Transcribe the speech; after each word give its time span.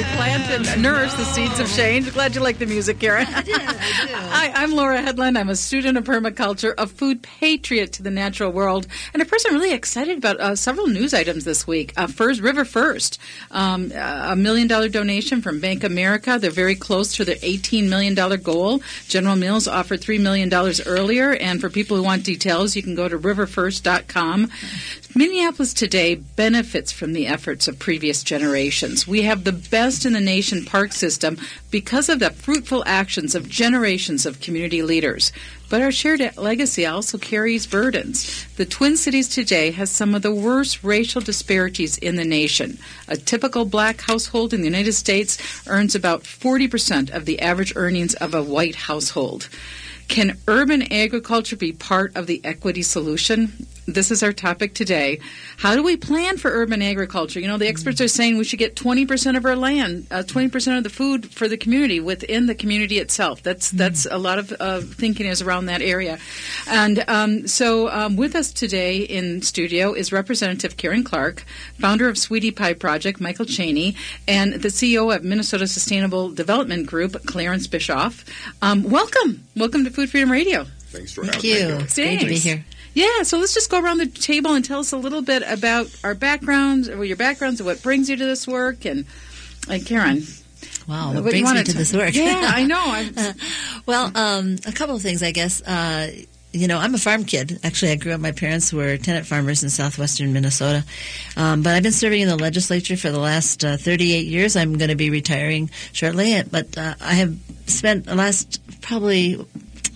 we 0.00 0.06
plant 0.16 0.48
and 0.50 0.82
nourish 0.82 1.12
the 1.12 1.24
seeds 1.24 1.60
of 1.60 1.70
change. 1.70 2.10
Glad 2.14 2.34
you 2.34 2.40
like 2.40 2.58
the 2.58 2.64
music, 2.64 2.98
Karen. 3.00 3.26
I 3.26 3.42
did. 3.42 3.60
I 3.60 3.66
did. 3.66 3.70
Hi, 4.30 4.50
I'm 4.54 4.72
Laura 4.72 5.02
Headland. 5.02 5.36
I'm 5.36 5.50
a 5.50 5.56
student 5.56 5.98
of 5.98 6.04
permaculture, 6.04 6.72
a 6.78 6.86
food 6.86 7.22
patriot 7.22 7.92
to 7.94 8.02
the 8.02 8.10
natural 8.10 8.50
world, 8.50 8.86
and 9.12 9.20
a 9.20 9.26
person 9.26 9.52
really 9.52 9.74
excited 9.74 10.16
about 10.16 10.40
uh, 10.40 10.56
several 10.56 10.86
news 10.86 11.12
items 11.12 11.44
this 11.44 11.66
week. 11.66 11.92
Uh, 11.98 12.06
First, 12.06 12.40
River 12.40 12.64
First, 12.64 13.18
um, 13.50 13.92
a 13.92 14.34
million 14.36 14.68
dollar 14.68 14.88
donation 14.88 15.42
from 15.42 15.60
Bank 15.60 15.84
America. 15.84 16.38
They're 16.40 16.50
very 16.50 16.76
close 16.76 17.14
to 17.16 17.24
their 17.26 17.36
$18 17.36 17.90
million 17.90 18.14
goal. 18.42 18.80
General 19.06 19.36
Mills 19.36 19.68
offered 19.68 20.00
$3 20.00 20.18
million 20.18 20.50
earlier, 20.86 21.34
and 21.34 21.60
for 21.60 21.68
people 21.68 21.98
who 21.98 22.02
want 22.02 22.24
details, 22.24 22.74
you 22.74 22.82
can 22.82 22.94
go 22.94 23.06
to 23.06 23.18
riverfirst.com. 23.18 24.50
Minneapolis 25.12 25.74
today 25.74 26.14
benefits 26.14 26.92
from 26.92 27.12
the 27.12 27.26
efforts 27.26 27.66
of 27.66 27.80
previous 27.80 28.22
generations. 28.22 29.08
We 29.08 29.22
have 29.22 29.42
the 29.42 29.52
best 29.52 29.89
in 30.06 30.12
the 30.12 30.20
nation 30.20 30.64
park 30.64 30.92
system 30.92 31.36
because 31.70 32.08
of 32.08 32.20
the 32.20 32.30
fruitful 32.30 32.82
actions 32.86 33.34
of 33.34 33.48
generations 33.48 34.24
of 34.24 34.40
community 34.40 34.82
leaders. 34.82 35.32
But 35.68 35.82
our 35.82 35.92
shared 35.92 36.36
legacy 36.36 36.86
also 36.86 37.18
carries 37.18 37.66
burdens. 37.66 38.46
The 38.56 38.64
Twin 38.64 38.96
Cities 38.96 39.28
today 39.28 39.70
has 39.72 39.90
some 39.90 40.14
of 40.14 40.22
the 40.22 40.34
worst 40.34 40.82
racial 40.82 41.20
disparities 41.20 41.98
in 41.98 42.16
the 42.16 42.24
nation. 42.24 42.78
A 43.08 43.16
typical 43.16 43.64
black 43.64 44.00
household 44.00 44.54
in 44.54 44.60
the 44.60 44.68
United 44.68 44.94
States 44.94 45.38
earns 45.68 45.94
about 45.94 46.22
40% 46.22 47.10
of 47.10 47.24
the 47.24 47.40
average 47.40 47.72
earnings 47.76 48.14
of 48.14 48.34
a 48.34 48.42
white 48.42 48.76
household. 48.76 49.48
Can 50.10 50.36
urban 50.48 50.92
agriculture 50.92 51.54
be 51.54 51.72
part 51.72 52.16
of 52.16 52.26
the 52.26 52.40
equity 52.44 52.82
solution? 52.82 53.52
This 53.94 54.10
is 54.10 54.22
our 54.22 54.32
topic 54.32 54.74
today. 54.74 55.20
How 55.56 55.74
do 55.74 55.82
we 55.82 55.96
plan 55.96 56.36
for 56.36 56.50
urban 56.50 56.80
agriculture? 56.80 57.40
You 57.40 57.48
know, 57.48 57.58
the 57.58 57.66
experts 57.66 58.00
are 58.00 58.08
saying 58.08 58.36
we 58.36 58.44
should 58.44 58.58
get 58.58 58.76
20% 58.76 59.36
of 59.36 59.44
our 59.44 59.56
land, 59.56 60.06
uh, 60.10 60.22
20% 60.22 60.76
of 60.76 60.84
the 60.84 60.90
food 60.90 61.32
for 61.32 61.48
the 61.48 61.56
community 61.56 61.98
within 61.98 62.46
the 62.46 62.54
community 62.54 62.98
itself. 62.98 63.42
That's 63.42 63.70
that's 63.70 64.06
a 64.06 64.18
lot 64.18 64.38
of 64.38 64.52
uh, 64.60 64.80
thinking 64.80 65.26
is 65.26 65.42
around 65.42 65.66
that 65.66 65.82
area. 65.82 66.18
And 66.68 67.04
um, 67.08 67.48
so, 67.48 67.88
um, 67.88 68.16
with 68.16 68.36
us 68.36 68.52
today 68.52 68.98
in 68.98 69.42
studio 69.42 69.92
is 69.92 70.12
Representative 70.12 70.76
Karen 70.76 71.02
Clark, 71.02 71.44
founder 71.78 72.08
of 72.08 72.16
Sweetie 72.16 72.52
Pie 72.52 72.74
Project, 72.74 73.20
Michael 73.20 73.46
Chaney, 73.46 73.96
and 74.28 74.54
the 74.54 74.68
CEO 74.68 75.14
of 75.14 75.24
Minnesota 75.24 75.66
Sustainable 75.66 76.30
Development 76.30 76.86
Group, 76.86 77.24
Clarence 77.26 77.66
Bischoff. 77.66 78.24
Um, 78.62 78.84
welcome, 78.84 79.46
welcome 79.56 79.84
to 79.84 79.90
Food 80.00 80.10
Freedom 80.10 80.32
Radio. 80.32 80.64
Thanks 80.64 81.12
for 81.12 81.24
Thank 81.24 81.34
having 81.34 81.50
you. 81.50 81.76
me. 81.76 81.82
It's 81.84 81.94
great 81.94 82.20
to 82.20 82.26
be 82.26 82.38
here. 82.38 82.64
Yeah, 82.94 83.22
so 83.22 83.36
let's 83.36 83.52
just 83.52 83.70
go 83.70 83.82
around 83.82 83.98
the 83.98 84.06
table 84.06 84.54
and 84.54 84.64
tell 84.64 84.80
us 84.80 84.92
a 84.92 84.96
little 84.96 85.20
bit 85.20 85.42
about 85.46 85.94
our 86.02 86.14
backgrounds, 86.14 86.88
or 86.88 87.04
your 87.04 87.18
backgrounds, 87.18 87.60
and 87.60 87.66
what 87.66 87.82
brings 87.82 88.08
you 88.08 88.16
to 88.16 88.24
this 88.24 88.48
work. 88.48 88.86
And, 88.86 89.04
and 89.68 89.84
Karen, 89.84 90.22
Wow, 90.88 91.12
what 91.12 91.22
what 91.22 91.30
do 91.32 91.36
you 91.36 91.44
brings 91.44 91.44
me 91.44 91.44
wanna 91.44 91.64
to 91.64 91.72
this 91.74 91.92
work? 91.92 92.14
Yeah, 92.14 92.40
I 92.42 92.64
know. 92.64 92.82
I'm, 92.82 93.34
well, 93.84 94.10
um, 94.14 94.56
a 94.66 94.72
couple 94.72 94.96
of 94.96 95.02
things, 95.02 95.22
I 95.22 95.32
guess. 95.32 95.60
Uh, 95.62 96.10
you 96.52 96.66
know, 96.66 96.78
I'm 96.78 96.94
a 96.94 96.98
farm 96.98 97.24
kid. 97.24 97.60
Actually, 97.62 97.92
I 97.92 97.96
grew 97.96 98.12
up. 98.12 98.20
My 98.20 98.32
parents 98.32 98.72
were 98.72 98.96
tenant 98.96 99.26
farmers 99.26 99.62
in 99.62 99.68
southwestern 99.68 100.32
Minnesota, 100.32 100.82
um, 101.36 101.62
but 101.62 101.74
I've 101.74 101.82
been 101.82 101.92
serving 101.92 102.22
in 102.22 102.28
the 102.28 102.36
legislature 102.36 102.96
for 102.96 103.10
the 103.10 103.20
last 103.20 103.64
uh, 103.66 103.76
38 103.76 104.26
years. 104.26 104.56
I'm 104.56 104.78
going 104.78 104.88
to 104.88 104.96
be 104.96 105.10
retiring 105.10 105.70
shortly, 105.92 106.42
but 106.42 106.76
uh, 106.78 106.94
I 107.02 107.14
have 107.14 107.36
spent 107.66 108.06
the 108.06 108.14
last 108.14 108.60
probably 108.80 109.44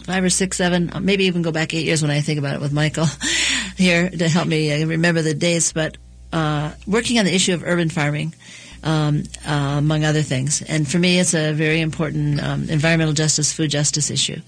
five 0.04 0.22
or 0.24 0.30
six, 0.30 0.56
seven, 0.56 0.90
uh, 0.92 1.00
maybe 1.00 1.24
even 1.24 1.42
go 1.42 1.50
back 1.52 1.74
eight 1.74 1.84
years 1.86 2.02
when 2.02 2.10
I 2.10 2.20
think 2.20 2.38
about 2.38 2.54
it 2.54 2.60
with 2.60 2.72
Michael 2.72 3.06
here 3.76 4.08
to 4.10 4.28
help 4.28 4.46
me 4.46 4.82
uh, 4.82 4.86
remember 4.86 5.22
the 5.22 5.34
dates. 5.34 5.72
But 5.72 5.96
uh, 6.32 6.72
working 6.86 7.18
on 7.18 7.24
the 7.24 7.34
issue 7.34 7.54
of 7.54 7.62
urban 7.64 7.88
farming 7.90 8.34
um, 8.82 9.22
uh, 9.48 9.76
among 9.78 10.04
other 10.04 10.20
things. 10.22 10.60
And 10.60 10.86
for 10.86 10.98
me, 10.98 11.18
it's 11.18 11.32
a 11.32 11.52
very 11.52 11.80
important 11.80 12.42
um, 12.42 12.68
environmental 12.68 13.14
justice, 13.14 13.50
food 13.52 13.70
justice 13.70 14.10
issue. 14.10 14.40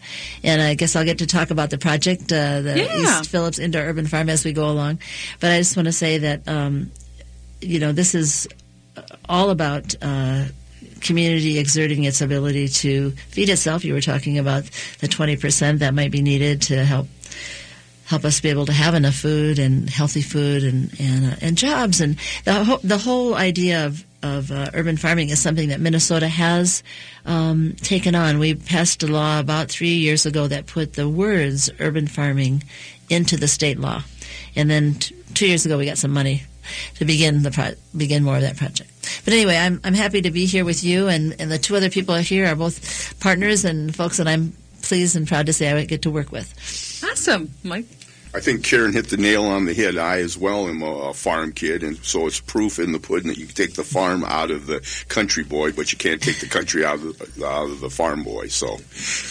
And 0.44 0.60
I 0.60 0.74
guess 0.74 0.94
I'll 0.94 1.04
get 1.06 1.18
to 1.18 1.26
talk 1.26 1.50
about 1.50 1.70
the 1.70 1.78
project, 1.78 2.30
uh, 2.32 2.60
the 2.60 2.74
Yeah. 2.78 3.20
East 3.20 3.30
Phillips 3.30 3.58
Indoor 3.58 3.82
Urban 3.82 4.06
Farm, 4.06 4.28
as 4.28 4.44
we 4.44 4.52
go 4.52 4.68
along. 4.68 4.98
But 5.40 5.52
I 5.52 5.58
just 5.58 5.74
want 5.76 5.86
to 5.86 5.92
say 5.92 6.18
that, 6.18 6.46
um, 6.46 6.90
you 7.62 7.80
know, 7.80 7.92
this 7.92 8.14
is 8.14 8.46
all 9.28 9.48
about. 9.50 9.94
Uh, 10.02 10.44
community 11.00 11.58
exerting 11.58 12.04
its 12.04 12.20
ability 12.20 12.68
to 12.68 13.10
feed 13.28 13.48
itself. 13.48 13.84
You 13.84 13.94
were 13.94 14.00
talking 14.00 14.38
about 14.38 14.64
the 15.00 15.08
20% 15.08 15.78
that 15.80 15.94
might 15.94 16.10
be 16.10 16.22
needed 16.22 16.62
to 16.62 16.84
help 16.84 17.08
help 18.06 18.24
us 18.24 18.40
be 18.40 18.48
able 18.48 18.66
to 18.66 18.72
have 18.72 18.94
enough 18.94 19.16
food 19.16 19.58
and 19.58 19.90
healthy 19.90 20.22
food 20.22 20.62
and 20.62 20.94
and, 21.00 21.32
uh, 21.32 21.36
and 21.40 21.58
jobs 21.58 22.00
and 22.00 22.16
the 22.44 22.64
whole, 22.64 22.78
the 22.82 22.98
whole 22.98 23.34
idea 23.34 23.84
of 23.84 24.04
of 24.22 24.50
uh, 24.50 24.70
urban 24.74 24.96
farming 24.96 25.28
is 25.28 25.40
something 25.40 25.68
that 25.68 25.80
Minnesota 25.80 26.26
has 26.26 26.82
um, 27.26 27.74
taken 27.82 28.14
on. 28.14 28.38
We 28.38 28.54
passed 28.54 29.02
a 29.02 29.06
law 29.06 29.38
about 29.38 29.68
three 29.68 29.94
years 29.94 30.26
ago 30.26 30.48
that 30.48 30.66
put 30.66 30.94
the 30.94 31.08
words 31.08 31.70
urban 31.78 32.06
farming 32.06 32.64
into 33.08 33.36
the 33.36 33.46
state 33.46 33.78
law, 33.78 34.02
and 34.56 34.70
then 34.70 34.94
t- 34.94 35.14
two 35.34 35.46
years 35.46 35.66
ago 35.66 35.78
we 35.78 35.86
got 35.86 35.98
some 35.98 36.12
money 36.12 36.42
to 36.96 37.04
begin 37.04 37.42
the 37.42 37.50
pro- 37.50 37.74
begin 37.96 38.22
more 38.24 38.36
of 38.36 38.42
that 38.42 38.56
project. 38.56 38.90
But 39.24 39.34
anyway, 39.34 39.56
I'm 39.56 39.80
I'm 39.84 39.94
happy 39.94 40.22
to 40.22 40.30
be 40.30 40.46
here 40.46 40.64
with 40.64 40.82
you, 40.84 41.08
and, 41.08 41.34
and 41.38 41.50
the 41.50 41.58
two 41.58 41.76
other 41.76 41.90
people 41.90 42.14
here 42.16 42.46
are 42.46 42.56
both 42.56 43.18
partners 43.20 43.64
and 43.64 43.94
folks 43.94 44.16
that 44.18 44.28
I'm 44.28 44.52
pleased 44.82 45.16
and 45.16 45.26
proud 45.26 45.46
to 45.46 45.52
say 45.52 45.70
I 45.72 45.84
get 45.84 46.02
to 46.02 46.10
work 46.10 46.30
with. 46.32 46.52
awesome, 47.10 47.52
Mike. 47.64 47.86
I 48.36 48.40
think 48.40 48.64
Karen 48.64 48.92
hit 48.92 49.08
the 49.08 49.16
nail 49.16 49.46
on 49.46 49.64
the 49.64 49.72
head. 49.72 49.96
I, 49.96 50.18
as 50.18 50.36
well, 50.36 50.68
am 50.68 50.82
a, 50.82 51.14
farm 51.14 51.52
kid, 51.52 51.82
and 51.82 51.96
so 52.04 52.26
it's 52.26 52.38
proof 52.38 52.78
in 52.78 52.92
the 52.92 52.98
pudding 52.98 53.28
that 53.28 53.38
you 53.38 53.46
can 53.46 53.54
take 53.54 53.76
the 53.76 53.82
farm 53.82 54.24
out 54.24 54.50
of 54.50 54.66
the 54.66 54.86
country 55.08 55.42
boy, 55.42 55.72
but 55.72 55.90
you 55.90 55.96
can't 55.96 56.20
take 56.20 56.40
the 56.40 56.46
country 56.46 56.84
out 56.84 56.96
of 56.96 57.18
the, 57.18 57.46
out 57.46 57.70
of 57.70 57.80
the 57.80 57.88
farm 57.88 58.24
boy. 58.24 58.48
So, 58.48 58.76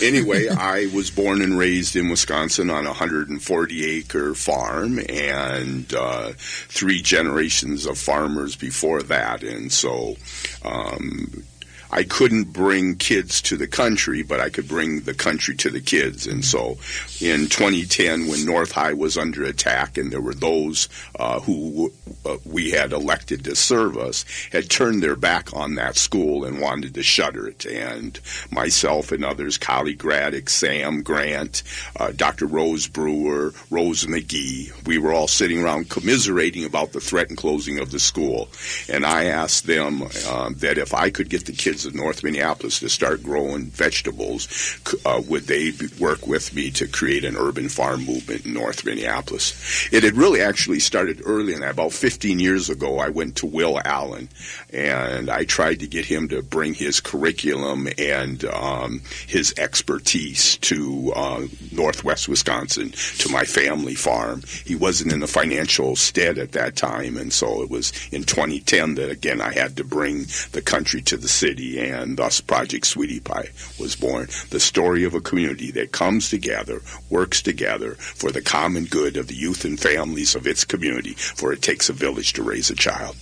anyway, 0.02 0.48
I 0.50 0.88
was 0.88 1.12
born 1.12 1.44
and 1.44 1.56
raised 1.56 1.96
in 1.96 2.10
Wisconsin 2.10 2.72
on 2.72 2.86
a 2.86 2.90
140 2.90 3.86
acre 3.86 4.34
farm, 4.34 5.00
and 5.08 5.94
uh, 5.94 6.32
three 6.36 7.04
generations 7.04 7.86
of 7.86 8.00
farmers 8.00 8.56
before 8.56 9.04
that, 9.04 9.44
and 9.44 9.72
so. 9.72 10.16
Um, 10.64 11.44
I 11.91 12.03
couldn't 12.03 12.53
bring 12.53 12.96
kids 12.96 13.41
to 13.44 13.57
the 13.57 13.68
country, 13.68 14.23
but 14.23 14.40
I 14.40 14.50
could 14.50 14.68
bring 14.68 15.01
the 15.01 15.13
country 15.13 15.56
to 15.57 15.69
the 15.69 15.81
kids. 15.81 16.28
And 16.28 16.44
so 16.44 16.78
in 17.22 17.47
2010, 17.47 18.28
when 18.28 18.46
North 18.46 18.72
High 18.72 18.94
was 18.94 19.18
under 19.18 19.44
attack 19.44 19.97
and 19.97 20.12
there 20.12 20.22
were 20.22 20.34
those 20.34 20.90
uh, 21.19 21.40
who 21.41 21.94
uh, 22.25 22.38
we 22.45 22.72
had 22.72 22.91
elected 22.91 23.44
to 23.45 23.56
serve 23.56 23.97
us, 23.97 24.25
had 24.51 24.69
turned 24.69 25.03
their 25.03 25.16
back 25.16 25.53
on 25.53 25.75
that 25.75 25.95
school 25.95 26.45
and 26.45 26.59
wanted 26.62 26.94
to 26.95 27.03
shutter 27.03 27.47
it. 27.47 27.66
And 27.66 28.19
myself 28.51 29.12
and 29.12 29.24
others, 29.24 29.57
Collie 29.57 29.95
Graddick, 29.95 30.50
Sam 30.50 31.01
Grant, 31.01 31.63
uh, 32.00 32.12
Dr. 32.12 32.45
Rose 32.45 32.88
Brewer, 32.88 33.53
Rose 33.69 34.06
McGee, 34.06 34.85
we 34.85 34.97
were 34.97 35.13
all 35.13 35.28
sitting 35.28 35.63
around 35.63 35.90
commiserating 35.90 36.66
about 36.66 36.91
the 36.91 37.00
threat 37.00 37.29
and 37.29 37.38
closing 37.38 37.79
of 37.79 37.91
the 37.91 38.00
school. 38.00 38.50
And 38.90 39.06
I 39.06 39.25
asked 39.25 39.68
them 39.68 40.03
uh, 40.28 40.50
that 40.57 40.78
if 40.78 40.94
I 40.94 41.09
could 41.09 41.29
get 41.29 41.45
the 41.45 41.51
kids 41.51 41.75
of 41.84 41.96
North 41.96 42.24
Minneapolis 42.24 42.80
to 42.80 42.90
start 42.90 43.24
growing 43.24 43.66
vegetables, 43.66 44.80
uh, 45.06 45.22
would 45.28 45.47
they 45.47 45.74
work 46.00 46.28
with 46.28 46.53
me 46.53 46.72
to 46.72 46.88
create 46.88 47.25
an 47.25 47.36
urban 47.36 47.68
farm 47.68 48.06
movement 48.06 48.46
in 48.46 48.53
North 48.53 48.86
Minneapolis? 48.86 49.90
It 49.91 50.03
had 50.03 50.16
really 50.16 50.41
actually 50.41 50.80
started 50.80 51.22
early, 51.25 51.53
and 51.53 51.63
about 51.63 51.91
15 51.91 52.40
years 52.40 52.69
ago, 52.69 53.00
I 53.00 53.09
went 53.09 53.36
to 53.38 53.47
Will 53.47 53.81
Allen, 53.84 54.30
and 54.72 55.30
I 55.30 55.44
tried 55.46 55.80
to 55.80 55.88
get 55.88 56.06
him 56.06 56.30
to 56.30 56.44
bring 56.44 56.75
his 56.75 57.00
curriculum 57.00 57.88
and 57.97 58.46
um, 58.46 59.02
his 59.27 59.54
expertise 59.57 60.57
to 60.57 61.12
uh, 61.16 61.48
Northwest 61.72 62.30
Wisconsin, 62.30 62.92
to 62.92 63.30
my 63.30 63.44
family 63.44 63.95
farm. 63.95 64.44
He 64.66 64.75
wasn't 64.75 65.13
in 65.13 65.19
the 65.19 65.27
financial 65.27 65.95
stead 65.95 66.38
at 66.38 66.51
that 66.51 66.75
time, 66.75 67.18
and 67.18 67.33
so 67.33 67.62
it 67.62 67.69
was 67.69 67.92
in 68.12 68.24
2010 68.24 68.95
that 68.95 69.10
again 69.10 69.42
I 69.42 69.54
had 69.54 69.77
to 69.77 69.83
bring 69.83 70.25
the 70.51 70.62
country 70.62 71.01
to 71.04 71.18
the 71.18 71.27
city, 71.27 71.64
and 71.79 72.17
thus 72.17 72.41
Project 72.41 72.85
Sweetie 72.85 73.19
Pie 73.19 73.50
was 73.79 73.95
born. 73.95 74.27
The 74.50 74.59
story 74.59 75.03
of 75.03 75.13
a 75.13 75.21
community 75.21 75.71
that 75.71 75.91
comes 75.91 76.29
together, 76.29 76.81
works 77.09 77.41
together 77.41 77.95
for 77.95 78.31
the 78.31 78.41
common 78.41 78.85
good 78.85 79.17
of 79.17 79.27
the 79.27 79.35
youth 79.35 79.65
and 79.65 79.79
families 79.79 80.35
of 80.35 80.47
its 80.47 80.63
community, 80.63 81.13
for 81.13 81.51
it 81.53 81.62
takes 81.62 81.89
a 81.89 81.94
village 81.94 82.33
to 82.33 82.44
raise 82.44 82.69
a 82.69 82.75
child. 82.75 83.15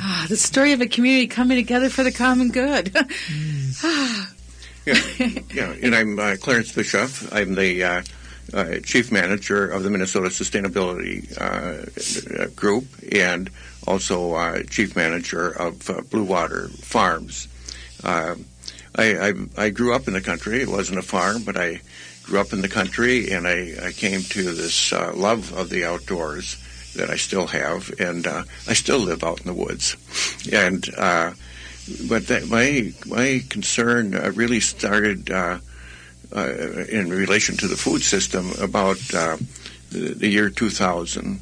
Ah, 0.00 0.26
the 0.28 0.36
story 0.36 0.72
of 0.72 0.80
a 0.80 0.86
community 0.86 1.26
coming 1.26 1.56
together 1.56 1.90
for 1.90 2.02
the 2.02 2.12
common 2.12 2.50
good. 2.50 2.94
Yeah, 4.86 4.94
yeah. 5.52 5.74
And 5.82 5.94
I'm 5.94 6.18
uh, 6.18 6.36
Clarence 6.40 6.72
Bischoff. 6.72 7.30
I'm 7.34 7.54
the 7.54 7.84
uh, 7.84 8.02
uh, 8.54 8.76
chief 8.82 9.12
manager 9.12 9.68
of 9.68 9.82
the 9.82 9.90
Minnesota 9.90 10.28
Sustainability 10.28 11.30
uh, 11.38 12.46
Group 12.56 12.86
and 13.12 13.50
also 13.86 14.34
uh, 14.34 14.62
chief 14.64 14.96
manager 14.96 15.50
of 15.50 15.88
uh, 15.90 16.00
Blue 16.02 16.24
Water 16.24 16.68
Farms. 16.80 17.48
Uh, 18.02 18.36
I, 18.96 19.28
I, 19.28 19.34
I 19.56 19.70
grew 19.70 19.94
up 19.94 20.08
in 20.08 20.14
the 20.14 20.20
country. 20.20 20.60
It 20.62 20.68
wasn't 20.68 20.98
a 20.98 21.02
farm, 21.02 21.42
but 21.42 21.56
I 21.56 21.80
grew 22.22 22.40
up 22.40 22.52
in 22.52 22.60
the 22.60 22.68
country, 22.68 23.30
and 23.30 23.46
I, 23.46 23.74
I 23.82 23.92
came 23.92 24.22
to 24.22 24.42
this 24.42 24.92
uh, 24.92 25.12
love 25.14 25.52
of 25.52 25.70
the 25.70 25.84
outdoors 25.84 26.56
that 26.94 27.10
I 27.10 27.16
still 27.16 27.46
have, 27.48 27.92
and 27.98 28.26
uh, 28.26 28.42
I 28.68 28.74
still 28.74 28.98
live 28.98 29.22
out 29.22 29.40
in 29.40 29.46
the 29.46 29.54
woods. 29.54 29.96
And 30.52 30.88
uh, 30.96 31.32
but 32.08 32.26
that, 32.28 32.48
my 32.48 32.92
my 33.06 33.42
concern 33.48 34.14
uh, 34.14 34.32
really 34.34 34.60
started 34.60 35.30
uh, 35.30 35.58
uh, 36.34 36.50
in 36.88 37.10
relation 37.10 37.56
to 37.58 37.68
the 37.68 37.76
food 37.76 38.02
system 38.02 38.50
about 38.60 38.98
the, 38.98 39.46
the, 39.90 40.28
year 40.28 40.50
2000. 40.50 41.40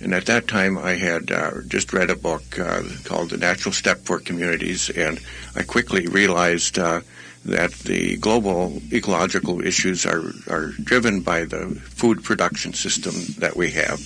And 0.00 0.14
at 0.14 0.26
that 0.26 0.46
time, 0.46 0.78
I 0.78 0.94
had 0.94 1.30
uh, 1.32 1.62
just 1.66 1.92
read 1.92 2.10
a 2.10 2.16
book 2.16 2.58
uh, 2.58 2.82
called 3.04 3.30
The 3.30 3.36
Natural 3.36 3.72
Step 3.72 3.98
for 3.98 4.20
Communities, 4.20 4.90
and 4.90 5.20
I 5.56 5.62
quickly 5.62 6.06
realized 6.06 6.78
uh, 6.78 7.00
that 7.44 7.72
the 7.72 8.16
global 8.18 8.80
ecological 8.92 9.64
issues 9.64 10.06
are, 10.06 10.32
are 10.48 10.72
driven 10.82 11.22
by 11.22 11.44
the 11.44 11.66
food 11.96 12.22
production 12.22 12.74
system 12.74 13.14
that 13.38 13.56
we 13.56 13.70
have. 13.70 14.00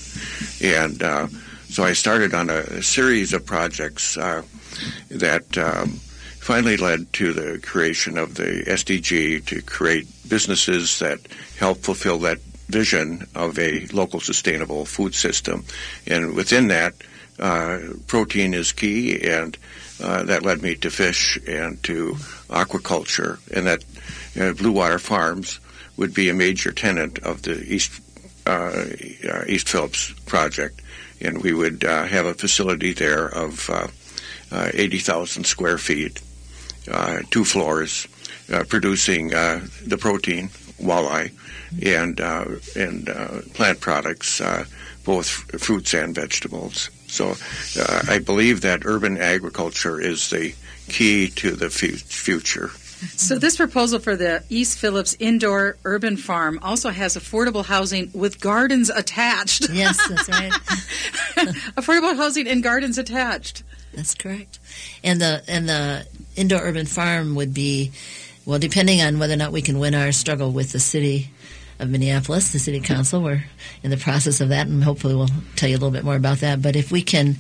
And 0.63 1.03
uh, 1.03 1.29
so 1.69 1.85
I 1.85 1.93
started 1.93 2.33
on 2.35 2.49
a, 2.49 2.83
series 2.83 3.33
of 3.33 3.45
projects 3.45 4.15
that 4.15 5.59
um, 5.59 6.01
finally 6.43 6.77
led 6.77 7.13
to 7.13 7.33
the 7.33 7.59
creation 7.63 8.19
of 8.19 8.35
the 8.35 8.65
SDG 8.67 9.45
to 9.47 9.63
create 9.63 10.09
businesses 10.29 10.99
that 10.99 11.21
help 11.59 11.79
fulfill 11.79 12.19
that 12.19 12.39
vision 12.73 13.27
of 13.35 13.59
a 13.59 13.87
local 13.93 14.19
sustainable 14.21 14.85
food 14.85 15.15
system. 15.15 15.65
And 16.07 16.35
within 16.35 16.69
that, 16.69 16.95
uh, 17.39 17.79
protein 18.07 18.55
is 18.55 18.73
key, 18.73 19.21
and 19.23 19.57
uh, 20.03 20.23
that 20.25 20.43
led 20.43 20.63
me 20.63 20.75
to 20.77 20.91
fish 20.91 21.39
and 21.47 21.83
to 21.85 22.15
aquaculture, 22.49 23.39
and 23.55 23.67
that 23.67 23.85
uh, 24.41 24.53
Blue 24.55 24.73
Water 24.73 24.99
Farms 24.99 25.61
would 25.97 26.15
be 26.15 26.29
a 26.29 26.35
major 26.35 26.73
tenant 26.73 27.19
of 27.21 27.43
the 27.43 27.63
East 27.63 28.01
uh, 28.47 28.87
uh, 29.31 29.45
East 29.47 29.69
Phillips 29.69 30.13
project, 30.27 30.81
and 31.21 31.43
we 31.43 31.53
would 31.53 31.85
uh, 31.85 32.05
have 32.07 32.27
a 32.27 32.35
facility 32.35 32.93
there 32.93 33.29
of 33.29 33.71
80,000 34.53 35.45
square 35.45 35.79
feet, 35.79 36.21
two 37.31 37.45
floors, 37.45 38.09
producing 38.69 39.29
the 39.29 39.99
protein 39.99 40.49
walleye 40.81 41.31
and 41.85 42.21
uh, 42.21 42.45
and 42.77 43.09
uh, 43.09 43.41
plant 43.55 43.81
products, 43.81 44.41
uh, 44.41 44.65
both 45.05 45.27
fruits 45.61 45.95
and 45.95 46.15
vegetables. 46.15 46.91
So 47.07 47.35
I 48.09 48.19
believe 48.19 48.63
that 48.63 48.87
urban 48.87 49.19
agriculture 49.19 50.01
is 50.01 50.31
the 50.31 50.55
key 50.89 51.29
to 51.29 51.53
the 51.53 51.69
future. 51.69 52.71
So, 53.17 53.37
this 53.37 53.57
proposal 53.57 53.99
for 53.99 54.15
the 54.15 54.45
East 54.49 54.79
Phillips 54.79 55.17
Indoor 55.19 55.77
Urban 55.85 56.17
Farm 56.17 56.61
also 56.63 56.91
has 56.91 57.17
affordable 57.17 57.65
housing 57.65 58.11
with 58.15 58.41
gardens 58.41 58.91
attached. 58.91 59.69
Yes, 59.71 60.09
that's 60.09 60.29
right. 60.29 60.53
affordable 61.75 62.17
housing 62.17 62.47
and 62.47 62.63
gardens 62.63 62.99
attached. 62.99 63.65
That's 63.93 64.15
correct. 64.15 64.61
And 65.03 65.21
the 65.21 65.43
and 65.49 65.69
the 65.69 66.07
indoor 66.37 66.61
urban 66.61 66.87
farm 66.87 67.35
would 67.35 67.53
be 67.53 67.91
well, 68.47 68.59
depending 68.59 69.01
on 69.03 69.19
whether 69.19 69.35
or 69.35 69.37
not 69.37 69.53
we 69.53 69.63
can 69.63 69.79
win 69.79 69.95
our 69.95 70.13
struggle 70.13 70.51
with 70.53 70.73
the 70.73 70.81
city 70.81 71.31
of 71.83 71.91
Minneapolis, 71.91 72.53
the 72.53 72.59
city 72.59 72.81
council, 72.81 73.23
we're 73.23 73.45
in 73.83 73.91
the 73.91 73.97
process 73.97 74.41
of 74.41 74.49
that, 74.51 74.67
and 74.67 74.83
hopefully 74.83 75.15
we'll 75.15 75.29
tell 75.57 75.69
you 75.69 75.77
a 75.77 75.79
little 75.79 75.91
bit 75.91 76.05
more 76.05 76.17
about 76.17 76.39
that. 76.39 76.63
But 76.63 76.77
if 76.77 76.91
we 76.91 77.03
can 77.03 77.37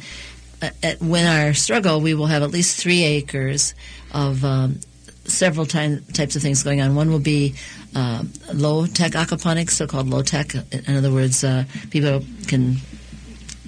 uh, 0.61 0.71
win 1.01 1.27
our 1.27 1.55
struggle, 1.55 2.01
we 2.01 2.15
will 2.15 2.27
have 2.27 2.43
at 2.43 2.51
least 2.51 2.81
three 2.81 3.03
acres 3.05 3.75
of 4.13 4.45
um, 4.45 4.81
several 5.25 5.67
time, 5.67 6.05
types 6.13 6.37
of 6.37 6.43
things 6.43 6.63
going 6.63 6.81
on. 6.81 6.95
One 6.95 7.11
will 7.11 7.21
be 7.21 7.55
uh, 7.95 8.25
low 8.53 8.87
tech 8.87 9.13
aquaponics, 9.13 9.71
so 9.71 9.87
called 9.87 10.09
low 10.09 10.23
tech. 10.23 10.55
In 10.55 10.97
other 10.97 11.13
words, 11.13 11.45
uh, 11.45 11.65
people 11.91 12.23
can 12.47 12.77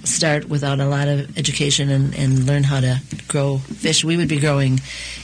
start 0.03 0.49
without 0.49 0.79
a 0.79 0.85
lot 0.85 1.07
of 1.07 1.37
education 1.37 1.89
and, 1.89 2.15
and 2.15 2.45
learn 2.45 2.63
how 2.63 2.79
to 2.79 3.01
grow 3.27 3.57
fish. 3.57 4.03
We 4.03 4.17
would 4.17 4.29
be 4.29 4.39
growing 4.39 4.79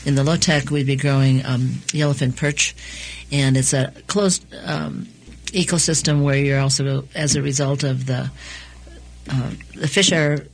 in 0.06 0.16
the 0.16 0.24
low 0.24 0.38
tech, 0.38 0.72
we'd 0.72 0.88
be 0.88 0.96
growing 0.96 1.46
um, 1.46 1.62
yellowfin 1.94 2.36
perch, 2.36 2.76
and 3.32 3.56
it's 3.56 3.74
a 3.74 3.94
closed 4.08 4.46
um, 4.66 5.08
ecosystem 5.52 6.24
where 6.24 6.38
you're 6.38 6.60
also, 6.60 7.08
as 7.16 7.36
a 7.36 7.42
result 7.42 7.84
of 7.84 8.06
the 8.06 8.30
uh, 9.30 9.52
the 9.76 9.88
fish 9.88 10.12
are 10.12 10.46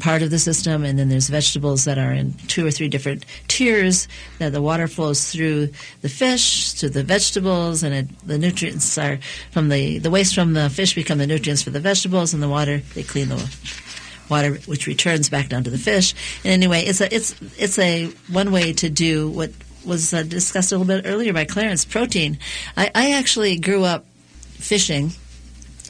part 0.00 0.20
of 0.22 0.30
the 0.30 0.38
system, 0.38 0.84
and 0.84 0.98
then 0.98 1.08
there's 1.08 1.28
vegetables 1.28 1.84
that 1.84 1.96
are 1.96 2.12
in 2.12 2.34
two 2.48 2.66
or 2.66 2.70
three 2.70 2.88
different 2.88 3.24
tiers 3.48 4.08
that 4.38 4.52
the 4.52 4.60
water 4.60 4.88
flows 4.88 5.30
through 5.30 5.68
the 6.02 6.08
fish 6.08 6.74
to 6.74 6.88
the 6.88 7.02
vegetables, 7.02 7.82
and 7.82 7.94
it, 7.94 8.26
the 8.26 8.38
nutrients 8.38 8.98
are 8.98 9.18
from 9.52 9.68
the 9.68 9.98
the 9.98 10.10
waste 10.10 10.34
from 10.34 10.52
the 10.54 10.68
fish 10.70 10.94
become 10.94 11.18
the 11.18 11.26
nutrients 11.26 11.62
for 11.62 11.70
the 11.70 11.80
vegetables, 11.80 12.34
and 12.34 12.42
the 12.42 12.48
water 12.48 12.78
they 12.94 13.02
clean 13.02 13.28
the 13.28 13.56
water 14.28 14.54
which 14.66 14.86
returns 14.86 15.28
back 15.28 15.48
down 15.48 15.62
to 15.64 15.70
the 15.70 15.78
fish. 15.78 16.14
And 16.44 16.52
anyway, 16.52 16.82
it's 16.82 17.00
a 17.00 17.14
it's 17.14 17.34
it's 17.56 17.78
a 17.78 18.06
one 18.30 18.50
way 18.52 18.72
to 18.74 18.90
do 18.90 19.30
what 19.30 19.50
was 19.84 20.12
uh, 20.12 20.24
discussed 20.24 20.72
a 20.72 20.78
little 20.78 21.00
bit 21.00 21.08
earlier 21.08 21.32
by 21.32 21.44
Clarence 21.44 21.84
protein. 21.84 22.38
I, 22.76 22.90
I 22.94 23.12
actually 23.12 23.56
grew 23.56 23.84
up 23.84 24.04
fishing 24.58 25.12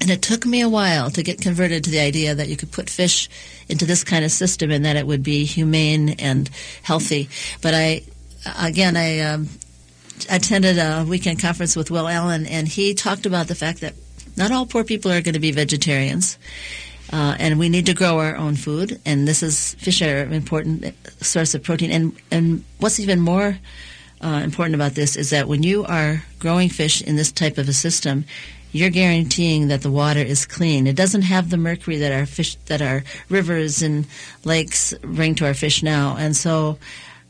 and 0.00 0.10
it 0.10 0.22
took 0.22 0.44
me 0.44 0.60
a 0.60 0.68
while 0.68 1.10
to 1.10 1.22
get 1.22 1.40
converted 1.40 1.84
to 1.84 1.90
the 1.90 2.00
idea 2.00 2.34
that 2.34 2.48
you 2.48 2.56
could 2.56 2.70
put 2.70 2.90
fish 2.90 3.28
into 3.68 3.86
this 3.86 4.04
kind 4.04 4.24
of 4.24 4.30
system 4.30 4.70
and 4.70 4.84
that 4.84 4.96
it 4.96 5.06
would 5.06 5.22
be 5.22 5.44
humane 5.44 6.10
and 6.10 6.50
healthy. 6.82 7.28
But 7.62 7.74
I, 7.74 8.02
again, 8.60 8.96
I 8.96 9.20
um, 9.20 9.48
attended 10.30 10.78
a 10.78 11.04
weekend 11.08 11.40
conference 11.40 11.74
with 11.76 11.90
Will 11.90 12.08
Allen, 12.08 12.46
and 12.46 12.68
he 12.68 12.94
talked 12.94 13.26
about 13.26 13.48
the 13.48 13.54
fact 13.54 13.80
that 13.80 13.94
not 14.36 14.52
all 14.52 14.66
poor 14.66 14.84
people 14.84 15.10
are 15.10 15.22
going 15.22 15.34
to 15.34 15.40
be 15.40 15.50
vegetarians. 15.50 16.38
Uh, 17.12 17.36
and 17.38 17.58
we 17.58 17.68
need 17.68 17.86
to 17.86 17.94
grow 17.94 18.18
our 18.18 18.36
own 18.36 18.56
food, 18.56 19.00
and 19.06 19.28
this 19.28 19.40
is 19.40 19.74
fish 19.74 20.02
are 20.02 20.22
an 20.22 20.32
important 20.32 20.92
source 21.22 21.54
of 21.54 21.62
protein. 21.62 21.92
And 21.92 22.16
and 22.32 22.64
what's 22.80 22.98
even 22.98 23.20
more 23.20 23.56
uh, 24.20 24.40
important 24.42 24.74
about 24.74 24.96
this 24.96 25.14
is 25.14 25.30
that 25.30 25.46
when 25.46 25.62
you 25.62 25.84
are 25.84 26.24
growing 26.40 26.68
fish 26.68 27.02
in 27.02 27.14
this 27.14 27.30
type 27.30 27.58
of 27.58 27.68
a 27.68 27.72
system, 27.72 28.24
you're 28.72 28.90
guaranteeing 28.90 29.68
that 29.68 29.82
the 29.82 29.90
water 29.90 30.20
is 30.20 30.46
clean. 30.46 30.86
It 30.86 30.96
doesn't 30.96 31.22
have 31.22 31.50
the 31.50 31.56
mercury 31.56 31.96
that 31.98 32.12
our 32.12 32.26
fish, 32.26 32.56
that 32.66 32.82
our 32.82 33.04
rivers 33.28 33.82
and 33.82 34.06
lakes 34.44 34.94
bring 35.02 35.34
to 35.36 35.46
our 35.46 35.54
fish 35.54 35.82
now. 35.82 36.16
And 36.18 36.36
so, 36.36 36.78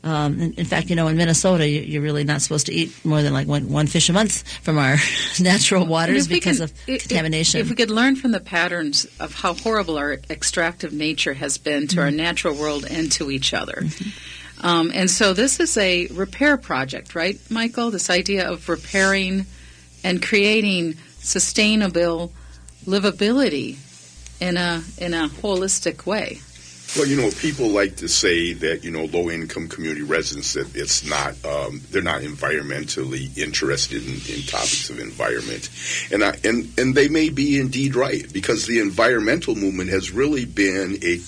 um, 0.03 0.39
in, 0.39 0.53
in, 0.53 0.65
fact, 0.65 0.89
you 0.89 0.95
know, 0.95 1.07
in 1.07 1.17
Minnesota, 1.17 1.67
you, 1.67 1.99
are 1.99 2.03
really 2.03 2.23
not 2.23 2.41
supposed 2.41 2.67
to 2.67 2.73
eat 2.73 2.93
more 3.03 3.21
than 3.21 3.33
like 3.33 3.47
one, 3.47 3.69
one 3.69 3.87
fish 3.87 4.09
a 4.09 4.13
month 4.13 4.47
from 4.63 4.77
our 4.77 4.95
natural 5.39 5.85
waters 5.85 6.27
because 6.27 6.59
of 6.59 6.73
contamination. 6.85 7.59
If 7.59 7.69
we 7.69 7.75
could 7.75 7.89
learn 7.89 8.15
from 8.15 8.31
the 8.31 8.39
patterns 8.39 9.05
of 9.19 9.33
how 9.33 9.53
horrible 9.53 9.97
our 9.97 10.13
extractive 10.29 10.93
nature 10.93 11.33
has 11.33 11.57
been 11.57 11.87
to 11.87 11.95
mm-hmm. 11.95 11.99
our 11.99 12.11
natural 12.11 12.55
world 12.55 12.85
and 12.89 13.11
to 13.13 13.31
each 13.31 13.53
other. 13.53 13.79
Mm-hmm. 13.81 14.65
Um, 14.65 14.91
and 14.93 15.09
so 15.09 15.33
this 15.33 15.59
is 15.59 15.77
a 15.77 16.07
repair 16.07 16.57
project, 16.57 17.13
right, 17.13 17.39
Michael? 17.49 17.91
This 17.91 18.09
idea 18.09 18.49
of 18.49 18.69
repairing 18.69 19.45
and 20.03 20.21
creating 20.21 20.95
sustainable 21.27 22.31
livability 22.85 23.77
in 24.39 24.57
a 24.57 24.83
in 24.97 25.13
a 25.13 25.27
holistic 25.27 26.05
way. 26.05 26.39
Well, 26.95 27.05
you 27.05 27.17
know, 27.17 27.29
people 27.41 27.67
like 27.67 27.97
to 27.97 28.07
say 28.07 28.53
that 28.53 28.85
you 28.85 28.91
know 28.91 29.05
low 29.05 29.29
income 29.29 29.67
community 29.67 30.03
residents 30.03 30.53
that 30.53 30.73
it's 30.73 31.05
not 31.05 31.33
um, 31.45 31.81
they're 31.91 32.01
not 32.01 32.21
environmentally 32.21 33.37
interested 33.37 34.03
in, 34.03 34.13
in, 34.33 34.41
topics 34.43 34.89
of 34.89 34.99
environment, 34.99 35.69
and 36.11 36.23
I, 36.23 36.37
and 36.45 36.71
and 36.79 36.95
they 36.95 37.09
may 37.09 37.29
be 37.29 37.59
indeed 37.59 37.95
right 37.95 38.25
because 38.31 38.65
the 38.65 38.79
environmental 38.79 39.53
movement 39.55 39.89
has 39.89 40.11
really 40.11 40.45
been 40.45 40.97
a 41.03 41.19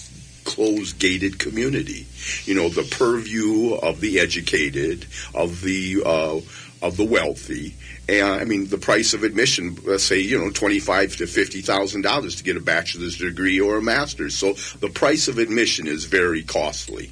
closed 0.46 0.98
gated 0.98 1.40
community. 1.40 2.08
You 2.46 2.56
know, 2.56 2.70
the 2.70 2.84
purview 2.84 3.74
of 3.76 4.00
the 4.00 4.20
educated, 4.20 5.06
of 5.36 5.62
the 5.62 6.02
uh, 6.06 6.40
of 6.82 6.98
the 6.98 7.04
wealthy, 7.06 7.76
and 8.08 8.26
I 8.26 8.46
mean, 8.46 8.68
the 8.68 8.78
price 8.78 9.14
of 9.14 9.24
admission, 9.24 9.78
let's 9.84 10.04
say, 10.04 10.20
you 10.20 10.40
know, 10.40 10.50
twenty-five 10.50 11.16
to 11.18 11.28
fifty 11.28 11.62
thousand 11.62 12.02
dollars 12.02 12.36
to 12.36 12.44
get 12.44 12.58
a 12.58 12.62
bachelor's 12.62 13.18
degree 13.18 13.60
or 13.60 13.78
a 13.78 13.82
master's. 13.82 14.36
So 14.36 14.54
the 14.80 14.90
price 14.90 15.28
of 15.28 15.38
admission 15.38 15.88
is 15.88 16.06
very 16.06 16.44
costly, 16.44 17.12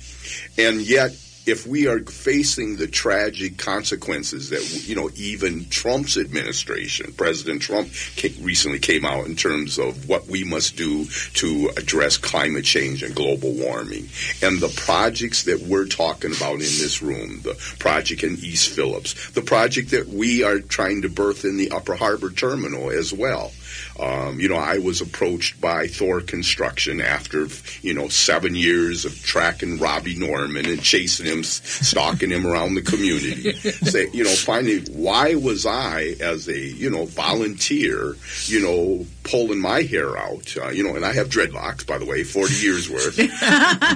and 0.58 0.82
yet 0.82 1.12
if 1.48 1.66
we 1.66 1.88
are 1.88 2.00
facing 2.02 2.76
the 2.76 2.88
tragic 2.88 3.58
consequences 3.58 4.50
that 4.50 4.88
you 4.88 4.96
know 4.96 5.10
even 5.16 5.68
Trump's 5.70 6.18
administration, 6.18 7.14
President 7.14 7.62
Trump 7.62 7.90
recently 8.42 8.80
came 8.80 9.06
out 9.06 9.26
in 9.26 9.36
terms 9.36 9.80
of 9.80 10.10
what 10.10 10.28
we 10.28 10.44
must 10.44 10.76
do 10.76 11.06
to 11.06 11.72
address 11.78 12.18
climate 12.18 12.66
change 12.66 13.02
and 13.02 13.16
global 13.16 13.54
warming, 13.54 14.10
and 14.42 14.60
the 14.60 14.74
projects 14.76 15.44
that 15.44 15.62
we're 15.62 15.88
talking 15.88 16.36
about 16.36 16.54
in 16.54 16.60
this 16.60 17.02
room, 17.02 17.42
the 17.44 17.56
project 17.80 18.24
in 18.24 18.34
East 18.34 18.70
Phillips, 18.70 19.30
the 19.32 19.42
project 19.42 19.92
that 19.92 20.08
we 20.08 20.44
are 20.44 20.60
trying 20.60 21.02
to 21.02 21.10
birth 21.10 21.46
in 21.46 21.58
the 21.58 21.72
Upper 21.72 21.96
Harbor 21.96 22.30
Terminal 22.30 22.90
as 22.90 23.14
well. 23.14 23.52
Um, 24.00 24.40
you 24.40 24.48
know, 24.48 24.56
I 24.56 24.78
was 24.78 25.02
approached 25.02 25.60
by 25.60 25.88
Thor 25.88 26.22
Construction 26.22 27.02
after, 27.02 27.48
you 27.82 27.94
know, 27.94 28.10
seven 28.10 28.56
years 28.56 29.06
of 29.06 29.24
tracking 29.24 29.80
Robbie 29.80 30.16
Norman 30.16 30.68
and 30.68 30.82
chasing 30.82 31.26
him, 31.26 31.44
stalking 31.44 32.30
him 32.30 32.46
around 32.46 32.76
the 32.76 32.82
community. 32.82 33.54
Say, 33.54 34.10
you 34.14 34.24
know, 34.24 34.36
finally, 34.36 34.82
why 34.92 35.36
was 35.36 35.66
I, 35.66 36.16
as 36.22 36.48
a, 36.48 36.60
you 36.60 36.90
know, 36.90 37.06
volunteer, 37.06 38.16
you 38.46 38.62
know, 38.62 39.06
pulling 39.28 39.60
my 39.60 39.82
hair 39.82 40.18
out, 40.18 40.56
uh, 40.58 40.70
you 40.70 40.84
know, 40.84 40.96
and 40.96 41.06
I 41.06 41.14
have 41.14 41.28
dreadlocks, 41.30 41.86
by 41.86 41.98
the 41.98 42.06
way, 42.06 42.24
40 42.24 42.54
years 42.56 42.90
worth. 42.90 43.20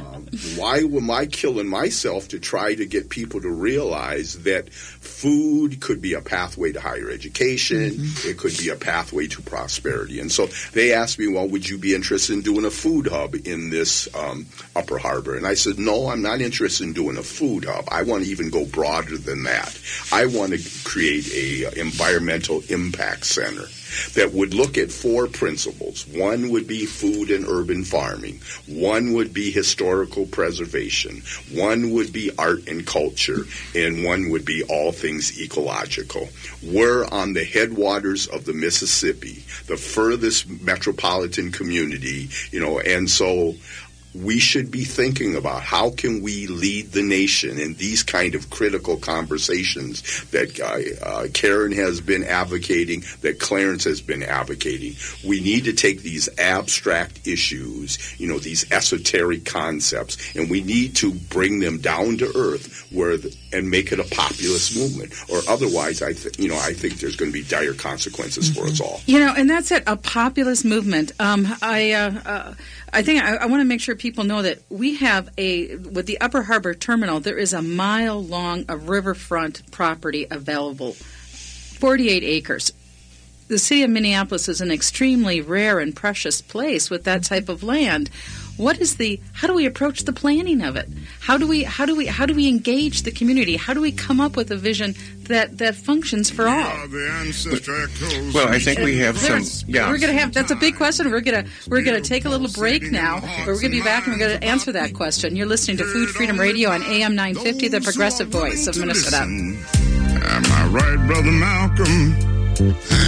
um, 0.03 0.27
why 0.55 0.79
am 0.79 1.09
I 1.09 1.25
killing 1.25 1.67
myself 1.67 2.27
to 2.29 2.39
try 2.39 2.75
to 2.75 2.85
get 2.85 3.09
people 3.09 3.41
to 3.41 3.50
realize 3.50 4.43
that 4.43 4.71
food 4.73 5.79
could 5.79 6.01
be 6.01 6.13
a 6.13 6.21
pathway 6.21 6.73
to 6.73 6.81
higher 6.81 7.09
education, 7.09 7.91
mm-hmm. 7.91 8.29
it 8.29 8.38
could 8.38 8.57
be 8.57 8.69
a 8.69 8.75
pathway 8.75 9.27
to 9.27 9.41
prosperity? 9.41 10.19
And 10.19 10.31
so 10.31 10.47
they 10.73 10.93
asked 10.93 11.17
me, 11.17 11.27
well, 11.27 11.47
would 11.47 11.67
you 11.67 11.77
be 11.77 11.95
interested 11.95 12.33
in 12.33 12.41
doing 12.41 12.65
a 12.65 12.71
food 12.71 13.07
hub 13.07 13.35
in 13.45 13.69
this 13.69 14.13
um, 14.13 14.45
Upper 14.75 14.97
Harbor? 14.97 15.35
And 15.35 15.47
I 15.47 15.53
said, 15.53 15.79
no, 15.79 16.09
I'm 16.09 16.21
not 16.21 16.41
interested 16.41 16.85
in 16.85 16.93
doing 16.93 17.17
a 17.17 17.23
food 17.23 17.65
hub. 17.65 17.85
I 17.88 18.03
want 18.03 18.25
to 18.25 18.29
even 18.29 18.50
go 18.50 18.65
broader 18.65 19.17
than 19.17 19.43
that. 19.43 19.79
I 20.11 20.25
want 20.25 20.51
to 20.53 20.59
create 20.83 21.31
a 21.33 21.79
environmental 21.79 22.63
impact 22.69 23.25
center 23.25 23.67
that 24.13 24.31
would 24.33 24.53
look 24.53 24.77
at 24.77 24.91
four 24.91 25.27
principles. 25.27 26.07
One 26.07 26.50
would 26.50 26.67
be 26.67 26.86
food 26.86 27.31
and 27.31 27.45
urban 27.48 27.83
farming. 27.83 28.41
One 28.67 29.13
would 29.13 29.33
be 29.33 29.51
historical 29.51 30.25
preservation. 30.25 31.24
One 31.53 31.91
would 31.91 32.12
be 32.13 32.31
art 32.38 32.67
and 32.67 32.86
culture. 32.86 33.45
And 33.75 34.03
one 34.03 34.29
would 34.29 34.45
be 34.45 34.63
all 34.63 34.91
things 34.91 35.39
ecological. 35.39 36.29
We're 36.63 37.05
on 37.05 37.33
the 37.33 37.43
headwaters 37.43 38.27
of 38.27 38.45
the 38.45 38.53
Mississippi, 38.53 39.43
the 39.67 39.77
furthest 39.77 40.50
metropolitan 40.62 41.51
community, 41.51 42.29
you 42.51 42.60
know, 42.60 42.79
and 42.79 43.10
so 43.10 43.55
we 44.13 44.39
should 44.39 44.71
be 44.71 44.83
thinking 44.83 45.35
about 45.35 45.61
how 45.61 45.91
can 45.91 46.21
we 46.21 46.47
lead 46.47 46.91
the 46.91 47.01
nation 47.01 47.59
in 47.59 47.73
these 47.75 48.03
kind 48.03 48.35
of 48.35 48.49
critical 48.49 48.97
conversations 48.97 50.01
that 50.31 50.59
uh, 50.59 51.05
uh, 51.05 51.27
Karen 51.33 51.71
has 51.71 52.01
been 52.01 52.23
advocating, 52.23 53.03
that 53.21 53.39
Clarence 53.39 53.83
has 53.85 54.01
been 54.01 54.23
advocating. 54.23 54.95
We 55.25 55.39
need 55.39 55.65
to 55.65 55.73
take 55.73 56.01
these 56.01 56.27
abstract 56.37 57.27
issues, 57.27 58.19
you 58.19 58.27
know, 58.27 58.39
these 58.39 58.69
esoteric 58.71 59.45
concepts, 59.45 60.35
and 60.35 60.49
we 60.49 60.61
need 60.61 60.95
to 60.97 61.13
bring 61.13 61.59
them 61.59 61.79
down 61.79 62.17
to 62.17 62.31
earth 62.35 62.87
where 62.91 63.17
the, 63.17 63.35
and 63.53 63.70
make 63.70 63.91
it 63.91 64.00
a 64.00 64.03
populist 64.15 64.75
movement. 64.75 65.13
Or 65.29 65.41
otherwise, 65.48 66.01
I 66.01 66.13
th- 66.13 66.39
you 66.39 66.50
know, 66.50 66.58
I 66.58 66.74
think 66.74 67.00
there's 67.00 67.15
going 67.15 67.31
to 67.31 67.34
be 67.34 67.43
dire 67.43 67.74
consequences 67.74 68.50
mm-hmm. 68.50 68.62
for 68.62 68.70
us 68.70 68.81
all. 68.81 69.01
You 69.05 69.20
know, 69.20 69.34
and 69.36 69.50
that's 69.50 69.72
it, 69.72 69.84
a 69.88 69.98
populist 69.98 70.65
movement. 70.65 71.12
Um, 71.20 71.48
I. 71.62 71.91
Uh, 71.91 72.12
uh 72.25 72.53
I 72.93 73.03
think 73.03 73.24
I, 73.24 73.36
I 73.36 73.46
want 73.46 73.62
to 73.62 73.65
make 73.65 73.79
sure 73.79 73.96
people 73.96 74.25
know 74.25 74.41
that 74.41 74.60
we 74.70 74.96
have 74.96 75.29
a 75.38 75.77
with 75.77 76.08
the 76.08 76.20
Upper 76.20 76.43
Harbor 76.43 76.74
Terminal. 76.74 77.22
There 77.22 77.38
is 77.38 77.53
a 77.53 77.62
mile 77.62 78.22
long 78.22 78.65
of 78.67 78.89
riverfront 78.89 79.72
property 79.72 80.27
available, 80.29 80.91
forty-eight 80.91 82.24
acres. 82.24 82.74
The 83.48 83.58
city 83.58 83.84
of 83.84 83.89
Minneapolis 83.89 84.50
is 84.50 84.62
an 84.62 84.72
extremely 84.72 85.41
rare 85.41 85.79
and 85.79 85.96
precious 85.96 86.41
place 86.41 86.89
with 86.89 87.05
that 87.05 87.24
type 87.24 87.50
of 87.50 87.63
land 87.63 88.10
what 88.61 88.79
is 88.79 88.97
the 88.97 89.19
how 89.33 89.47
do 89.47 89.55
we 89.55 89.65
approach 89.65 90.03
the 90.03 90.13
planning 90.13 90.61
of 90.61 90.75
it? 90.75 90.87
How 91.19 91.37
do 91.37 91.47
we 91.47 91.63
how 91.63 91.85
do 91.85 91.95
we 91.95 92.05
how 92.05 92.27
do 92.27 92.35
we 92.35 92.47
engage 92.47 93.01
the 93.01 93.11
community? 93.11 93.57
How 93.57 93.73
do 93.73 93.81
we 93.81 93.91
come 93.91 94.21
up 94.21 94.37
with 94.37 94.51
a 94.51 94.55
vision 94.55 94.93
that 95.23 95.57
that 95.57 95.75
functions 95.75 96.29
for 96.29 96.47
all? 96.47 96.71
well 98.33 98.47
i 98.47 98.59
think 98.59 98.79
we 98.79 98.97
have 98.97 99.17
some 99.17 99.43
yeah. 99.67 99.89
we're 99.89 99.97
gonna 99.97 100.13
have 100.13 100.33
that's 100.33 100.51
a 100.51 100.55
big 100.55 100.75
question. 100.75 101.09
We're 101.09 101.21
gonna 101.21 101.45
we're 101.67 101.81
gonna 101.81 102.01
take 102.01 102.25
a 102.25 102.29
little 102.29 102.49
break 102.49 102.83
now 102.91 103.19
but 103.21 103.47
we're 103.47 103.61
gonna 103.61 103.69
be 103.69 103.81
back 103.81 104.05
and 104.05 104.13
we're 104.13 104.19
gonna 104.19 104.45
answer 104.45 104.71
that 104.73 104.93
question. 104.93 105.35
You're 105.35 105.47
listening 105.47 105.77
to 105.77 105.83
food 105.83 106.09
freedom 106.09 106.39
radio 106.39 106.69
on 106.69 106.83
am 106.83 107.15
950 107.15 107.67
the 107.67 107.81
progressive 107.81 108.27
voice 108.27 108.67
of 108.67 108.77
minnesota. 108.77 109.23
am 109.23 110.45
i 110.45 110.67
right 110.67 111.07
brother 111.07 111.31
malcolm? 111.31 112.13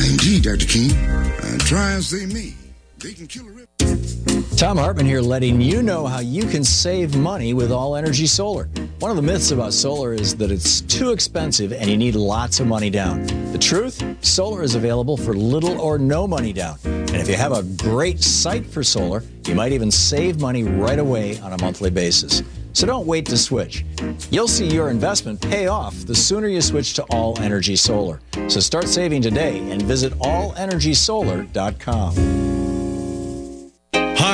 Indeed 0.09 0.43
dr. 0.43 0.65
King. 0.65 0.91
Uh, 0.91 1.57
try 1.59 1.91
and 1.93 2.03
say 2.03 2.25
me 2.25 2.55
they 2.97 3.13
can 3.13 3.27
kill 3.27 3.45
a 3.47 4.32
Thom 4.63 4.77
Hartmann 4.77 5.05
here, 5.05 5.19
letting 5.19 5.59
you 5.59 5.83
know 5.83 6.07
how 6.07 6.21
you 6.21 6.47
can 6.47 6.63
save 6.63 7.17
money 7.17 7.53
with 7.53 7.69
All 7.69 7.97
Energy 7.97 8.25
Solar. 8.25 8.69
One 8.99 9.11
of 9.11 9.17
the 9.17 9.21
myths 9.21 9.51
about 9.51 9.73
solar 9.73 10.13
is 10.13 10.37
that 10.37 10.51
it's 10.51 10.79
too 10.79 11.11
expensive 11.11 11.73
and 11.73 11.89
you 11.89 11.97
need 11.97 12.15
lots 12.15 12.61
of 12.61 12.67
money 12.67 12.89
down. 12.89 13.25
The 13.51 13.57
truth? 13.57 14.01
Solar 14.25 14.63
is 14.63 14.75
available 14.75 15.17
for 15.17 15.33
little 15.33 15.81
or 15.81 15.97
no 15.97 16.25
money 16.25 16.53
down. 16.53 16.77
And 16.85 17.17
if 17.17 17.27
you 17.27 17.35
have 17.35 17.51
a 17.51 17.63
great 17.63 18.23
site 18.23 18.65
for 18.65 18.85
solar, 18.85 19.21
you 19.45 19.53
might 19.53 19.73
even 19.73 19.91
save 19.91 20.39
money 20.39 20.63
right 20.63 20.99
away 20.99 21.37
on 21.39 21.51
a 21.51 21.61
monthly 21.61 21.89
basis. 21.89 22.41
So 22.71 22.87
don't 22.87 23.05
wait 23.05 23.25
to 23.25 23.37
switch. 23.37 23.83
You'll 24.31 24.47
see 24.47 24.67
your 24.67 24.89
investment 24.89 25.41
pay 25.41 25.67
off 25.67 25.93
the 26.05 26.15
sooner 26.15 26.47
you 26.47 26.61
switch 26.61 26.93
to 26.93 27.03
All 27.09 27.37
Energy 27.41 27.75
Solar. 27.75 28.21
So 28.47 28.61
start 28.61 28.87
saving 28.87 29.23
today 29.23 29.57
and 29.71 29.81
visit 29.81 30.13
allenergysolar.com. 30.19 32.42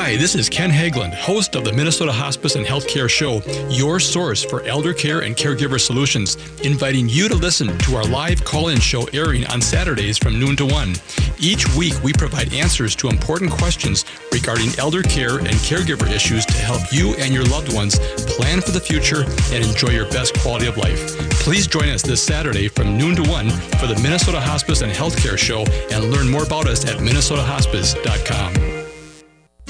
Hi, 0.10 0.18
this 0.18 0.34
is 0.34 0.50
Ken 0.50 0.72
Haglind, 0.72 1.14
host 1.14 1.56
of 1.56 1.64
the 1.64 1.72
Minnesota 1.72 2.12
Hospice 2.12 2.56
and 2.56 2.66
Healthcare 2.66 3.08
Show, 3.08 3.44
your 3.70 4.00
source 4.00 4.44
for 4.44 4.64
elder 4.64 4.92
care 4.92 5.20
and 5.20 5.36
caregiver 5.36 5.80
solutions, 5.80 6.36
inviting 6.64 7.08
you 7.08 7.30
to 7.30 7.36
listen 7.36 7.78
to 7.78 7.96
our 7.96 8.04
live 8.06 8.44
call 8.44 8.70
in 8.70 8.80
show 8.80 9.04
airing 9.14 9.46
on 9.46 9.62
Saturdays 9.62 10.18
from 10.18 10.40
noon 10.40 10.56
to 10.56 10.66
1. 10.66 10.96
Each 11.38 11.64
week, 11.76 11.94
we 12.02 12.12
provide 12.12 12.52
answers 12.56 12.96
to 12.96 13.08
important 13.08 13.52
questions 13.52 14.04
regarding 14.32 14.72
elder 14.80 15.04
care 15.04 15.38
and 15.38 15.54
caregiver 15.62 16.10
issues 16.10 16.44
to 16.48 16.58
help 16.58 16.82
you 16.92 17.14
and 17.20 17.32
your 17.32 17.46
loved 17.46 17.72
ones 17.72 18.00
plan 18.34 18.62
for 18.62 18.72
the 18.72 18.82
future 18.82 19.26
and 19.54 19.64
enjoy 19.64 19.90
your 19.90 20.10
best 20.10 20.34
quality 20.40 20.66
of 20.66 20.76
life. 20.76 21.20
Please 21.34 21.68
join 21.68 21.88
us 21.88 22.02
this 22.02 22.24
Saturday 22.24 22.68
from 22.68 22.98
noon 22.98 23.16
to 23.16 23.30
1 23.30 23.48
for 23.78 23.86
the 23.86 24.00
Minnesota 24.02 24.42
Hospice 24.42 24.82
and 24.82 24.92
Healthcare 24.92 25.38
Show 25.38 25.66
and 25.92 26.10
learn 26.10 26.28
more 26.28 26.46
about 26.46 26.66
us 26.66 26.84
at 26.84 26.98
minnesotahospice.com. 26.98 28.69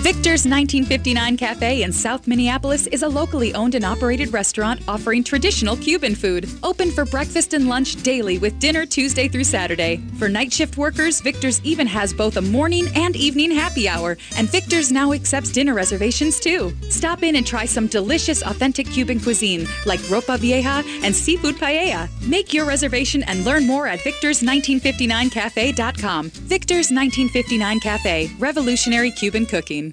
Victor's 0.01 0.45
1959 0.45 1.35
Cafe 1.35 1.83
in 1.83 1.91
South 1.91 2.25
Minneapolis 2.25 2.87
is 2.87 3.03
a 3.03 3.07
locally 3.07 3.53
owned 3.53 3.75
and 3.75 3.83
operated 3.83 4.31
restaurant 4.31 4.81
offering 4.87 5.25
traditional 5.25 5.75
Cuban 5.75 6.15
food. 6.15 6.49
Open 6.63 6.89
for 6.89 7.03
breakfast 7.03 7.53
and 7.53 7.67
lunch 7.67 8.01
daily 8.01 8.37
with 8.37 8.57
dinner 8.59 8.85
Tuesday 8.85 9.27
through 9.27 9.43
Saturday. 9.43 9.97
For 10.17 10.29
night 10.29 10.53
shift 10.53 10.77
workers, 10.77 11.19
Victor's 11.19 11.61
even 11.65 11.85
has 11.85 12.13
both 12.13 12.37
a 12.37 12.41
morning 12.41 12.87
and 12.95 13.17
evening 13.17 13.51
happy 13.51 13.89
hour, 13.89 14.17
and 14.37 14.49
Victor's 14.49 14.89
now 14.89 15.11
accepts 15.11 15.51
dinner 15.51 15.73
reservations 15.73 16.39
too. 16.39 16.73
Stop 16.89 17.21
in 17.21 17.35
and 17.35 17.45
try 17.45 17.65
some 17.65 17.87
delicious 17.87 18.41
authentic 18.41 18.89
Cuban 18.89 19.19
cuisine 19.19 19.67
like 19.85 19.99
ropa 20.07 20.39
vieja 20.39 20.81
and 21.03 21.13
seafood 21.13 21.55
paella. 21.55 22.07
Make 22.25 22.53
your 22.53 22.65
reservation 22.65 23.23
and 23.23 23.43
learn 23.43 23.67
more 23.67 23.85
at 23.85 23.99
victors1959cafe.com. 23.99 26.29
Victor's 26.29 26.89
1959 26.89 27.81
Cafe, 27.81 28.31
revolutionary 28.39 29.11
Cuban 29.11 29.45
cooking. 29.45 29.88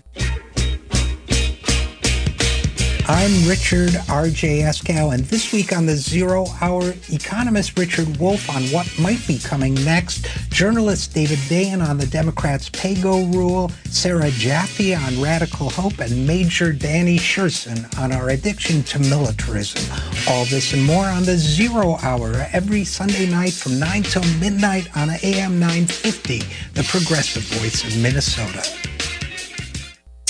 I'm 3.09 3.49
Richard 3.49 3.97
R.J. 4.11 4.63
Eskow, 4.63 5.15
and 5.15 5.23
this 5.27 5.53
week 5.53 5.73
on 5.73 5.87
the 5.87 5.95
Zero 5.95 6.47
Hour, 6.61 6.93
economist 7.09 7.79
Richard 7.79 8.17
Wolff 8.17 8.51
on 8.51 8.65
what 8.65 8.93
might 8.99 9.25
be 9.29 9.39
coming 9.39 9.75
next, 9.85 10.27
journalist 10.51 11.15
David 11.15 11.39
Dayen 11.49 11.87
on 11.87 11.99
the 11.99 12.07
Democrats' 12.07 12.69
pay-go 12.69 13.27
rule, 13.27 13.71
Sarah 13.85 14.33
Jaffe 14.33 14.93
on 14.93 15.23
radical 15.23 15.71
hope, 15.71 16.01
and 16.01 16.27
Major 16.27 16.73
Danny 16.73 17.17
Sjursen 17.17 17.97
on 17.97 18.11
our 18.11 18.31
addiction 18.31 18.83
to 18.83 18.99
militarism. 18.99 19.85
All 20.29 20.45
this 20.47 20.73
and 20.73 20.85
more 20.85 21.07
on 21.07 21.23
the 21.23 21.37
Zero 21.37 21.99
Hour 22.03 22.49
every 22.53 22.85
Sunday 22.85 23.31
night 23.31 23.53
from 23.53 23.79
9 23.79 24.03
till 24.03 24.25
midnight 24.41 24.89
on 24.97 25.11
AM 25.23 25.61
950, 25.61 26.41
the 26.75 26.83
progressive 26.83 27.45
voice 27.61 27.85
of 27.85 28.03
Minnesota. 28.03 28.96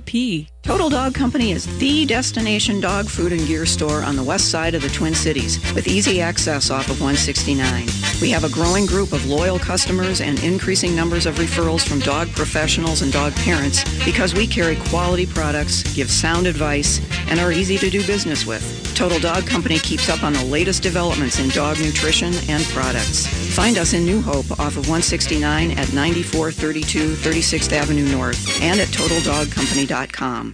OP. 0.00 0.46
Total 0.62 0.90
Dog 0.90 1.14
Company 1.14 1.52
is 1.52 1.66
the 1.78 2.04
destination 2.04 2.80
dog 2.80 3.08
food 3.08 3.32
and 3.32 3.46
gear 3.46 3.64
store 3.64 4.02
on 4.02 4.14
the 4.14 4.22
west 4.22 4.50
side 4.50 4.74
of 4.74 4.82
the 4.82 4.88
Twin 4.90 5.14
Cities 5.14 5.58
with 5.74 5.88
easy 5.88 6.20
access 6.20 6.70
off 6.70 6.88
of 6.90 7.00
169. 7.00 7.86
We 8.20 8.30
have 8.30 8.44
a 8.44 8.50
growing 8.50 8.86
group 8.86 9.12
of 9.12 9.26
loyal 9.26 9.58
customers 9.58 10.20
and 10.20 10.42
increasing 10.44 10.94
numbers 10.94 11.26
of 11.26 11.36
referrals 11.36 11.86
from 11.86 11.98
dog 12.00 12.28
professionals 12.32 13.02
and 13.02 13.12
dog 13.12 13.34
parents 13.36 13.82
because 14.04 14.34
we 14.34 14.46
carry 14.46 14.76
quality 14.76 15.26
products, 15.26 15.82
give 15.94 16.10
sound 16.10 16.46
advice, 16.46 17.00
and 17.28 17.40
are 17.40 17.52
easy 17.52 17.78
to 17.78 17.90
do 17.90 18.06
business 18.06 18.46
with. 18.46 18.62
Total 18.94 19.18
Dog 19.18 19.46
Company 19.46 19.78
keeps 19.78 20.10
up 20.10 20.22
on 20.22 20.34
the 20.34 20.44
latest 20.44 20.82
developments 20.82 21.38
in 21.38 21.48
dog 21.48 21.80
nutrition 21.80 22.34
and 22.48 22.62
products. 22.64 23.26
Find 23.56 23.78
us 23.78 23.94
in 23.94 24.04
New 24.04 24.20
Hope 24.20 24.50
off 24.52 24.76
of 24.76 24.88
169 24.88 25.70
at 25.72 25.92
9432 25.94 27.14
36th 27.14 27.72
Avenue 27.72 28.06
North 28.12 28.60
and 28.62 28.78
at 28.78 28.88
totaldogcompany.com. 28.88 30.49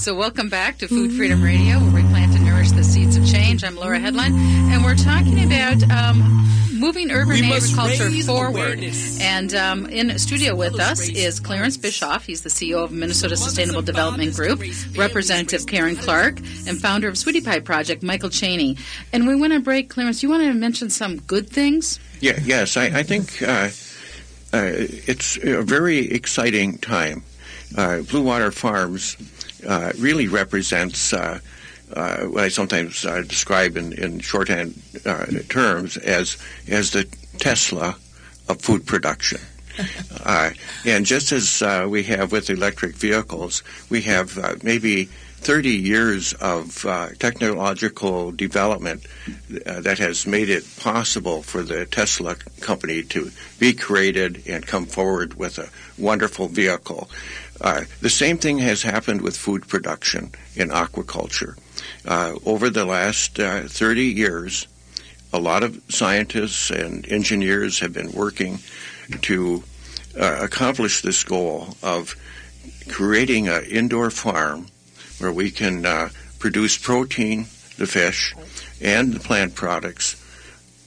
So, 0.00 0.14
welcome 0.14 0.48
back 0.48 0.78
to 0.78 0.88
Food 0.88 1.12
Freedom 1.12 1.42
Radio, 1.42 1.78
where 1.78 2.02
we 2.02 2.08
plan 2.08 2.30
to 2.30 2.38
nourish 2.38 2.70
the 2.70 2.82
seeds 2.82 3.16
of 3.16 3.26
change. 3.26 3.62
I'm 3.62 3.76
Laura 3.76 3.98
Headland, 3.98 4.34
and 4.34 4.82
we're 4.82 4.94
talking 4.94 5.44
about 5.44 5.82
um, 5.90 6.22
moving 6.72 7.10
urban 7.10 7.34
We 7.34 7.52
agriculture 7.52 8.08
forward. 8.22 8.56
awareness. 8.56 9.20
And 9.20 9.52
um, 9.54 9.84
in 9.90 10.18
studio 10.18 10.56
with 10.56 10.80
us 10.80 11.06
is 11.10 11.38
Clarence 11.38 11.76
Bischoff. 11.76 12.24
He's 12.24 12.40
the 12.40 12.48
CEO 12.48 12.82
of 12.82 12.92
Minnesota 12.92 13.36
Sustainable 13.36 13.82
Development 13.82 14.34
Group, 14.34 14.62
Representative 14.96 15.66
Karen 15.66 15.96
Clark, 15.96 16.38
and 16.66 16.80
founder 16.80 17.06
of 17.06 17.18
Sweetie 17.18 17.42
Pie 17.42 17.60
Project, 17.60 18.02
Michael 18.02 18.30
Chaney. 18.30 18.78
And 19.12 19.26
we 19.26 19.36
went 19.36 19.52
on 19.52 19.60
break. 19.62 19.90
Clarence, 19.90 20.22
you 20.22 20.30
want 20.30 20.42
to 20.44 20.54
mention 20.54 20.88
some 20.88 21.18
good 21.18 21.50
things? 21.50 22.00
Yeah, 22.20 22.38
yes, 22.42 22.78
I, 22.78 22.86
I 22.86 23.02
think 23.02 23.42
uh, 23.42 23.68
uh, 24.54 24.62
it's 24.72 25.36
a 25.44 25.60
very 25.60 26.10
exciting 26.10 26.78
time. 26.78 27.22
Uh, 27.76 28.00
Blue 28.00 28.22
Water 28.22 28.50
Farms 28.50 29.16
uh, 29.66 29.92
really 29.98 30.28
represents 30.28 31.12
uh, 31.12 31.38
uh, 31.92 32.24
what 32.24 32.44
I 32.44 32.48
sometimes 32.48 33.04
uh, 33.04 33.22
describe 33.22 33.76
in, 33.76 33.92
in 33.92 34.20
shorthand 34.20 34.80
uh, 35.04 35.26
terms 35.48 35.96
as 35.96 36.36
as 36.68 36.92
the 36.92 37.04
Tesla 37.38 37.96
of 38.48 38.60
food 38.60 38.86
production. 38.86 39.40
Uh, 40.26 40.50
and 40.84 41.06
just 41.06 41.32
as 41.32 41.62
uh, 41.62 41.86
we 41.88 42.02
have 42.02 42.30
with 42.30 42.50
electric 42.50 42.94
vehicles, 42.94 43.62
we 43.88 44.02
have 44.02 44.36
uh, 44.36 44.54
maybe 44.62 45.06
30 45.40 45.70
years 45.70 46.34
of 46.34 46.84
uh, 46.84 47.08
technological 47.18 48.30
development 48.30 49.06
uh, 49.64 49.80
that 49.80 49.98
has 49.98 50.26
made 50.26 50.50
it 50.50 50.64
possible 50.78 51.42
for 51.42 51.62
the 51.62 51.86
Tesla 51.86 52.34
company 52.60 53.02
to 53.02 53.30
be 53.58 53.72
created 53.72 54.42
and 54.46 54.66
come 54.66 54.84
forward 54.84 55.34
with 55.34 55.58
a 55.58 55.70
wonderful 55.96 56.48
vehicle. 56.48 57.08
Uh, 57.60 57.82
the 58.00 58.10
same 58.10 58.38
thing 58.38 58.58
has 58.58 58.82
happened 58.82 59.20
with 59.20 59.36
food 59.36 59.66
production 59.68 60.32
in 60.56 60.70
aquaculture. 60.70 61.58
Uh, 62.06 62.34
over 62.46 62.70
the 62.70 62.84
last 62.84 63.38
uh, 63.38 63.62
30 63.62 64.04
years, 64.04 64.66
a 65.32 65.38
lot 65.38 65.62
of 65.62 65.80
scientists 65.88 66.70
and 66.70 67.06
engineers 67.08 67.78
have 67.78 67.92
been 67.92 68.10
working 68.12 68.58
to 69.22 69.62
uh, 70.18 70.38
accomplish 70.40 71.02
this 71.02 71.22
goal 71.22 71.76
of 71.82 72.16
creating 72.88 73.48
an 73.48 73.64
indoor 73.64 74.10
farm 74.10 74.66
where 75.18 75.32
we 75.32 75.50
can 75.50 75.86
uh, 75.86 76.08
produce 76.38 76.76
protein, 76.76 77.46
the 77.76 77.86
fish, 77.86 78.34
and 78.80 79.12
the 79.12 79.20
plant 79.20 79.54
products. 79.54 80.16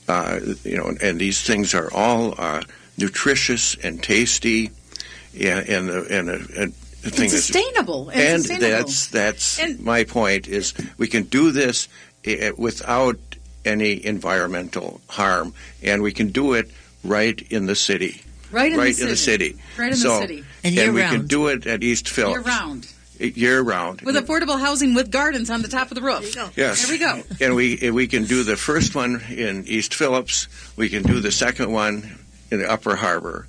Uh, 0.08 0.40
you 0.64 0.76
know, 0.76 0.92
and 1.00 1.18
these 1.18 1.42
things 1.42 1.74
are 1.74 1.92
all 1.94 2.34
uh, 2.36 2.62
nutritious 2.98 3.74
and 3.76 4.02
tasty, 4.02 4.70
and 5.40 5.44
uh, 5.70 5.72
uh, 5.72 5.76
and 5.76 5.88
the, 5.88 6.06
and, 6.18 6.28
the- 6.28 6.60
and 6.62 6.72
the 7.02 7.10
thing 7.10 7.24
And 7.24 7.32
that's- 7.32 7.44
sustainable. 7.44 8.08
And 8.10 8.20
and 8.20 8.42
sustainable. 8.42 8.68
that's 8.70 9.06
that's 9.08 9.58
And- 9.58 9.80
my 9.80 10.04
point 10.04 10.46
is 10.48 10.72
we 10.98 11.06
can 11.08 11.24
do 11.24 11.50
this 11.52 11.88
eh, 12.24 12.36
eh, 12.40 12.50
without 12.56 13.18
any 13.64 14.04
environmental 14.04 15.00
harm, 15.08 15.54
and 15.82 16.02
we 16.02 16.12
can 16.12 16.28
do 16.32 16.52
it 16.54 16.70
right 17.02 17.40
in 17.50 17.66
the 17.66 17.74
city. 17.74 18.22
Right 18.52 18.70
in 18.72 18.76
the 18.78 18.82
right 18.84 18.94
city. 18.94 19.02
in 19.04 19.08
the 19.10 19.16
city. 19.16 19.56
Right 19.78 19.86
in 19.86 19.90
the 19.92 19.96
so, 19.96 20.20
city. 20.20 20.44
And 20.62 20.74
we 20.74 20.80
year-round. 21.00 21.16
can 21.18 21.26
do 21.26 21.48
it 21.48 21.66
at 21.66 21.82
East 21.82 22.08
Phillips. 22.08 22.46
Year 22.46 22.56
round. 22.56 22.86
Eh, 23.20 23.30
year 23.34 23.60
round. 23.62 24.00
With 24.02 24.16
affordable 24.16 24.60
housing 24.60 24.94
with 24.94 25.10
gardens 25.10 25.50
on 25.50 25.62
the 25.62 25.68
top 25.68 25.90
of 25.90 25.94
the 25.96 26.02
roof. 26.02 26.34
Yes. 26.56 26.82
There 26.86 26.92
we 26.94 26.98
go. 26.98 27.22
And 27.40 27.54
we 27.54 27.78
and 27.82 27.94
we 27.94 28.06
can 28.06 28.24
do 28.24 28.44
the 28.44 28.56
first 28.56 28.94
one 28.94 29.22
in 29.30 29.64
East 29.66 29.94
Phillips. 29.94 30.46
We 30.76 30.88
can 30.88 31.02
do 31.02 31.20
the 31.20 31.32
second 31.32 31.72
one 31.72 32.18
in 32.54 32.60
the 32.60 32.70
Upper 32.70 32.96
Harbor. 32.96 33.46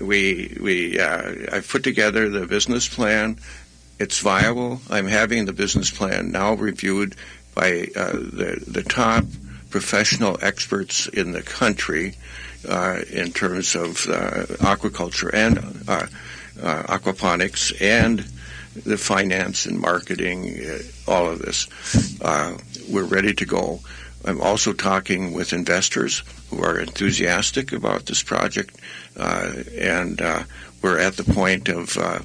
We 0.00 0.56
we 0.60 0.98
uh, 0.98 1.34
I've 1.52 1.68
put 1.68 1.82
together 1.84 2.28
the 2.28 2.46
business 2.46 2.88
plan. 2.88 3.38
It's 3.98 4.20
viable. 4.20 4.80
I'm 4.88 5.06
having 5.06 5.44
the 5.44 5.52
business 5.52 5.90
plan 5.90 6.30
now 6.30 6.54
reviewed 6.54 7.16
by 7.54 7.88
uh, 7.96 8.12
the 8.12 8.62
the 8.66 8.82
top 8.82 9.24
professional 9.70 10.38
experts 10.40 11.08
in 11.08 11.32
the 11.32 11.42
country 11.42 12.14
uh, 12.68 13.00
in 13.10 13.32
terms 13.32 13.74
of 13.74 14.06
uh, 14.08 14.46
aquaculture 14.64 15.30
and 15.34 15.58
uh, 15.88 16.06
uh, 16.62 16.82
aquaponics 16.84 17.72
and 17.80 18.24
the 18.84 18.96
finance 18.96 19.66
and 19.66 19.78
marketing, 19.78 20.60
uh, 20.64 20.78
all 21.10 21.28
of 21.28 21.40
this. 21.40 21.66
Uh, 22.22 22.56
we're 22.88 23.04
ready 23.04 23.34
to 23.34 23.44
go. 23.44 23.80
I'm 24.24 24.40
also 24.40 24.72
talking 24.72 25.32
with 25.32 25.52
investors 25.52 26.22
who 26.50 26.62
are 26.62 26.80
enthusiastic 26.80 27.72
about 27.72 28.06
this 28.06 28.22
project, 28.22 28.76
uh, 29.16 29.52
and 29.78 30.20
uh, 30.20 30.42
we're 30.82 30.98
at 30.98 31.16
the 31.16 31.24
point 31.24 31.68
of 31.68 31.96
uh, 31.96 32.20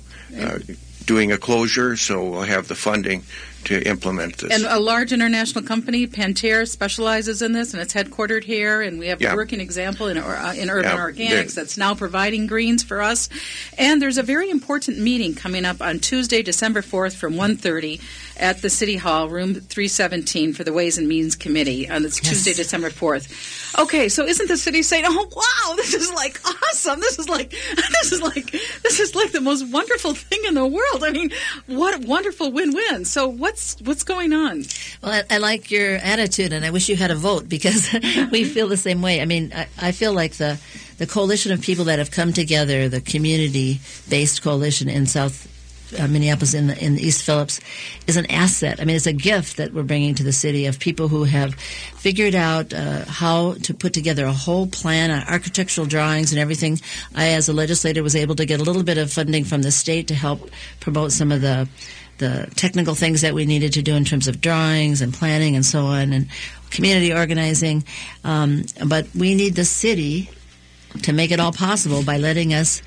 doing 1.06 1.32
a 1.32 1.38
closure, 1.38 1.96
so 1.98 2.24
we'll 2.24 2.42
have 2.42 2.68
the 2.68 2.76
funding 2.76 3.24
to 3.66 3.82
implement 3.88 4.38
this. 4.38 4.52
And 4.52 4.66
a 4.66 4.80
large 4.80 5.12
international 5.12 5.64
company, 5.64 6.08
Pentair, 6.08 6.68
specializes 6.68 7.42
in 7.42 7.54
this, 7.54 7.74
and 7.74 7.82
it's 7.82 7.94
headquartered 7.94 8.44
here. 8.44 8.82
And 8.82 9.00
we 9.00 9.08
have 9.08 9.22
Yeah. 9.22 9.34
a 9.34 9.36
working 9.36 9.60
example 9.60 10.08
in, 10.08 10.18
uh, 10.18 10.54
in 10.58 10.70
Urban 10.70 10.92
Yeah, 10.92 10.98
Organics 10.98 11.54
they- 11.56 11.62
that's 11.62 11.78
now 11.78 11.94
providing 11.96 12.48
greens 12.48 12.84
for 12.84 13.02
us. 13.02 13.30
And 13.78 14.02
there's 14.02 14.18
a 14.18 14.24
very 14.24 14.50
important 14.50 15.00
meeting 15.00 15.34
coming 15.36 15.66
up 15.66 15.82
on 15.82 16.00
Tuesday, 16.00 16.42
December 16.42 16.82
4th, 16.82 17.16
from 17.16 17.36
1:30 17.36 18.00
at 18.38 18.62
the 18.62 18.70
City 18.70 18.98
Hall, 18.98 19.30
room 19.30 19.54
317, 19.56 20.54
for 20.54 20.64
the 20.64 20.74
Ways 20.74 20.98
and 20.98 21.08
Means 21.08 21.36
Committee. 21.36 21.86
And 21.88 22.04
it's 22.06 22.20
Tuesday, 22.20 22.54
December 22.54 22.90
4th. 22.90 23.28
Okay, 23.80 24.10
so 24.10 24.26
isn't 24.26 24.48
the 24.48 24.58
city 24.58 24.84
saying, 24.84 25.06
"Oh 25.08 25.28
wow, 25.36 25.76
this 25.76 25.94
is 25.94 26.12
like 26.14 26.40
awesome. 26.46 27.00
This 27.00 27.18
is 27.20 27.28
like 27.30 27.52
this 28.02 28.12
is 28.12 28.22
like 28.22 28.52
this 28.84 29.00
is 29.00 29.16
like 29.16 29.32
the 29.32 29.42
most 29.42 29.66
wonderful 29.68 30.14
thing 30.14 30.40
in 30.48 30.54
the 30.54 30.66
world." 30.66 31.04
I 31.04 31.12
mean, 31.12 31.32
what 31.68 31.96
a 31.96 32.00
wonderful 32.08 32.52
win-win. 32.52 33.06
So 33.06 33.28
what's 33.54 33.80
what's 33.82 34.04
going 34.04 34.34
on? 34.34 34.64
Well, 35.04 35.12
I, 35.30 35.36
I 35.36 35.38
like 35.38 35.70
your 35.70 35.98
attitude, 35.98 36.54
and 36.54 36.66
I 36.66 36.72
wish 36.72 36.90
you 36.90 36.96
had 36.96 37.12
a 37.12 37.16
vote 37.16 37.48
because 37.48 37.88
we 38.32 38.44
feel 38.56 38.68
the 38.68 38.78
same 38.78 39.02
way. 39.04 39.22
I 39.22 39.26
mean, 39.26 39.54
I, 39.56 39.68
I 39.80 39.92
feel 39.92 40.14
like 40.14 40.34
the 40.34 40.60
the 40.98 41.06
coalition 41.06 41.52
of 41.52 41.62
people 41.62 41.86
that 41.86 42.00
have 42.00 42.10
come 42.10 42.34
together, 42.34 42.90
the 42.90 43.02
community-based 43.02 44.42
coalition 44.42 44.90
in 44.90 45.06
South 45.06 45.50
uh, 46.00 46.08
Minneapolis 46.08 46.56
in 46.56 46.68
the, 46.68 46.84
in 46.84 46.98
East 46.98 47.24
Phillips, 47.24 47.60
is 48.08 48.18
an 48.18 48.26
asset. 48.32 48.80
I 48.80 48.86
mean, 48.86 48.96
it's 48.96 49.06
a 49.06 49.14
gift 49.14 49.58
that 49.58 49.74
we're 49.74 49.84
bringing 49.84 50.16
to 50.16 50.24
the 50.24 50.32
city 50.32 50.66
of 50.66 50.80
people 50.80 51.08
who 51.08 51.24
have 51.24 51.54
figured 51.56 52.34
out 52.34 52.74
uh, 52.74 53.06
how 53.06 53.54
to 53.64 53.74
put 53.74 53.94
together 53.94 54.26
a 54.26 54.34
whole 54.34 54.66
plan, 54.66 55.12
uh, 55.12 55.26
architectural 55.30 55.86
drawings, 55.86 56.32
and 56.32 56.40
everything. 56.40 56.80
I, 57.16 57.30
as 57.34 57.50
a 57.50 57.54
legislator, 57.54 58.02
was 58.02 58.16
able 58.16 58.36
to 58.36 58.46
get 58.46 58.60
a 58.60 58.64
little 58.64 58.84
bit 58.84 58.98
of 58.98 59.12
funding 59.12 59.44
from 59.44 59.62
the 59.62 59.72
state 59.72 60.08
to 60.08 60.16
help 60.16 60.50
promote 60.80 61.12
some 61.12 61.32
of 61.32 61.42
the 61.42 61.68
the 62.18 62.50
technical 62.56 62.96
things 62.96 63.22
that 63.22 63.34
we 63.34 63.46
needed 63.46 63.74
to 63.74 63.82
do 63.82 63.96
in 63.96 64.06
terms 64.06 64.28
of 64.28 64.42
drawings 64.42 65.02
and 65.02 65.14
planning 65.14 65.56
and 65.56 65.66
so 65.66 65.86
on, 65.86 66.14
and 66.14 66.28
community 66.70 67.14
organizing. 67.14 67.84
Um, 68.24 68.64
but 68.86 69.08
we 69.16 69.36
need 69.36 69.56
the 69.56 69.66
city 69.66 70.30
to 71.02 71.14
make 71.14 71.32
it 71.32 71.40
all 71.40 71.52
possible 71.52 72.04
by 72.04 72.18
letting 72.18 72.54
us 72.54 72.82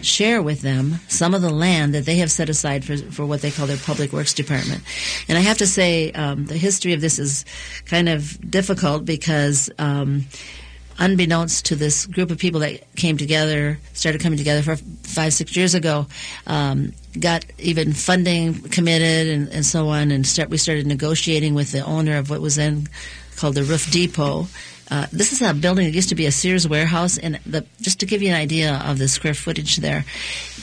share 0.00 0.42
with 0.42 0.62
them 0.62 0.94
some 1.08 1.34
of 1.34 1.42
the 1.42 1.50
land 1.50 1.94
that 1.94 2.06
they 2.06 2.16
have 2.16 2.30
set 2.30 2.48
aside 2.48 2.84
for, 2.84 2.96
for 2.96 3.26
what 3.26 3.42
they 3.42 3.50
call 3.50 3.66
their 3.66 3.76
public 3.76 4.12
works 4.12 4.32
department. 4.32 4.82
And 5.28 5.36
I 5.36 5.42
have 5.42 5.58
to 5.58 5.66
say, 5.66 6.12
um, 6.12 6.46
the 6.46 6.56
history 6.56 6.92
of 6.92 7.00
this 7.00 7.18
is 7.18 7.44
kind 7.84 8.08
of 8.08 8.50
difficult 8.50 9.04
because. 9.04 9.70
Um, 9.78 10.26
unbeknownst 10.98 11.66
to 11.66 11.76
this 11.76 12.06
group 12.06 12.30
of 12.30 12.38
people 12.38 12.60
that 12.60 12.94
came 12.96 13.16
together, 13.16 13.78
started 13.92 14.20
coming 14.20 14.38
together 14.38 14.62
for 14.62 14.76
five, 14.76 15.32
six 15.32 15.56
years 15.56 15.74
ago, 15.74 16.06
um, 16.46 16.92
got 17.18 17.44
even 17.58 17.92
funding 17.92 18.54
committed 18.54 19.28
and, 19.28 19.48
and 19.48 19.66
so 19.66 19.88
on, 19.88 20.10
and 20.10 20.26
start, 20.26 20.48
we 20.48 20.56
started 20.56 20.86
negotiating 20.86 21.54
with 21.54 21.72
the 21.72 21.84
owner 21.84 22.16
of 22.16 22.30
what 22.30 22.40
was 22.40 22.56
then 22.56 22.88
called 23.36 23.54
the 23.54 23.64
Roof 23.64 23.90
Depot. 23.90 24.46
Uh, 24.90 25.06
this 25.12 25.32
is 25.32 25.40
a 25.40 25.54
building 25.54 25.86
that 25.86 25.94
used 25.94 26.10
to 26.10 26.14
be 26.14 26.26
a 26.26 26.32
Sears 26.32 26.68
warehouse, 26.68 27.16
and 27.18 27.36
the, 27.46 27.64
just 27.80 28.00
to 28.00 28.06
give 28.06 28.22
you 28.22 28.28
an 28.28 28.34
idea 28.34 28.82
of 28.84 28.98
the 28.98 29.08
square 29.08 29.34
footage 29.34 29.76
there, 29.78 30.04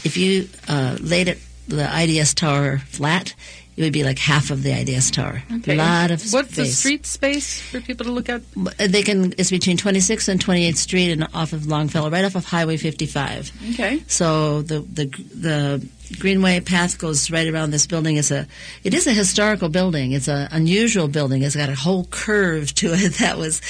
if 0.03 0.17
you 0.17 0.47
uh, 0.67 0.97
laid 0.99 1.27
it 1.27 1.39
the 1.67 1.87
IDS 2.03 2.33
tower 2.33 2.79
flat, 2.79 3.33
it 3.79 3.83
would 3.83 3.93
be 3.93 4.03
like 4.03 4.19
half 4.19 4.51
of 4.51 4.61
the 4.61 4.73
IDS 4.73 5.09
tower. 5.09 5.41
Okay. 5.59 5.75
A 5.75 5.77
lot 5.77 6.11
of 6.11 6.21
What's 6.33 6.53
the 6.57 6.65
street 6.65 7.05
space 7.05 7.61
for 7.61 7.79
people 7.79 8.05
to 8.07 8.11
look 8.11 8.27
at? 8.27 8.41
They 8.77 9.03
can. 9.03 9.33
It's 9.37 9.51
between 9.51 9.77
26th 9.77 10.27
and 10.27 10.43
28th 10.43 10.75
Street, 10.75 11.11
and 11.13 11.25
off 11.33 11.53
of 11.53 11.65
Longfellow, 11.65 12.09
right 12.09 12.25
off 12.25 12.35
of 12.35 12.43
Highway 12.43 12.75
55. 12.75 13.51
Okay. 13.71 14.03
So 14.07 14.63
the 14.63 14.81
the 14.81 15.05
the 15.33 15.87
Greenway 16.19 16.59
path 16.59 16.97
goes 16.97 17.31
right 17.31 17.47
around 17.47 17.71
this 17.71 17.87
building. 17.87 18.17
It's 18.17 18.31
a 18.31 18.47
it 18.83 18.93
is 18.93 19.07
a 19.07 19.13
historical 19.13 19.69
building. 19.69 20.11
It's 20.11 20.27
an 20.27 20.49
unusual 20.51 21.07
building. 21.07 21.43
It's 21.43 21.55
got 21.55 21.69
a 21.69 21.75
whole 21.75 22.03
curve 22.03 22.75
to 22.75 22.93
it 22.93 23.13
that 23.19 23.37
was 23.37 23.61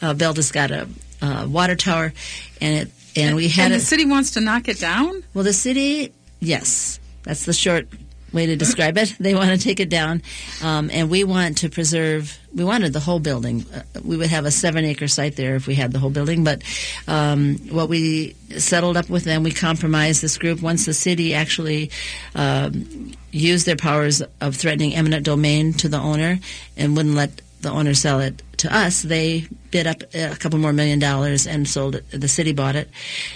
uh, 0.00 0.14
built. 0.14 0.38
It's 0.38 0.50
got 0.50 0.70
a 0.70 0.88
uh, 1.20 1.46
water 1.46 1.76
tower, 1.76 2.14
and 2.62 2.74
it 2.74 2.92
and 3.16 3.36
we 3.36 3.48
had 3.48 3.64
and 3.66 3.74
the 3.74 3.76
it. 3.76 3.80
city 3.80 4.06
wants 4.06 4.30
to 4.30 4.40
knock 4.40 4.66
it 4.68 4.78
down. 4.80 5.22
Well, 5.34 5.44
the 5.44 5.52
city, 5.52 6.14
yes, 6.40 7.00
that's 7.24 7.44
the 7.44 7.52
short 7.52 7.86
way 8.32 8.46
to 8.46 8.56
describe 8.56 8.96
it. 8.98 9.14
They 9.20 9.34
want 9.34 9.50
to 9.50 9.58
take 9.58 9.80
it 9.80 9.88
down, 9.88 10.22
um, 10.62 10.90
and 10.92 11.10
we 11.10 11.24
want 11.24 11.58
to 11.58 11.68
preserve. 11.68 12.38
We 12.54 12.64
wanted 12.64 12.92
the 12.92 13.00
whole 13.00 13.18
building. 13.18 13.66
Uh, 13.74 13.82
we 14.04 14.16
would 14.16 14.28
have 14.28 14.44
a 14.46 14.50
seven-acre 14.50 15.08
site 15.08 15.36
there 15.36 15.54
if 15.56 15.66
we 15.66 15.74
had 15.74 15.92
the 15.92 15.98
whole 15.98 16.10
building. 16.10 16.44
But 16.44 16.62
um, 17.06 17.56
what 17.70 17.88
we 17.88 18.34
settled 18.56 18.96
up 18.96 19.10
with 19.10 19.24
them, 19.24 19.42
we 19.42 19.50
compromised 19.50 20.22
this 20.22 20.38
group. 20.38 20.62
Once 20.62 20.86
the 20.86 20.94
city 20.94 21.34
actually 21.34 21.90
um, 22.34 23.12
used 23.32 23.66
their 23.66 23.76
powers 23.76 24.22
of 24.40 24.56
threatening 24.56 24.94
eminent 24.94 25.24
domain 25.24 25.72
to 25.74 25.88
the 25.88 25.98
owner 25.98 26.38
and 26.76 26.96
wouldn't 26.96 27.14
let 27.14 27.42
the 27.60 27.70
owner 27.70 27.94
sell 27.94 28.20
it 28.20 28.42
to 28.58 28.74
us, 28.74 29.02
they 29.02 29.46
bid 29.70 29.86
up 29.86 30.02
a 30.14 30.36
couple 30.36 30.58
more 30.58 30.72
million 30.72 30.98
dollars 30.98 31.46
and 31.46 31.68
sold 31.68 31.96
it. 31.96 32.10
The 32.10 32.28
city 32.28 32.52
bought 32.52 32.76
it, 32.76 32.88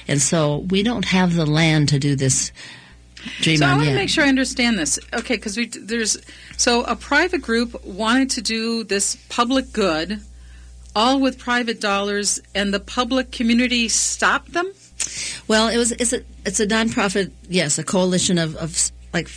and 0.09 0.21
so 0.23 0.59
we 0.59 0.83
don't 0.83 1.05
have 1.05 1.35
the 1.35 1.47
land 1.47 1.89
to 1.91 1.99
do 1.99 2.17
this 2.17 2.53
so 3.43 3.67
I 3.67 3.75
want 3.75 3.85
to 3.85 3.91
yet. 3.91 3.95
make 3.97 4.09
sure 4.09 4.25
I 4.25 4.29
understand 4.29 4.79
this. 4.79 4.99
Okay, 5.13 5.37
because 5.37 5.57
we 5.57 5.67
there's 5.67 6.17
so 6.57 6.85
a 6.85 6.97
private 6.97 7.43
group 7.43 7.85
wanted 7.85 8.31
to 8.31 8.43
do 8.43 8.85
this 8.85 9.17
public 9.29 9.73
good, 9.73 10.21
all 10.95 11.21
with 11.21 11.39
private 11.39 11.81
dollars, 11.81 12.41
and 12.55 12.73
the 12.73 12.81
public 12.81 13.31
community 13.31 13.89
stopped 13.89 14.53
them. 14.53 14.73
Well, 15.49 15.69
it 15.69 15.77
was 15.77 15.93
it's 15.93 16.13
a 16.13 16.23
it's 16.45 16.61
a 16.61 16.67
nonprofit, 16.67 17.31
yes, 17.49 17.79
a 17.79 17.85
coalition 17.85 18.39
of, 18.39 18.57
of 18.57 18.91
like 19.13 19.29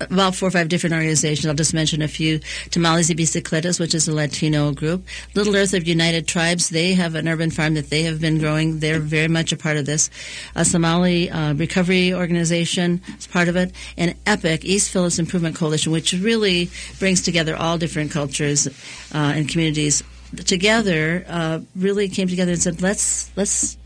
about 0.00 0.34
four 0.34 0.48
or 0.48 0.50
five 0.50 0.68
different 0.68 0.94
organizations. 0.94 1.46
I'll 1.46 1.54
just 1.54 1.74
mention 1.74 2.02
a 2.02 2.08
few. 2.08 2.40
Tamales 2.70 3.08
y 3.08 3.14
Bicicletas, 3.14 3.80
which 3.80 3.94
is 3.94 4.08
a 4.08 4.14
Latino 4.14 4.72
group. 4.72 5.04
Little 5.34 5.56
Earth 5.56 5.74
of 5.74 5.86
United 5.86 6.26
Tribes, 6.26 6.68
they 6.68 6.94
have 6.94 7.14
an 7.14 7.28
urban 7.28 7.50
farm 7.50 7.74
that 7.74 7.90
they 7.90 8.02
have 8.02 8.20
been 8.20 8.38
growing. 8.38 8.78
They're 8.80 9.00
very 9.00 9.28
much 9.28 9.52
a 9.52 9.56
part 9.56 9.76
of 9.76 9.86
this. 9.86 10.10
A 10.54 10.64
Somali 10.64 11.30
uh, 11.30 11.54
recovery 11.54 12.12
organization 12.12 13.00
is 13.18 13.26
part 13.26 13.48
of 13.48 13.56
it. 13.56 13.72
And 13.96 14.14
EPIC, 14.26 14.64
East 14.64 14.90
Phillips 14.90 15.18
Improvement 15.18 15.56
Coalition, 15.56 15.92
which 15.92 16.12
really 16.12 16.70
brings 16.98 17.22
together 17.22 17.56
all 17.56 17.78
different 17.78 18.10
cultures 18.10 18.66
uh, 18.66 19.32
and 19.34 19.48
communities 19.48 20.02
together, 20.44 21.24
uh, 21.28 21.60
really 21.74 22.08
came 22.08 22.28
together 22.28 22.52
and 22.52 22.62
said, 22.62 22.82
let's 22.82 23.30
let's 23.36 23.78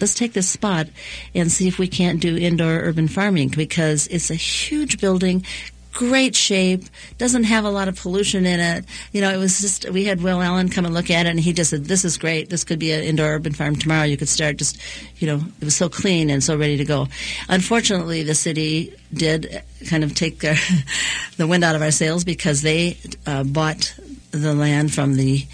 let's 0.00 0.14
take 0.14 0.32
this 0.32 0.48
spot 0.48 0.86
and 1.34 1.50
see 1.50 1.68
if 1.68 1.78
we 1.78 1.88
can't 1.88 2.20
do 2.20 2.36
indoor 2.36 2.80
urban 2.80 3.08
farming 3.08 3.48
because 3.48 4.06
it's 4.08 4.30
a 4.30 4.34
huge 4.34 5.00
building 5.00 5.44
great 5.92 6.36
shape 6.36 6.84
doesn't 7.18 7.44
have 7.44 7.64
a 7.64 7.70
lot 7.70 7.88
of 7.88 7.96
pollution 7.96 8.46
in 8.46 8.60
it. 8.60 8.84
You 9.12 9.20
know 9.20 9.30
it 9.30 9.36
was 9.36 9.60
just 9.60 9.88
we 9.90 10.04
had 10.04 10.22
will 10.22 10.40
allen 10.40 10.68
come 10.68 10.84
and 10.84 10.94
look 10.94 11.10
at 11.10 11.26
it 11.26 11.30
and 11.30 11.40
he 11.40 11.52
just 11.52 11.70
said 11.70 11.84
this 11.84 12.04
is 12.04 12.16
great. 12.16 12.48
This 12.48 12.64
could 12.64 12.78
be 12.78 12.92
an 12.92 13.02
indoor 13.02 13.34
urban 13.34 13.52
farm 13.52 13.76
tomorrow. 13.76 14.04
You 14.04 14.16
could 14.16 14.28
start 14.28 14.56
just 14.56 14.78
you 15.18 15.26
know 15.26 15.40
it 15.60 15.64
was 15.64 15.76
so 15.76 15.88
clean 15.88 16.30
and 16.30 16.42
so 16.42 16.56
ready 16.56 16.76
to 16.76 16.84
go. 16.84 17.08
Unfortunately 17.48 18.22
the 18.22 18.34
city 18.34 18.94
did 19.12 19.62
kind 19.88 20.04
of 20.04 20.14
take 20.14 20.40
their, 20.40 20.56
the 21.36 21.46
wind 21.46 21.64
out 21.64 21.74
of 21.74 21.82
our 21.82 21.90
sails 21.90 22.24
because 22.24 22.62
they 22.62 22.96
uh, 23.26 23.44
bought 23.44 23.94
the 24.30 24.54
land 24.54 24.92
from 24.92 25.16
the 25.16 25.44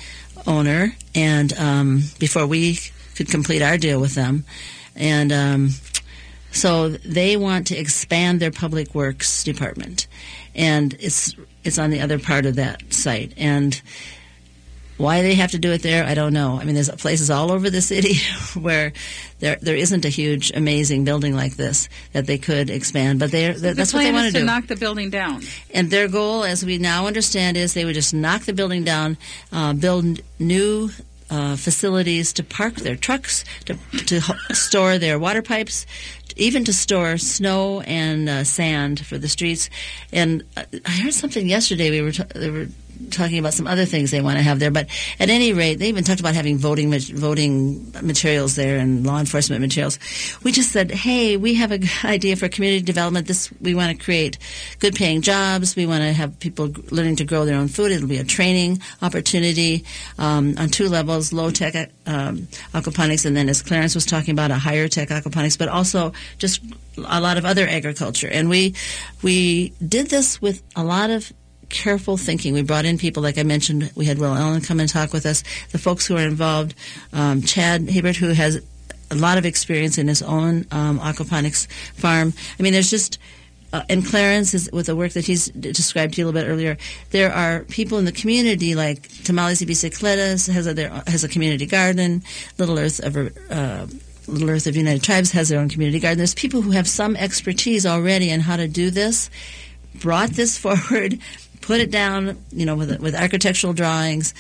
owner 0.47 0.95
and 1.15 1.53
um, 1.55 2.03
before 2.19 2.47
we 2.47 2.79
could 3.17 3.29
complete 3.29 3.63
our 3.63 3.79
deal 3.79 4.01
with 4.01 4.15
them 4.15 4.45
and 4.95 5.33
um, 5.33 5.71
so 6.53 6.89
they 6.89 7.37
want 7.37 7.67
to 7.67 7.77
expand 7.77 8.41
their 8.41 8.51
public 8.51 8.95
works 8.95 9.45
department 9.45 10.07
and 10.55 10.95
it's 11.01 11.35
it's 11.65 11.79
on 11.79 11.91
the 11.91 12.01
other 12.01 12.19
part 12.19 12.47
of 12.47 12.57
that 12.57 12.93
site 12.93 13.33
and 13.37 13.83
why 14.97 15.23
they 15.23 15.35
have 15.35 15.51
to 15.51 15.59
do 15.59 15.73
it 15.73 15.83
there, 15.83 16.05
I 16.05 16.15
don't 16.15 16.33
know. 16.33 16.59
I 16.59 16.65
mean, 16.65 16.75
there's 16.75 16.89
places 16.91 17.31
all 17.31 17.53
over 17.53 17.69
the 17.69 17.83
city 17.83 18.15
where 18.59 18.93
there 19.41 19.57
there 19.61 19.77
isn't 19.77 20.05
a 20.05 20.09
huge, 20.09 20.53
amazing 20.53 21.05
building 21.05 21.35
like 21.35 21.57
this 21.57 21.89
that 22.13 22.27
they 22.27 22.39
could 22.39 22.71
expand, 22.71 23.19
but 23.19 23.31
they're, 23.31 23.53
the 23.53 23.75
that's 23.75 23.93
what 23.93 24.05
they 24.05 24.13
want 24.13 24.33
to 24.33 24.41
do. 24.41 24.45
knock 24.45 24.67
the 24.67 24.77
building 24.77 25.11
down. 25.11 25.43
And 25.73 25.91
their 25.91 26.09
goal, 26.09 26.45
as 26.45 26.65
we 26.65 26.79
now 26.79 27.07
understand, 27.07 27.57
is 27.57 27.75
they 27.75 27.85
would 27.85 27.95
just 27.95 28.15
knock 28.15 28.43
the 28.43 28.53
building 28.53 28.85
down, 28.85 29.19
uh, 29.53 29.75
build 29.75 30.21
new 30.39 30.91
uh, 31.31 31.57
facilities 31.57 32.33
to 32.35 32.43
park 32.45 32.75
their 32.77 32.97
trucks, 32.97 33.45
to, 33.65 33.77
to 34.07 34.21
store 34.53 34.99
their 34.99 35.19
water 35.19 35.43
pipes, 35.43 35.87
even 36.37 36.65
to 36.65 36.73
store 36.73 37.19
snow 37.19 37.81
and 37.83 38.29
uh, 38.29 38.45
sand 38.45 39.05
for 39.05 39.19
the 39.19 39.29
streets. 39.29 39.71
And 40.13 40.45
uh, 40.57 40.65
I 40.85 40.91
heard 40.91 41.15
something 41.15 41.49
yesterday. 41.49 41.91
We 41.91 42.03
were 42.03 42.13
ta- 42.13 42.27
they 42.35 42.51
were 42.51 42.67
talking 43.11 43.39
about 43.39 43.55
some 43.55 43.67
other 43.67 43.85
things 43.85 44.11
they 44.11 44.21
want 44.21 44.37
to 44.37 44.43
have 44.43 44.59
there. 44.59 44.71
But 44.71 44.89
at 45.19 45.31
any 45.31 45.53
rate, 45.53 45.79
they 45.79 45.89
even 45.89 46.05
talked 46.05 46.21
about 46.21 46.35
having 46.35 46.59
voting 46.59 46.93
voting 46.99 47.93
materials 48.03 48.57
there 48.57 48.79
and 48.79 49.07
law 49.07 49.19
enforcement 49.19 49.61
materials. 49.61 49.99
We 50.43 50.53
just 50.53 50.73
said, 50.73 50.91
hey, 50.91 51.37
we 51.37 51.55
have 51.55 51.73
an 51.73 51.85
idea 52.05 52.37
for 52.37 52.49
community 52.49 52.85
development. 52.85 53.27
This 53.27 53.51
we 53.61 53.75
want 53.75 53.97
to 53.97 54.05
create 54.05 54.39
good 54.79 54.95
paying 54.95 55.23
jobs. 55.23 55.77
We 55.77 55.87
want 55.87 56.03
to 56.03 56.13
have 56.13 56.39
people 56.41 56.73
learning 56.91 57.17
to 57.17 57.25
grow 57.25 57.45
their 57.45 57.57
own 57.57 57.69
food. 57.69 57.93
It'll 57.93 58.09
be 58.09 58.19
a 58.19 58.25
training 58.25 58.81
opportunity 59.03 59.85
um, 60.19 60.55
on 60.59 60.69
two 60.69 60.89
levels: 60.89 61.33
low 61.33 61.51
tech 61.51 61.91
um, 62.07 62.49
aquaponics, 62.73 63.27
and 63.27 63.37
then 63.37 63.49
as 63.49 63.63
Clarence 63.63 63.95
was 63.95 64.07
talking 64.07 64.33
about, 64.33 64.51
a 64.51 64.57
higher 64.57 64.89
tech 64.89 65.09
aquaponics, 65.09 65.59
but 65.59 65.69
also 65.69 66.13
just 66.39 66.63
a 66.99 67.21
lot 67.21 67.37
of 67.37 67.45
other 67.45 67.67
agriculture. 67.67 68.29
And 68.29 68.49
we 68.49 68.75
we 69.23 69.71
did 69.87 70.09
this 70.09 70.41
with 70.41 70.63
a 70.75 70.85
lot 70.85 71.11
of 71.11 71.33
careful 71.69 72.17
thinking. 72.17 72.55
We 72.55 72.63
brought 72.63 72.85
in 72.85 72.99
people, 72.99 73.23
like 73.23 73.39
I 73.39 73.43
mentioned, 73.43 73.91
we 73.95 74.07
had 74.07 74.19
Will 74.19 74.35
Allen 74.35 74.61
come 74.61 74.81
and 74.81 74.89
talk 74.89 75.13
with 75.13 75.27
us, 75.27 75.43
the 75.73 75.79
folks 75.79 76.07
who 76.07 76.17
are 76.17 76.23
involved, 76.23 76.75
um, 77.13 77.43
Chad 77.43 77.89
Hebert, 77.89 78.17
who 78.17 78.33
has 78.33 78.63
a 79.11 79.15
lot 79.15 79.39
of 79.39 79.47
experience 79.47 79.99
in 79.99 80.09
his 80.09 80.23
own 80.23 80.67
um, 80.71 80.99
aquaponics 80.99 81.67
farm. 81.95 82.33
I 82.59 82.63
mean, 82.63 82.73
there's 82.73 82.91
just, 82.91 83.19
uh, 83.73 83.83
and 83.89 84.05
Clarence 84.05 84.55
is 84.55 84.71
with 84.73 84.87
the 84.87 84.97
work 84.97 85.13
that 85.13 85.27
he's 85.27 85.47
described 85.49 86.15
to 86.15 86.21
you 86.21 86.25
a 86.25 86.29
little 86.29 86.41
bit 86.41 86.51
earlier. 86.51 86.77
There 87.11 87.33
are 87.33 87.61
people 87.65 87.99
in 87.99 88.05
the 88.05 88.13
community 88.13 88.75
like 88.75 89.09
Tamales 89.25 89.61
y 89.61 89.67
Bicicletas 89.67 90.53
has 90.53 90.67
a 90.67 90.75
their, 90.75 90.91
has 91.07 91.25
a 91.25 91.29
community 91.29 91.67
garden. 91.67 92.23
Little 92.59 92.79
Earth 92.79 93.01
of 93.01 93.17
uh, 93.51 93.87
Little 94.29 94.51
Earth 94.51 94.67
of 94.67 94.77
United 94.77 95.03
Tribes 95.03 95.31
has 95.33 95.49
their 95.49 95.61
own 95.61 95.69
community 95.69 96.01
garden. 96.01 96.19
There's 96.19 96.35
people 96.35 96.63
who 96.63 96.73
have 96.73 96.89
some 96.89 97.17
expertise 97.17 97.87
already 97.87 98.31
in 98.31 98.41
how 98.41 98.57
to 98.57 98.67
do 98.67 98.91
this. 98.91 99.31
Brought 99.97 100.31
this 100.31 100.59
forward, 100.65 101.19
put 101.67 101.81
it 101.81 101.91
down, 101.91 102.39
you 102.53 102.65
know, 102.65 102.77
with 102.77 103.01
with 103.01 103.15
architectural 103.15 103.73
drawings. 103.73 104.33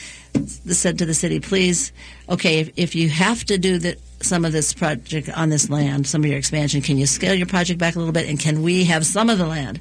Said 0.66 0.98
to 0.98 1.06
the 1.06 1.14
city, 1.14 1.40
please, 1.40 1.92
okay, 2.28 2.60
if, 2.60 2.70
if 2.76 2.94
you 2.94 3.08
have 3.08 3.44
to 3.46 3.58
do 3.58 3.78
the, 3.78 3.96
some 4.20 4.44
of 4.44 4.52
this 4.52 4.72
project 4.74 5.28
on 5.30 5.48
this 5.48 5.68
land, 5.68 6.06
some 6.06 6.22
of 6.22 6.28
your 6.28 6.38
expansion, 6.38 6.82
can 6.82 6.98
you 6.98 7.06
scale 7.06 7.34
your 7.34 7.46
project 7.46 7.80
back 7.80 7.96
a 7.96 7.98
little 7.98 8.12
bit, 8.12 8.28
and 8.28 8.38
can 8.38 8.62
we 8.62 8.84
have 8.84 9.04
some 9.04 9.28
of 9.28 9.38
the 9.38 9.46
land? 9.46 9.80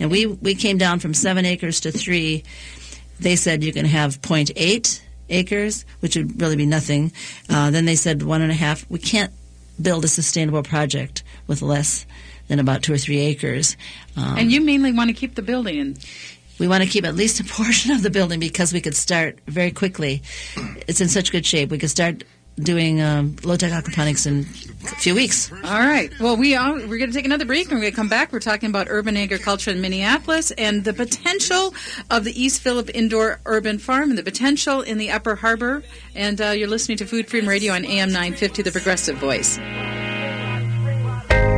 And 0.00 0.10
we 0.10 0.26
we 0.26 0.54
came 0.54 0.78
down 0.78 1.00
from 1.00 1.12
seven 1.12 1.44
acres 1.44 1.80
to 1.80 1.92
three. 1.92 2.44
They 3.20 3.36
said 3.36 3.62
you 3.62 3.72
can 3.72 3.86
have 3.86 4.20
0.8 4.22 5.00
acres, 5.28 5.84
which 6.00 6.16
would 6.16 6.40
really 6.40 6.56
be 6.56 6.66
nothing. 6.66 7.12
Uh, 7.50 7.70
then 7.70 7.84
they 7.84 7.96
said 7.96 8.22
one 8.22 8.42
and 8.42 8.50
a 8.50 8.54
half. 8.54 8.88
We 8.90 8.98
can't 8.98 9.32
build 9.80 10.04
a 10.04 10.08
sustainable 10.08 10.62
project 10.62 11.22
with 11.46 11.60
less 11.60 12.06
than 12.48 12.58
about 12.58 12.82
two 12.82 12.94
or 12.94 12.98
three 12.98 13.20
acres. 13.20 13.76
Um, 14.16 14.38
and 14.38 14.52
you 14.52 14.60
mainly 14.60 14.92
want 14.92 15.08
to 15.08 15.14
keep 15.14 15.34
the 15.34 15.42
building 15.42 15.78
in. 15.78 15.96
We 16.58 16.68
want 16.68 16.82
to 16.82 16.88
keep 16.88 17.04
at 17.04 17.14
least 17.14 17.40
a 17.40 17.44
portion 17.54 17.92
of 17.92 18.02
the 18.02 18.10
building 18.10 18.40
because 18.40 18.72
we 18.72 18.80
could 18.80 18.96
start 18.96 19.38
very 19.46 19.70
quickly. 19.70 20.22
It's 20.86 21.00
in 21.00 21.08
such 21.08 21.32
good 21.32 21.46
shape. 21.46 21.70
We 21.70 21.78
could 21.78 21.90
start 21.90 22.24
doing 22.58 23.02
um, 23.02 23.36
low 23.44 23.56
tech 23.56 23.72
aquaponics 23.72 24.26
in 24.26 24.40
a 24.84 24.96
few 24.96 25.14
weeks. 25.14 25.52
All 25.52 25.58
right. 25.60 26.10
Well, 26.18 26.36
we 26.36 26.54
are, 26.54 26.74
we're 26.74 26.98
going 26.98 27.10
to 27.10 27.12
take 27.12 27.26
another 27.26 27.44
break, 27.44 27.66
and 27.66 27.74
we're 27.74 27.82
going 27.82 27.92
to 27.92 27.96
come 27.96 28.08
back. 28.08 28.32
We're 28.32 28.40
talking 28.40 28.70
about 28.70 28.86
urban 28.88 29.16
agriculture 29.16 29.70
in 29.70 29.80
Minneapolis 29.80 30.50
and 30.52 30.84
the 30.84 30.94
potential 30.94 31.74
of 32.10 32.24
the 32.24 32.40
East 32.40 32.62
Phillip 32.62 32.90
Indoor 32.94 33.40
Urban 33.44 33.78
Farm 33.78 34.10
and 34.10 34.18
the 34.18 34.22
potential 34.22 34.80
in 34.80 34.98
the 34.98 35.10
Upper 35.10 35.34
Harbor. 35.34 35.82
And 36.14 36.40
uh, 36.40 36.50
you're 36.50 36.68
listening 36.68 36.98
to 36.98 37.06
Food 37.06 37.28
Freedom 37.28 37.48
Radio 37.48 37.74
on 37.74 37.84
AM 37.84 38.08
950, 38.08 38.62
The 38.62 38.72
Progressive 38.72 39.16
Voice. 39.18 39.58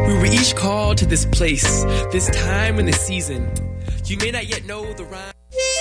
We 0.08 0.14
were 0.14 0.26
each 0.26 0.56
called 0.56 0.98
to 0.98 1.06
this 1.06 1.26
place, 1.26 1.84
this 2.10 2.28
time 2.30 2.78
in 2.78 2.86
the 2.86 2.92
season. 2.92 3.67
You 4.08 4.16
may 4.16 4.30
not 4.30 4.46
yet 4.46 4.64
know 4.64 4.90
the 4.94 5.04
rhyme. 5.04 5.32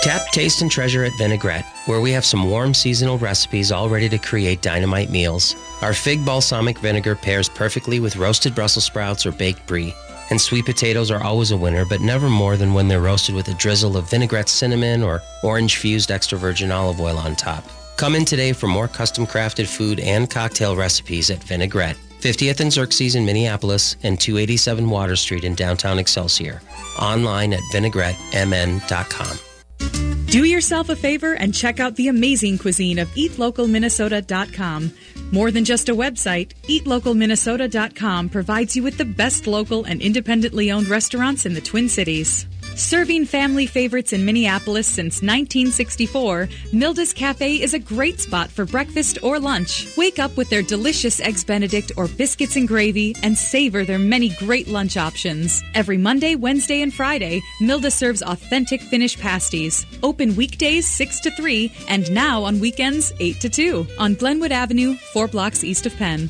Tap, 0.01 0.21
taste, 0.33 0.61
and 0.61 0.69
treasure 0.69 1.05
at 1.05 1.13
Vinaigrette, 1.17 1.65
where 1.85 2.01
we 2.01 2.11
have 2.11 2.25
some 2.25 2.49
warm 2.49 2.73
seasonal 2.73 3.17
recipes 3.17 3.71
all 3.71 3.87
ready 3.87 4.09
to 4.09 4.17
create 4.17 4.61
dynamite 4.61 5.09
meals. 5.09 5.55
Our 5.81 5.93
fig 5.93 6.25
balsamic 6.25 6.77
vinegar 6.79 7.15
pairs 7.15 7.47
perfectly 7.47 8.01
with 8.01 8.17
roasted 8.17 8.53
Brussels 8.53 8.83
sprouts 8.83 9.25
or 9.25 9.31
baked 9.31 9.65
brie. 9.65 9.95
And 10.29 10.41
sweet 10.41 10.65
potatoes 10.65 11.09
are 11.09 11.23
always 11.23 11.51
a 11.51 11.57
winner, 11.57 11.85
but 11.85 12.01
never 12.01 12.27
more 12.27 12.57
than 12.57 12.73
when 12.73 12.89
they're 12.89 12.99
roasted 12.99 13.33
with 13.33 13.47
a 13.47 13.53
drizzle 13.53 13.95
of 13.95 14.09
vinaigrette 14.09 14.49
cinnamon 14.49 15.03
or 15.03 15.21
orange 15.41 15.77
fused 15.77 16.11
extra 16.11 16.37
virgin 16.37 16.69
olive 16.69 16.99
oil 16.99 17.17
on 17.17 17.33
top. 17.33 17.63
Come 17.95 18.13
in 18.13 18.25
today 18.25 18.51
for 18.51 18.67
more 18.67 18.89
custom 18.89 19.25
crafted 19.25 19.67
food 19.67 20.01
and 20.01 20.29
cocktail 20.29 20.75
recipes 20.75 21.29
at 21.29 21.41
Vinaigrette, 21.43 21.97
50th 22.21 22.59
and 22.59 22.71
Xerxes 22.71 23.15
in 23.15 23.25
Minneapolis 23.25 23.95
and 24.03 24.19
287 24.19 24.89
Water 24.89 25.15
Street 25.15 25.43
in 25.43 25.55
downtown 25.55 25.99
Excelsior. 25.99 26.61
Online 26.99 27.53
at 27.53 27.61
vinaigrettemn.com. 27.73 29.39
Do 30.27 30.43
yourself 30.43 30.89
a 30.89 30.95
favor 30.95 31.35
and 31.35 31.53
check 31.53 31.79
out 31.79 31.95
the 31.95 32.09
amazing 32.09 32.57
cuisine 32.57 32.99
of 32.99 33.07
eatlocalminnesota.com. 33.09 34.91
More 35.31 35.51
than 35.51 35.63
just 35.63 35.87
a 35.87 35.95
website, 35.95 36.53
eatlocalminnesota.com 36.63 38.29
provides 38.29 38.75
you 38.75 38.83
with 38.83 38.97
the 38.97 39.05
best 39.05 39.47
local 39.47 39.85
and 39.85 40.01
independently 40.01 40.69
owned 40.69 40.89
restaurants 40.89 41.45
in 41.45 41.53
the 41.53 41.61
Twin 41.61 41.87
Cities. 41.87 42.45
Serving 42.77 43.25
family 43.25 43.65
favorites 43.65 44.13
in 44.13 44.23
Minneapolis 44.23 44.85
since 44.85 45.23
1964, 45.23 46.47
Milda's 46.71 47.11
Cafe 47.11 47.55
is 47.59 47.73
a 47.73 47.79
great 47.79 48.19
spot 48.19 48.51
for 48.51 48.65
breakfast 48.65 49.17
or 49.23 49.39
lunch. 49.39 49.87
Wake 49.97 50.19
up 50.19 50.37
with 50.37 50.47
their 50.51 50.61
delicious 50.61 51.19
Eggs 51.19 51.43
Benedict 51.43 51.91
or 51.97 52.07
biscuits 52.07 52.55
and 52.55 52.67
gravy 52.67 53.15
and 53.23 53.35
savor 53.35 53.83
their 53.83 53.97
many 53.97 54.29
great 54.29 54.67
lunch 54.67 54.95
options. 54.95 55.63
Every 55.73 55.97
Monday, 55.97 56.35
Wednesday, 56.35 56.83
and 56.83 56.93
Friday, 56.93 57.41
Milda 57.59 57.91
serves 57.91 58.21
authentic 58.21 58.79
Finnish 58.79 59.19
pasties. 59.19 59.83
Open 60.03 60.35
weekdays 60.35 60.87
6 60.87 61.19
to 61.21 61.31
3 61.31 61.71
and 61.89 62.11
now 62.11 62.43
on 62.43 62.59
weekends 62.59 63.11
8 63.19 63.41
to 63.41 63.49
2 63.49 63.87
on 63.97 64.13
Glenwood 64.13 64.51
Avenue, 64.51 64.93
4 65.13 65.27
blocks 65.27 65.63
east 65.63 65.87
of 65.87 65.95
Penn. 65.95 66.29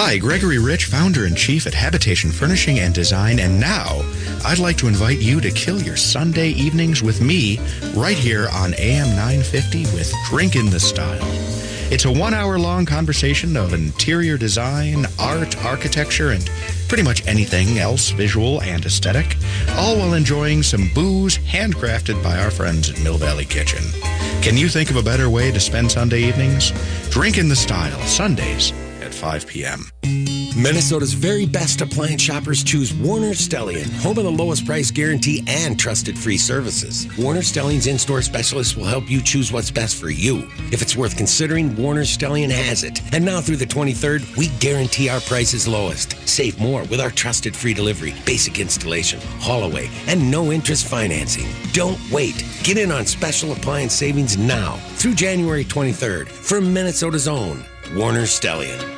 Hi, 0.00 0.16
Gregory 0.16 0.58
Rich, 0.58 0.84
founder 0.84 1.26
and 1.26 1.36
chief 1.36 1.66
at 1.66 1.74
Habitation 1.74 2.30
Furnishing 2.30 2.78
and 2.78 2.94
Design, 2.94 3.40
and 3.40 3.58
now 3.58 4.00
I'd 4.44 4.60
like 4.60 4.76
to 4.76 4.86
invite 4.86 5.18
you 5.18 5.40
to 5.40 5.50
kill 5.50 5.82
your 5.82 5.96
Sunday 5.96 6.50
evenings 6.50 7.02
with 7.02 7.20
me 7.20 7.58
right 7.96 8.16
here 8.16 8.46
on 8.52 8.74
AM 8.74 9.08
950 9.16 9.82
with 9.96 10.14
Drink 10.26 10.54
in 10.54 10.70
the 10.70 10.78
Style. 10.78 11.18
It's 11.90 12.04
a 12.04 12.12
one 12.12 12.32
hour 12.32 12.60
long 12.60 12.86
conversation 12.86 13.56
of 13.56 13.74
interior 13.74 14.38
design, 14.38 15.04
art, 15.18 15.56
architecture, 15.64 16.30
and 16.30 16.48
pretty 16.86 17.02
much 17.02 17.26
anything 17.26 17.80
else 17.80 18.10
visual 18.10 18.62
and 18.62 18.86
aesthetic, 18.86 19.36
all 19.72 19.98
while 19.98 20.14
enjoying 20.14 20.62
some 20.62 20.88
booze 20.94 21.38
handcrafted 21.38 22.22
by 22.22 22.38
our 22.38 22.52
friends 22.52 22.88
at 22.88 23.02
Mill 23.02 23.18
Valley 23.18 23.46
Kitchen. 23.46 23.82
Can 24.42 24.56
you 24.56 24.68
think 24.68 24.90
of 24.90 24.96
a 24.96 25.02
better 25.02 25.28
way 25.28 25.50
to 25.50 25.58
spend 25.58 25.90
Sunday 25.90 26.22
evenings? 26.22 26.70
Drink 27.10 27.36
in 27.36 27.48
the 27.48 27.56
Style, 27.56 28.00
Sundays 28.02 28.72
5 29.18 29.46
p.m. 29.48 29.90
Minnesota's 30.56 31.12
very 31.12 31.46
best 31.46 31.80
appliance 31.82 32.20
shoppers 32.20 32.64
choose 32.64 32.92
Warner 32.92 33.30
Stellian, 33.30 33.92
home 34.00 34.18
of 34.18 34.24
the 34.24 34.30
lowest 34.30 34.66
price 34.66 34.90
guarantee 34.90 35.44
and 35.46 35.78
trusted 35.78 36.18
free 36.18 36.36
services. 36.36 37.06
Warner 37.16 37.42
Stellian's 37.42 37.86
in-store 37.86 38.22
specialists 38.22 38.76
will 38.76 38.84
help 38.84 39.08
you 39.08 39.22
choose 39.22 39.52
what's 39.52 39.70
best 39.70 40.00
for 40.00 40.10
you. 40.10 40.48
If 40.72 40.82
it's 40.82 40.96
worth 40.96 41.16
considering, 41.16 41.76
Warner 41.76 42.02
Stellian 42.02 42.50
has 42.50 42.82
it. 42.82 43.00
And 43.12 43.24
now 43.24 43.40
through 43.40 43.56
the 43.58 43.66
23rd, 43.66 44.36
we 44.36 44.48
guarantee 44.58 45.08
our 45.08 45.20
price 45.20 45.54
is 45.54 45.68
lowest. 45.68 46.16
Save 46.28 46.58
more 46.58 46.82
with 46.84 47.00
our 47.00 47.10
trusted 47.10 47.54
free 47.54 47.74
delivery, 47.74 48.14
basic 48.26 48.58
installation, 48.58 49.20
haul 49.40 49.58
and 50.08 50.30
no 50.30 50.50
interest 50.50 50.86
financing. 50.86 51.46
Don't 51.72 52.00
wait. 52.10 52.44
Get 52.62 52.78
in 52.78 52.90
on 52.90 53.06
special 53.06 53.52
appliance 53.52 53.92
savings 53.92 54.38
now 54.38 54.76
through 54.96 55.14
January 55.14 55.64
23rd 55.64 56.28
from 56.28 56.72
Minnesota's 56.72 57.28
own 57.28 57.64
Warner 57.94 58.22
Stellian. 58.22 58.97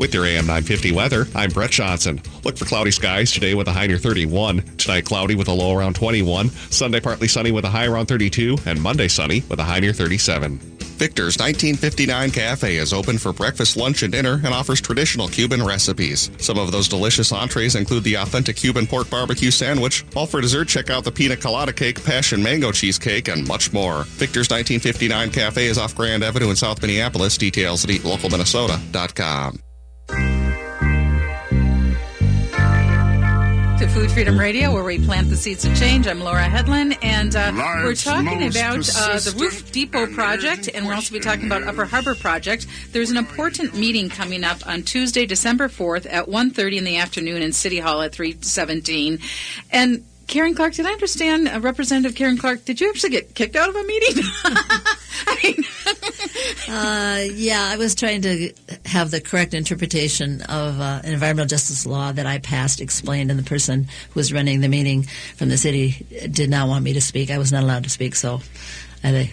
With 0.00 0.14
your 0.14 0.24
AM 0.24 0.46
950 0.46 0.92
weather, 0.92 1.26
I'm 1.34 1.50
Brett 1.50 1.72
Johnson. 1.72 2.22
Look 2.42 2.56
for 2.56 2.64
cloudy 2.64 2.90
skies 2.90 3.32
today 3.32 3.52
with 3.52 3.68
a 3.68 3.72
high 3.72 3.86
near 3.86 3.98
31. 3.98 4.62
Tonight, 4.78 5.04
cloudy 5.04 5.34
with 5.34 5.48
a 5.48 5.52
low 5.52 5.76
around 5.76 5.94
21. 5.94 6.48
Sunday, 6.70 7.00
partly 7.00 7.28
sunny 7.28 7.52
with 7.52 7.66
a 7.66 7.68
high 7.68 7.86
around 7.86 8.06
32. 8.06 8.56
And 8.64 8.80
Monday, 8.80 9.08
sunny 9.08 9.44
with 9.50 9.60
a 9.60 9.62
high 9.62 9.78
near 9.78 9.92
37. 9.92 10.56
Victor's 10.96 11.36
1959 11.36 12.30
Cafe 12.30 12.76
is 12.76 12.94
open 12.94 13.18
for 13.18 13.34
breakfast, 13.34 13.76
lunch, 13.76 14.02
and 14.02 14.10
dinner 14.10 14.40
and 14.42 14.54
offers 14.54 14.80
traditional 14.80 15.28
Cuban 15.28 15.62
recipes. 15.62 16.30
Some 16.38 16.56
of 16.56 16.72
those 16.72 16.88
delicious 16.88 17.30
entrees 17.30 17.74
include 17.74 18.04
the 18.04 18.14
authentic 18.14 18.56
Cuban 18.56 18.86
pork 18.86 19.10
barbecue 19.10 19.50
sandwich, 19.50 20.06
All 20.16 20.26
for 20.26 20.40
dessert, 20.40 20.68
check 20.68 20.88
out 20.88 21.04
the 21.04 21.12
pina 21.12 21.36
colada 21.36 21.74
cake, 21.74 22.02
passion 22.02 22.42
mango 22.42 22.72
cheesecake, 22.72 23.28
and 23.28 23.46
much 23.46 23.74
more. 23.74 24.04
Victor's 24.16 24.48
1959 24.48 25.30
Cafe 25.30 25.66
is 25.66 25.76
off 25.76 25.94
Grand 25.94 26.24
Avenue 26.24 26.48
in 26.48 26.56
South 26.56 26.80
Minneapolis. 26.80 27.36
Details 27.36 27.84
at 27.84 27.90
eatlocalminnesota.com. 27.90 29.60
to 33.80 33.88
Food 33.88 34.10
Freedom 34.12 34.38
Radio, 34.38 34.74
where 34.74 34.84
we 34.84 34.98
plant 34.98 35.30
the 35.30 35.36
seeds 35.36 35.64
of 35.64 35.74
change. 35.74 36.06
I'm 36.06 36.20
Laura 36.20 36.42
Headland, 36.42 36.98
and 37.00 37.34
uh, 37.34 37.50
we're 37.82 37.94
talking 37.94 38.46
about 38.46 38.88
uh, 38.94 39.18
the 39.18 39.34
Roof 39.38 39.72
Depot 39.72 40.06
project, 40.08 40.68
and 40.74 40.84
we'll 40.84 40.96
also 40.96 41.14
be 41.14 41.20
talking 41.20 41.46
about 41.46 41.62
Upper 41.62 41.86
Harbor 41.86 42.14
project. 42.14 42.66
There's 42.92 43.10
an 43.10 43.16
important 43.16 43.74
meeting 43.74 44.10
coming 44.10 44.44
up 44.44 44.66
on 44.66 44.82
Tuesday, 44.82 45.24
December 45.24 45.68
4th 45.68 46.06
at 46.10 46.26
1.30 46.26 46.76
in 46.76 46.84
the 46.84 46.98
afternoon 46.98 47.40
in 47.40 47.52
City 47.52 47.78
Hall 47.78 48.02
at 48.02 48.12
317. 48.12 49.18
And 49.70 50.04
Karen 50.30 50.54
Clark, 50.54 50.74
did 50.74 50.86
I 50.86 50.92
understand, 50.92 51.48
uh, 51.48 51.58
Representative 51.60 52.16
Karen 52.16 52.38
Clark, 52.38 52.64
did 52.64 52.80
you 52.80 52.88
actually 52.88 53.10
get 53.10 53.34
kicked 53.34 53.56
out 53.56 53.68
of 53.68 53.74
a 53.74 53.82
meeting? 53.82 54.24
Uh, 56.68 57.24
yeah, 57.34 57.68
I 57.70 57.76
was 57.76 57.94
trying 57.96 58.22
to 58.22 58.52
have 58.86 59.10
the 59.10 59.20
correct 59.20 59.54
interpretation 59.54 60.40
of 60.42 60.80
uh, 60.80 61.00
an 61.02 61.12
environmental 61.12 61.48
justice 61.48 61.84
law 61.84 62.12
that 62.12 62.26
I 62.26 62.38
passed 62.38 62.80
explained, 62.80 63.30
and 63.30 63.38
the 63.38 63.44
person 63.44 63.84
who 64.10 64.20
was 64.20 64.32
running 64.32 64.60
the 64.60 64.68
meeting 64.68 65.02
from 65.36 65.48
the 65.48 65.58
city 65.58 66.06
did 66.30 66.48
not 66.48 66.68
want 66.68 66.84
me 66.84 66.92
to 66.92 67.00
speak. 67.00 67.30
I 67.30 67.38
was 67.38 67.50
not 67.50 67.64
allowed 67.64 67.84
to 67.84 67.90
speak, 67.90 68.14
so 68.14 68.40
I 69.02 69.32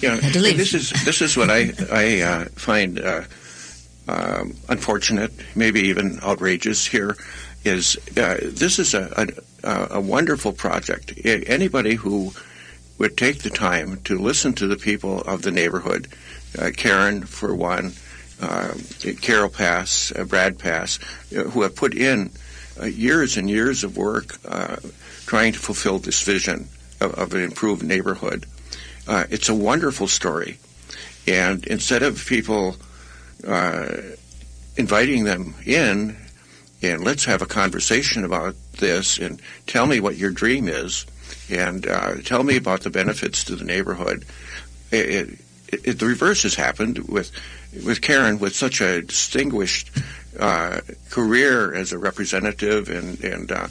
Yeah, 0.00 0.20
had 0.20 0.34
to 0.34 0.40
leave. 0.40 0.58
this 0.58 0.74
is 0.74 0.90
this 1.04 1.22
is 1.22 1.36
what 1.36 1.50
I 1.50 1.72
I 1.90 2.20
uh, 2.20 2.44
find 2.56 3.00
uh, 3.00 3.22
um, 4.06 4.54
unfortunate, 4.68 5.32
maybe 5.56 5.80
even 5.80 6.20
outrageous. 6.22 6.86
Here 6.86 7.16
is 7.64 7.96
uh, 8.16 8.38
this 8.42 8.78
is 8.78 8.94
a, 8.94 9.12
a 9.16 9.26
a 9.62 10.00
wonderful 10.00 10.52
project. 10.52 11.12
Anybody 11.24 11.94
who 11.94 12.32
would 12.98 13.16
take 13.16 13.42
the 13.42 13.50
time 13.50 14.00
to 14.04 14.18
listen 14.18 14.52
to 14.54 14.66
the 14.66 14.76
people 14.76 15.22
of 15.22 15.42
the 15.42 15.50
neighborhood, 15.50 16.08
uh, 16.58 16.70
Karen 16.76 17.22
for 17.22 17.54
one, 17.54 17.92
uh, 18.40 18.72
Carol 19.20 19.48
Pass, 19.48 20.12
uh, 20.16 20.24
Brad 20.24 20.58
Pass, 20.58 20.98
uh, 21.36 21.44
who 21.44 21.62
have 21.62 21.76
put 21.76 21.94
in 21.94 22.30
uh, 22.80 22.86
years 22.86 23.36
and 23.36 23.48
years 23.48 23.84
of 23.84 23.96
work 23.96 24.38
trying 25.26 25.52
to 25.52 25.58
fulfill 25.58 25.98
this 25.98 26.22
vision 26.22 26.68
of, 27.00 27.14
of 27.14 27.34
an 27.34 27.42
improved 27.42 27.82
neighborhood. 27.82 28.46
It's 29.08 29.48
a 29.48 29.54
wonderful 29.54 30.06
story. 30.06 30.58
And 31.26 31.64
instead 31.66 32.02
of 32.02 32.24
people 32.26 32.76
inviting 34.76 35.24
them 35.24 35.54
in 35.66 36.16
and 36.82 37.04
let's 37.04 37.24
have 37.24 37.42
a 37.42 37.46
conversation 37.46 38.24
about 38.24 38.54
this 38.78 39.18
and 39.18 39.40
tell 39.66 39.86
me 39.86 40.00
what 40.00 40.16
your 40.16 40.30
dream 40.30 40.68
is 40.68 41.06
and 41.50 41.86
uh, 41.86 42.16
tell 42.24 42.42
me 42.42 42.56
about 42.56 42.82
the 42.82 42.90
benefits 42.90 43.44
to 43.44 43.56
the 43.56 43.64
neighborhood, 43.64 44.24
it, 44.90 45.08
it, 45.08 45.38
it, 45.84 45.98
the 45.98 46.06
reverse 46.06 46.42
has 46.42 46.54
happened 46.54 46.98
with 47.08 47.30
with 47.84 48.00
Karen 48.00 48.40
with 48.40 48.56
such 48.56 48.80
a 48.80 49.02
distinguished 49.02 49.90
uh, 50.38 50.80
career 51.10 51.72
as 51.74 51.92
a 51.92 51.98
representative 51.98 52.88
and 52.88 53.22
and 53.22 53.52
uh, 53.52 53.68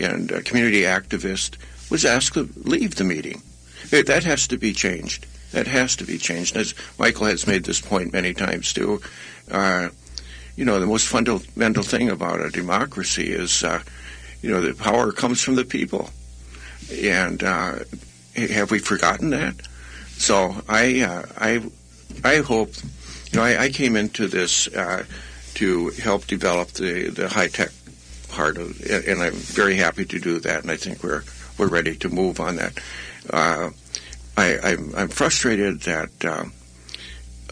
and 0.00 0.30
a 0.30 0.42
community 0.42 0.82
activist 0.82 1.56
was 1.90 2.04
asked 2.04 2.34
to 2.34 2.48
leave 2.64 2.94
the 2.94 3.04
meeting 3.04 3.42
that 3.90 4.24
has 4.24 4.46
to 4.48 4.58
be 4.58 4.72
changed. 4.72 5.26
That 5.52 5.66
has 5.66 5.96
to 5.96 6.04
be 6.04 6.18
changed. 6.18 6.56
As 6.56 6.74
Michael 6.98 7.26
has 7.26 7.46
made 7.46 7.64
this 7.64 7.80
point 7.80 8.12
many 8.12 8.34
times 8.34 8.72
too, 8.72 9.00
uh, 9.50 9.90
you 10.56 10.64
know, 10.64 10.78
the 10.80 10.86
most 10.86 11.06
fundamental 11.06 11.82
thing 11.82 12.08
about 12.08 12.40
a 12.40 12.50
democracy 12.50 13.32
is, 13.32 13.62
uh, 13.62 13.82
you 14.42 14.50
know, 14.50 14.60
the 14.60 14.74
power 14.74 15.12
comes 15.12 15.42
from 15.42 15.54
the 15.54 15.64
people. 15.64 16.10
And 16.92 17.42
uh, 17.42 17.80
have 18.36 18.70
we 18.70 18.78
forgotten 18.78 19.30
that? 19.30 19.54
So 20.12 20.56
I, 20.68 21.02
uh, 21.02 21.26
I, 21.38 21.62
I 22.24 22.36
hope, 22.38 22.70
you 23.30 23.38
know, 23.38 23.44
I, 23.44 23.64
I 23.64 23.68
came 23.70 23.96
into 23.96 24.28
this 24.28 24.68
uh, 24.68 25.04
to 25.54 25.90
help 25.90 26.26
develop 26.26 26.68
the, 26.68 27.10
the 27.10 27.28
high 27.28 27.48
tech 27.48 27.70
part 28.30 28.56
of, 28.56 28.80
and 28.90 29.22
I'm 29.22 29.32
very 29.32 29.76
happy 29.76 30.04
to 30.04 30.18
do 30.18 30.38
that. 30.40 30.62
And 30.62 30.70
I 30.70 30.76
think 30.76 31.02
we're 31.02 31.22
we're 31.58 31.68
ready 31.68 31.96
to 31.96 32.08
move 32.08 32.38
on 32.40 32.56
that. 32.56 32.78
Uh, 33.30 33.70
I, 34.36 34.76
am 34.96 35.08
frustrated 35.08 35.80
that 35.82 36.10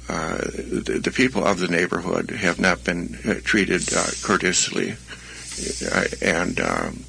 uh, 0.08 0.36
the, 0.36 1.00
the, 1.02 1.10
people 1.10 1.44
of 1.44 1.58
the 1.58 1.68
neighborhood 1.68 2.30
have 2.30 2.60
not 2.60 2.84
been 2.84 3.18
uh, 3.26 3.34
treated 3.42 3.82
uh, 3.94 4.06
courteously 4.22 4.94
uh, 5.90 6.04
and 6.20 6.60
um, 6.60 7.04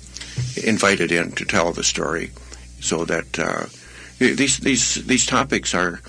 invited 0.64 1.12
in 1.12 1.32
to 1.34 1.44
tell 1.44 1.74
the 1.74 1.84
story, 1.84 2.32
so 2.80 3.04
that 3.04 3.70
these 4.18 4.60
these 4.60 5.06
these 5.06 5.26
topics 5.26 5.74
are 5.74 6.00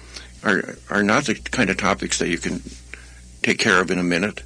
are 0.45 0.77
are 0.89 1.03
not 1.03 1.25
the 1.25 1.35
kind 1.35 1.71
of 1.71 1.77
topics 1.77 2.21
that 2.21 2.29
you 2.29 2.39
can 2.39 2.63
take 3.43 3.59
care 3.59 3.81
of 3.81 3.91
in 3.91 3.99
a 3.99 4.05
minute. 4.05 4.43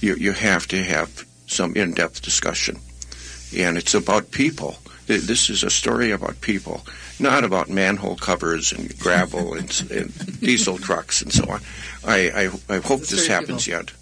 You 0.00 0.16
you 0.16 0.32
have 0.32 0.66
to 0.68 0.82
have 0.84 1.24
some 1.46 1.74
in-depth 1.74 2.20
discussion, 2.20 2.78
and 3.56 3.78
it's 3.78 3.94
about 3.94 4.30
people. 4.30 4.76
This 5.06 5.50
is 5.50 5.62
a 5.62 5.70
story 5.70 6.12
about 6.12 6.40
people, 6.40 6.82
not 7.18 7.44
about 7.44 7.68
manhole 7.68 8.16
covers 8.16 8.72
and 8.72 8.98
gravel 8.98 9.54
and, 9.54 9.90
and, 9.90 10.40
diesel 10.40 10.78
trucks 10.78 11.20
and 11.20 11.32
so 11.32 11.44
on. 11.50 11.60
I, 12.06 12.50
I, 12.68 12.74
I 12.76 12.78
hope 12.78 13.00
this 13.00 13.26
happens 13.26 13.66
yet. 13.66 13.92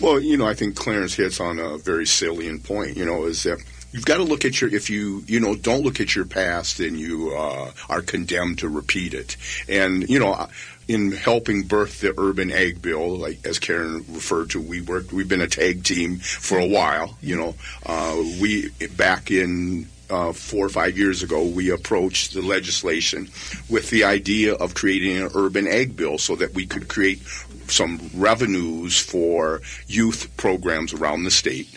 Well, 0.00 0.20
you 0.20 0.36
know, 0.36 0.46
I 0.46 0.54
think 0.54 0.74
Clarence 0.74 1.14
hits 1.14 1.38
on 1.38 1.58
a 1.58 1.78
very 1.78 2.06
salient 2.06 2.64
point. 2.64 2.96
You 2.96 3.04
know, 3.04 3.24
is 3.24 3.42
that 3.44 3.58
you've 3.92 4.04
got 4.04 4.16
to 4.16 4.24
look 4.24 4.44
at 4.44 4.60
your 4.60 4.74
if 4.74 4.90
you 4.90 5.22
you 5.26 5.38
know 5.38 5.54
don't 5.54 5.82
look 5.82 6.00
at 6.00 6.16
your 6.16 6.24
past 6.24 6.80
and 6.80 6.98
you 6.98 7.34
uh, 7.36 7.70
are 7.88 8.02
condemned 8.02 8.58
to 8.60 8.68
repeat 8.68 9.14
it. 9.14 9.36
And 9.68 10.08
you 10.08 10.18
know, 10.18 10.48
in 10.88 11.12
helping 11.12 11.62
birth 11.62 12.00
the 12.00 12.14
urban 12.18 12.50
ag 12.50 12.82
bill, 12.82 13.16
like 13.16 13.46
as 13.46 13.58
Karen 13.58 14.04
referred 14.08 14.50
to, 14.50 14.60
we 14.60 14.80
worked. 14.80 15.12
We've 15.12 15.28
been 15.28 15.40
a 15.40 15.46
tag 15.46 15.84
team 15.84 16.18
for 16.18 16.58
a 16.58 16.66
while. 16.66 17.16
You 17.20 17.36
know, 17.36 17.54
uh, 17.86 18.16
we 18.40 18.70
back 18.96 19.30
in 19.30 19.88
uh, 20.12 20.32
four 20.32 20.66
or 20.66 20.68
five 20.68 20.98
years 20.98 21.22
ago, 21.22 21.42
we 21.42 21.70
approached 21.70 22.34
the 22.34 22.42
legislation 22.42 23.30
with 23.70 23.88
the 23.90 24.04
idea 24.04 24.54
of 24.54 24.74
creating 24.74 25.16
an 25.16 25.30
urban 25.34 25.66
ag 25.66 25.96
bill 25.96 26.18
so 26.18 26.36
that 26.36 26.52
we 26.52 26.66
could 26.66 26.88
create 26.88 27.20
some 27.68 27.98
revenues 28.14 28.98
for 28.98 29.62
youth 29.86 30.30
programs 30.36 30.92
around 30.92 31.24
the 31.24 31.30
state. 31.30 31.68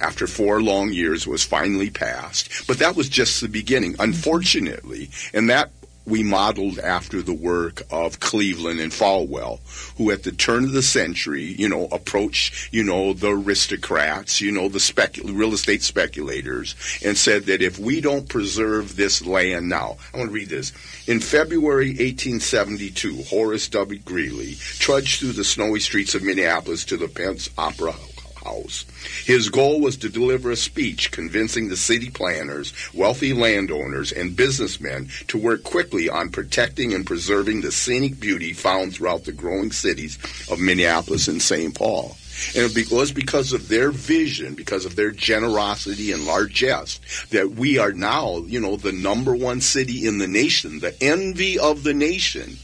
After 0.00 0.28
four 0.28 0.62
long 0.62 0.92
years, 0.92 1.26
was 1.26 1.42
finally 1.42 1.90
passed, 1.90 2.68
but 2.68 2.78
that 2.78 2.94
was 2.94 3.08
just 3.08 3.40
the 3.40 3.48
beginning. 3.48 3.96
Unfortunately, 3.98 5.10
and 5.34 5.50
that 5.50 5.72
we 6.06 6.22
modeled 6.22 6.78
after 6.78 7.22
the 7.22 7.32
work 7.32 7.82
of 7.90 8.20
Cleveland 8.20 8.80
and 8.80 8.92
Folwell, 8.92 9.60
who 9.96 10.10
at 10.10 10.22
the 10.22 10.32
turn 10.32 10.64
of 10.64 10.72
the 10.72 10.82
century, 10.82 11.54
you 11.58 11.68
know, 11.68 11.86
approached, 11.92 12.72
you 12.72 12.82
know, 12.82 13.12
the 13.12 13.30
aristocrats, 13.30 14.40
you 14.40 14.50
know, 14.50 14.68
the 14.68 14.80
spec- 14.80 15.18
real 15.24 15.52
estate 15.52 15.82
speculators, 15.82 16.74
and 17.04 17.16
said 17.16 17.44
that 17.44 17.62
if 17.62 17.78
we 17.78 18.00
don't 18.00 18.28
preserve 18.28 18.96
this 18.96 19.24
land 19.24 19.68
now, 19.68 19.96
I 20.12 20.18
want 20.18 20.30
to 20.30 20.34
read 20.34 20.48
this. 20.48 20.72
In 21.06 21.20
February 21.20 21.88
1872, 21.88 23.22
Horace 23.24 23.68
W. 23.68 24.00
Greeley 24.00 24.54
trudged 24.54 25.20
through 25.20 25.32
the 25.32 25.44
snowy 25.44 25.80
streets 25.80 26.14
of 26.14 26.22
Minneapolis 26.22 26.84
to 26.86 26.96
the 26.96 27.08
Pence 27.08 27.48
Opera 27.56 27.94
House. 28.44 28.84
His 29.24 29.48
goal 29.48 29.80
was 29.80 29.96
to 29.98 30.08
deliver 30.08 30.50
a 30.50 30.56
speech 30.56 31.10
convincing 31.10 31.68
the 31.68 31.76
city 31.76 32.10
planners, 32.10 32.72
wealthy 32.94 33.32
landowners, 33.32 34.12
and 34.12 34.36
businessmen 34.36 35.08
to 35.28 35.38
work 35.38 35.62
quickly 35.62 36.08
on 36.08 36.30
protecting 36.30 36.92
and 36.94 37.06
preserving 37.06 37.60
the 37.60 37.72
scenic 37.72 38.20
beauty 38.20 38.52
found 38.52 38.94
throughout 38.94 39.24
the 39.24 39.32
growing 39.32 39.72
cities 39.72 40.18
of 40.50 40.60
Minneapolis 40.60 41.28
and 41.28 41.40
St. 41.40 41.74
Paul. 41.74 42.16
And 42.56 42.76
it 42.76 42.90
was 42.90 43.12
because 43.12 43.52
of 43.52 43.68
their 43.68 43.90
vision, 43.90 44.54
because 44.54 44.84
of 44.84 44.96
their 44.96 45.10
generosity 45.10 46.12
and 46.12 46.26
largesse, 46.26 46.98
that 47.30 47.52
we 47.52 47.78
are 47.78 47.92
now, 47.92 48.38
you 48.46 48.60
know, 48.60 48.76
the 48.76 48.92
number 48.92 49.34
one 49.34 49.60
city 49.60 50.06
in 50.06 50.18
the 50.18 50.26
nation, 50.26 50.80
the 50.80 50.96
envy 51.02 51.58
of 51.58 51.84
the 51.84 51.94
nation, 51.94 52.56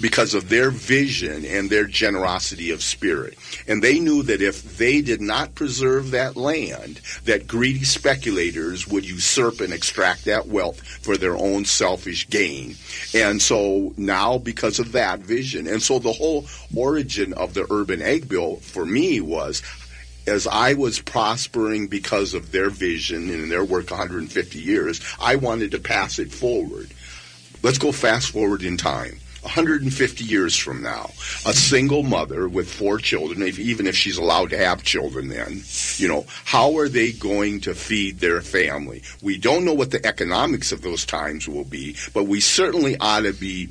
because 0.00 0.34
of 0.34 0.48
their 0.48 0.70
vision 0.70 1.44
and 1.44 1.70
their 1.70 1.84
generosity 1.84 2.70
of 2.70 2.82
spirit. 2.82 3.38
And 3.66 3.82
they 3.82 3.98
knew 3.98 4.22
that 4.24 4.42
if 4.42 4.76
they 4.78 5.00
did 5.00 5.20
not 5.20 5.54
preserve 5.54 6.10
that 6.10 6.36
land, 6.36 7.00
that 7.24 7.46
greedy 7.46 7.84
speculators 7.84 8.86
would 8.86 9.04
usurp 9.04 9.60
and 9.60 9.72
extract 9.72 10.24
that 10.24 10.46
wealth 10.46 10.80
for 11.02 11.16
their 11.16 11.36
own 11.36 11.64
selfish 11.64 12.28
gain. 12.28 12.76
And 13.14 13.40
so 13.40 13.92
now, 13.96 14.38
because 14.38 14.78
of 14.78 14.92
that 14.92 15.20
vision, 15.20 15.66
and 15.66 15.82
so 15.82 15.98
the 15.98 16.12
whole 16.12 16.46
origin 16.74 17.32
of 17.34 17.54
the 17.54 17.66
urban 17.70 18.02
ag 18.02 18.28
bill 18.28 18.56
for 18.56 18.84
me 18.84 19.20
was 19.20 19.62
as 20.26 20.46
I 20.46 20.74
was 20.74 21.00
prospering 21.00 21.86
because 21.86 22.34
of 22.34 22.50
their 22.50 22.70
vision 22.70 23.28
and 23.28 23.50
their 23.50 23.64
work 23.64 23.90
150 23.90 24.58
years, 24.58 25.00
I 25.20 25.36
wanted 25.36 25.72
to 25.72 25.78
pass 25.78 26.18
it 26.18 26.32
forward. 26.32 26.90
Let's 27.62 27.78
go 27.78 27.92
fast 27.92 28.30
forward 28.30 28.62
in 28.62 28.76
time. 28.76 29.18
150 29.44 30.24
years 30.24 30.56
from 30.56 30.82
now, 30.82 31.10
a 31.46 31.52
single 31.52 32.02
mother 32.02 32.48
with 32.48 32.72
four 32.72 32.98
children, 32.98 33.42
if, 33.42 33.58
even 33.58 33.86
if 33.86 33.94
she's 33.94 34.16
allowed 34.16 34.50
to 34.50 34.58
have 34.58 34.82
children 34.82 35.28
then, 35.28 35.62
you 35.96 36.08
know, 36.08 36.24
how 36.44 36.76
are 36.76 36.88
they 36.88 37.12
going 37.12 37.60
to 37.60 37.74
feed 37.74 38.18
their 38.18 38.40
family? 38.40 39.02
We 39.22 39.38
don't 39.38 39.64
know 39.64 39.74
what 39.74 39.90
the 39.90 40.04
economics 40.04 40.72
of 40.72 40.82
those 40.82 41.04
times 41.04 41.46
will 41.46 41.64
be, 41.64 41.96
but 42.12 42.24
we 42.24 42.40
certainly 42.40 42.96
ought 42.98 43.20
to 43.20 43.32
be 43.32 43.68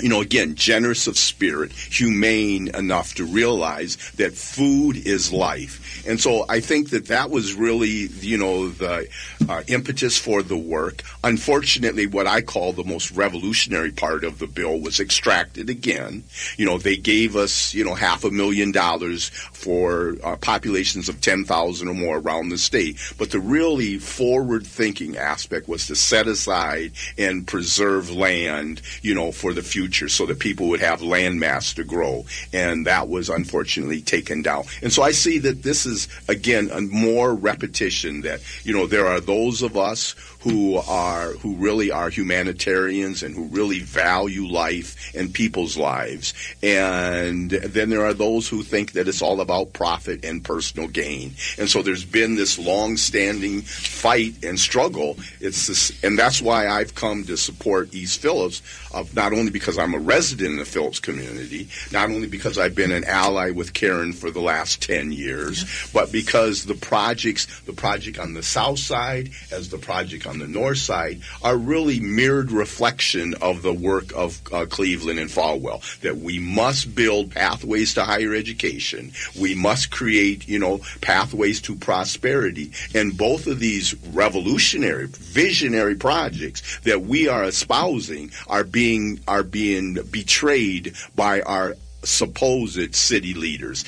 you 0.00 0.08
know, 0.08 0.20
again, 0.20 0.54
generous 0.54 1.06
of 1.06 1.16
spirit, 1.16 1.72
humane 1.72 2.68
enough 2.74 3.14
to 3.14 3.24
realize 3.24 3.96
that 4.16 4.34
food 4.34 4.96
is 4.96 5.32
life. 5.32 6.04
And 6.06 6.20
so 6.20 6.44
I 6.48 6.60
think 6.60 6.90
that 6.90 7.06
that 7.06 7.30
was 7.30 7.54
really, 7.54 8.08
you 8.20 8.38
know, 8.38 8.68
the 8.68 9.08
uh, 9.48 9.62
impetus 9.68 10.18
for 10.18 10.42
the 10.42 10.56
work. 10.56 11.02
Unfortunately, 11.24 12.06
what 12.06 12.26
I 12.26 12.42
call 12.42 12.72
the 12.72 12.84
most 12.84 13.10
revolutionary 13.12 13.90
part 13.90 14.22
of 14.24 14.38
the 14.38 14.46
bill 14.46 14.78
was 14.78 15.00
extracted 15.00 15.70
again. 15.70 16.24
You 16.56 16.66
know, 16.66 16.78
they 16.78 16.96
gave 16.96 17.36
us, 17.36 17.74
you 17.74 17.84
know, 17.84 17.94
half 17.94 18.24
a 18.24 18.30
million 18.30 18.72
dollars 18.72 19.28
for 19.28 20.16
uh, 20.22 20.36
populations 20.36 21.08
of 21.08 21.20
10,000 21.20 21.88
or 21.88 21.94
more 21.94 22.18
around 22.18 22.50
the 22.50 22.58
state. 22.58 22.98
But 23.18 23.30
the 23.30 23.40
really 23.40 23.98
forward 23.98 24.66
thinking 24.66 25.16
aspect 25.16 25.68
was 25.68 25.86
to 25.86 25.96
set 25.96 26.26
aside 26.26 26.92
and 27.16 27.46
preserve 27.46 28.10
land, 28.10 28.82
you 29.02 29.14
know, 29.14 29.32
for 29.32 29.52
the 29.52 29.62
future 29.62 29.85
future 29.86 30.08
so 30.08 30.26
that 30.26 30.40
people 30.40 30.68
would 30.68 30.80
have 30.80 31.00
land 31.00 31.38
mass 31.38 31.74
to 31.74 31.84
grow. 31.84 32.24
And 32.52 32.86
that 32.86 33.08
was 33.08 33.28
unfortunately 33.28 34.00
taken 34.00 34.42
down. 34.42 34.64
And 34.82 34.92
so 34.92 35.02
I 35.02 35.12
see 35.12 35.38
that 35.38 35.62
this 35.62 35.86
is, 35.86 36.08
again, 36.28 36.70
a 36.72 36.80
more 36.80 37.34
repetition 37.34 38.22
that, 38.22 38.40
you 38.64 38.74
know, 38.74 38.86
there 38.86 39.06
are 39.06 39.20
those 39.20 39.62
of 39.62 39.76
us 39.76 40.14
who 40.40 40.76
are 40.76 41.32
who 41.42 41.56
really 41.56 41.90
are 41.90 42.08
humanitarians 42.08 43.22
and 43.24 43.34
who 43.34 43.46
really 43.46 43.80
value 43.80 44.46
life 44.46 45.12
and 45.14 45.34
people's 45.34 45.76
lives. 45.76 46.34
And 46.62 47.50
then 47.50 47.90
there 47.90 48.04
are 48.04 48.14
those 48.14 48.48
who 48.48 48.62
think 48.62 48.92
that 48.92 49.08
it's 49.08 49.22
all 49.22 49.40
about 49.40 49.72
profit 49.72 50.24
and 50.24 50.44
personal 50.44 50.88
gain. 50.88 51.34
And 51.58 51.68
so 51.68 51.82
there's 51.82 52.04
been 52.04 52.36
this 52.36 52.58
long-standing 52.58 53.62
fight 53.62 54.44
and 54.44 54.58
struggle. 54.58 55.16
It's 55.40 55.66
this, 55.66 56.04
and 56.04 56.16
that's 56.16 56.40
why 56.40 56.68
I've 56.68 56.94
come 56.94 57.24
to 57.24 57.36
support 57.36 57.92
East 57.92 58.20
Phillips, 58.20 58.62
uh, 58.94 59.04
not 59.14 59.32
only 59.32 59.50
because 59.50 59.75
I'm 59.78 59.94
a 59.94 59.98
resident 59.98 60.50
in 60.50 60.56
the 60.56 60.64
Phillips 60.64 61.00
community, 61.00 61.68
not 61.92 62.10
only 62.10 62.28
because 62.28 62.56
I've 62.56 62.74
been 62.74 62.92
an 62.92 63.04
ally 63.04 63.50
with 63.50 63.72
Karen 63.72 64.12
for 64.12 64.30
the 64.30 64.40
last 64.40 64.80
10 64.82 65.10
years, 65.10 65.62
yeah. 65.62 65.90
but 65.92 66.12
because 66.12 66.64
the 66.64 66.74
projects, 66.74 67.46
the 67.62 67.72
project 67.72 68.18
on 68.18 68.34
the 68.34 68.42
south 68.42 68.78
side 68.78 69.30
as 69.50 69.70
the 69.70 69.78
project 69.78 70.26
on 70.26 70.36
on 70.36 70.52
the 70.52 70.58
north 70.58 70.78
side 70.78 71.20
are 71.42 71.56
really 71.56 71.98
mirrored 71.98 72.52
reflection 72.52 73.34
of 73.40 73.62
the 73.62 73.72
work 73.72 74.12
of 74.14 74.40
uh, 74.52 74.66
Cleveland 74.66 75.18
and 75.18 75.30
Folwell. 75.30 75.82
That 76.00 76.18
we 76.18 76.38
must 76.38 76.94
build 76.94 77.30
pathways 77.30 77.94
to 77.94 78.04
higher 78.04 78.34
education. 78.34 79.12
We 79.40 79.54
must 79.54 79.90
create, 79.90 80.46
you 80.46 80.58
know, 80.58 80.80
pathways 81.00 81.60
to 81.62 81.74
prosperity. 81.74 82.70
And 82.94 83.16
both 83.16 83.46
of 83.46 83.60
these 83.60 83.94
revolutionary, 84.12 85.06
visionary 85.06 85.94
projects 85.94 86.80
that 86.80 87.02
we 87.02 87.28
are 87.28 87.44
espousing 87.44 88.30
are 88.46 88.64
being 88.64 89.20
are 89.26 89.42
being 89.42 89.65
betrayed 90.10 90.94
by 91.14 91.40
our 91.42 91.76
supposed 92.02 92.94
city 92.94 93.34
leaders, 93.34 93.84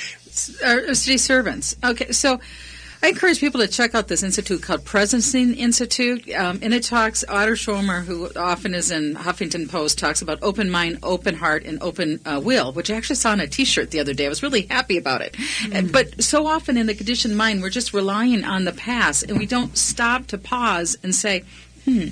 our 0.65 0.95
city 0.95 1.19
servants. 1.19 1.77
Okay, 1.85 2.13
so 2.13 2.41
I 3.01 3.09
encourage 3.09 3.39
people 3.39 3.61
to 3.61 3.69
check 3.69 3.95
out 3.95 4.09
this 4.09 4.25
institute 4.25 4.61
called 4.61 4.85
Presencing 4.85 5.57
Institute, 5.57 6.29
um, 6.35 6.59
and 6.63 6.75
it 6.75 6.83
talks. 6.83 7.25
Otto 7.29 7.53
Scharmer, 7.53 8.05
who 8.05 8.29
often 8.35 8.75
is 8.75 8.91
in 8.91 9.15
Huffington 9.15 9.71
Post, 9.71 9.99
talks 9.99 10.21
about 10.21 10.43
open 10.43 10.69
mind, 10.69 10.99
open 11.05 11.37
heart, 11.37 11.65
and 11.65 11.81
open 11.81 12.19
uh, 12.27 12.41
will, 12.43 12.73
which 12.73 12.91
I 12.91 12.97
actually 12.97 13.17
saw 13.17 13.31
on 13.31 13.41
a 13.41 13.47
T-shirt 13.47 13.93
the 13.93 14.01
other 14.01 14.15
day. 14.15 14.27
I 14.27 14.29
was 14.29 14.43
really 14.43 14.63
happy 14.63 14.99
about 14.99 15.21
it. 15.21 15.35
Mm. 15.35 15.93
But 15.93 16.23
so 16.23 16.49
often 16.49 16.77
in 16.77 16.87
the 16.87 16.95
conditioned 16.95 17.37
mind, 17.37 17.63
we're 17.63 17.71
just 17.71 17.95
relying 17.95 18.43
on 18.43 18.65
the 18.65 18.73
past, 18.73 19.23
and 19.23 19.39
we 19.39 19.47
don't 19.47 19.79
stop 19.79 20.27
to 20.29 20.39
pause 20.39 20.99
and 21.05 21.15
say, 21.15 21.45
"Hmm, 21.85 22.09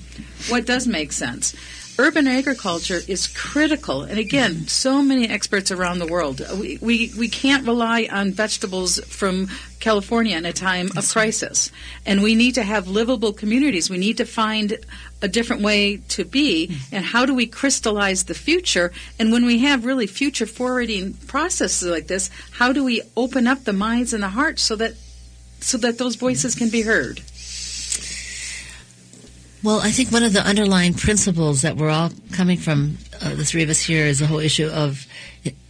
what 0.49 0.67
does 0.67 0.87
make 0.87 1.11
sense?" 1.11 1.53
Urban 1.99 2.27
agriculture 2.27 3.01
is 3.09 3.27
critical. 3.27 4.03
And 4.03 4.19
again, 4.19 4.67
so 4.69 5.03
many 5.03 5.29
experts 5.29 5.71
around 5.71 5.99
the 5.99 6.07
world. 6.07 6.41
We, 6.59 6.79
we, 6.81 7.13
we 7.19 7.29
can't 7.29 7.67
rely 7.67 8.09
on 8.11 8.33
vegetables 8.33 8.99
from 9.07 9.49
California 9.81 10.37
in 10.37 10.45
a 10.45 10.53
time 10.53 10.91
of 10.97 11.09
crisis. 11.11 11.71
And 12.05 12.23
we 12.23 12.35
need 12.35 12.55
to 12.57 12.63
have 12.63 12.89
livable 12.89 13.33
communities. 13.33 13.89
We 13.89 13.99
need 13.99 14.17
to 14.19 14.25
find 14.25 14.79
a 15.23 15.29
different 15.29 15.63
way 15.63 15.99
to 16.09 16.25
be. 16.25 16.77
And 16.93 17.05
how 17.05 17.27
do 17.27 17.35
we 17.35 17.47
crystallize 17.47 18.25
the 18.25 18.35
future? 18.35 18.93
And 19.19 19.33
when 19.33 19.47
we 19.47 19.61
have 19.61 19.85
really 19.85 20.07
future 20.07 20.47
forwarding 20.47 21.15
processes 21.27 21.89
like 21.89 22.07
this, 22.07 22.31
how 22.53 22.73
do 22.73 22.85
we 22.85 23.03
open 23.17 23.47
up 23.47 23.65
the 23.65 23.73
minds 23.73 24.13
and 24.13 24.23
the 24.23 24.29
hearts 24.29 24.63
so 24.63 24.77
that 24.77 24.95
so 25.59 25.79
that 25.79 25.99
those 25.99 26.17
voices 26.17 26.55
can 26.55 26.69
be 26.69 26.83
heard? 26.83 27.23
Well, 29.67 29.81
I 29.81 29.91
think 29.91 30.13
one 30.13 30.23
of 30.23 30.33
the 30.33 30.47
underlying 30.47 30.95
principles 30.95 31.63
that 31.63 31.77
we're 31.77 31.91
all 31.91 32.13
coming 32.31 32.57
from, 32.57 32.99
uh, 33.21 33.35
the 33.35 33.45
three 33.45 33.65
of 33.65 33.69
us 33.69 33.81
here, 33.81 34.07
is 34.07 34.21
the 34.21 34.27
whole 34.29 34.39
issue 34.39 34.69
of 34.69 35.05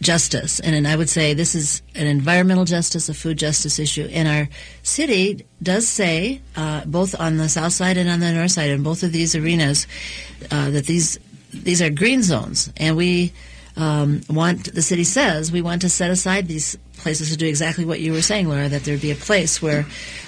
justice. 0.01 0.59
And, 0.59 0.75
and 0.75 0.87
I 0.87 0.95
would 0.95 1.09
say 1.09 1.33
this 1.33 1.55
is 1.55 1.81
an 1.95 2.05
environmental 2.05 2.63
justice, 2.63 3.09
a 3.09 3.15
food 3.15 3.39
justice 3.39 3.79
issue. 3.79 4.07
And 4.11 4.27
our 4.27 4.49
city 4.83 5.47
does 5.63 5.87
say, 5.87 6.41
uh, 6.55 6.85
both 6.85 7.19
on 7.19 7.37
the 7.37 7.49
south 7.49 7.73
side 7.73 7.97
and 7.97 8.07
on 8.07 8.19
the 8.19 8.31
north 8.31 8.51
side, 8.51 8.69
in 8.69 8.83
both 8.83 9.01
of 9.01 9.13
these 9.13 9.35
arenas, 9.35 9.87
uh, 10.51 10.69
that 10.69 10.85
these 10.85 11.17
these 11.51 11.81
are 11.81 11.89
green 11.89 12.21
zones, 12.21 12.71
and 12.77 12.95
we 12.95 13.33
um, 13.77 14.21
want 14.29 14.73
the 14.73 14.81
city 14.81 15.03
says 15.03 15.51
we 15.51 15.61
want 15.61 15.81
to 15.83 15.89
set 15.89 16.11
aside 16.11 16.47
these 16.47 16.77
places 16.97 17.29
to 17.29 17.37
do 17.37 17.45
exactly 17.45 17.85
what 17.85 17.99
you 17.99 18.11
were 18.11 18.23
saying, 18.23 18.49
Laura, 18.49 18.67
that 18.67 18.83
there'd 18.83 18.99
be 18.99 19.11
a 19.11 19.15
place 19.15 19.61
where 19.61 19.85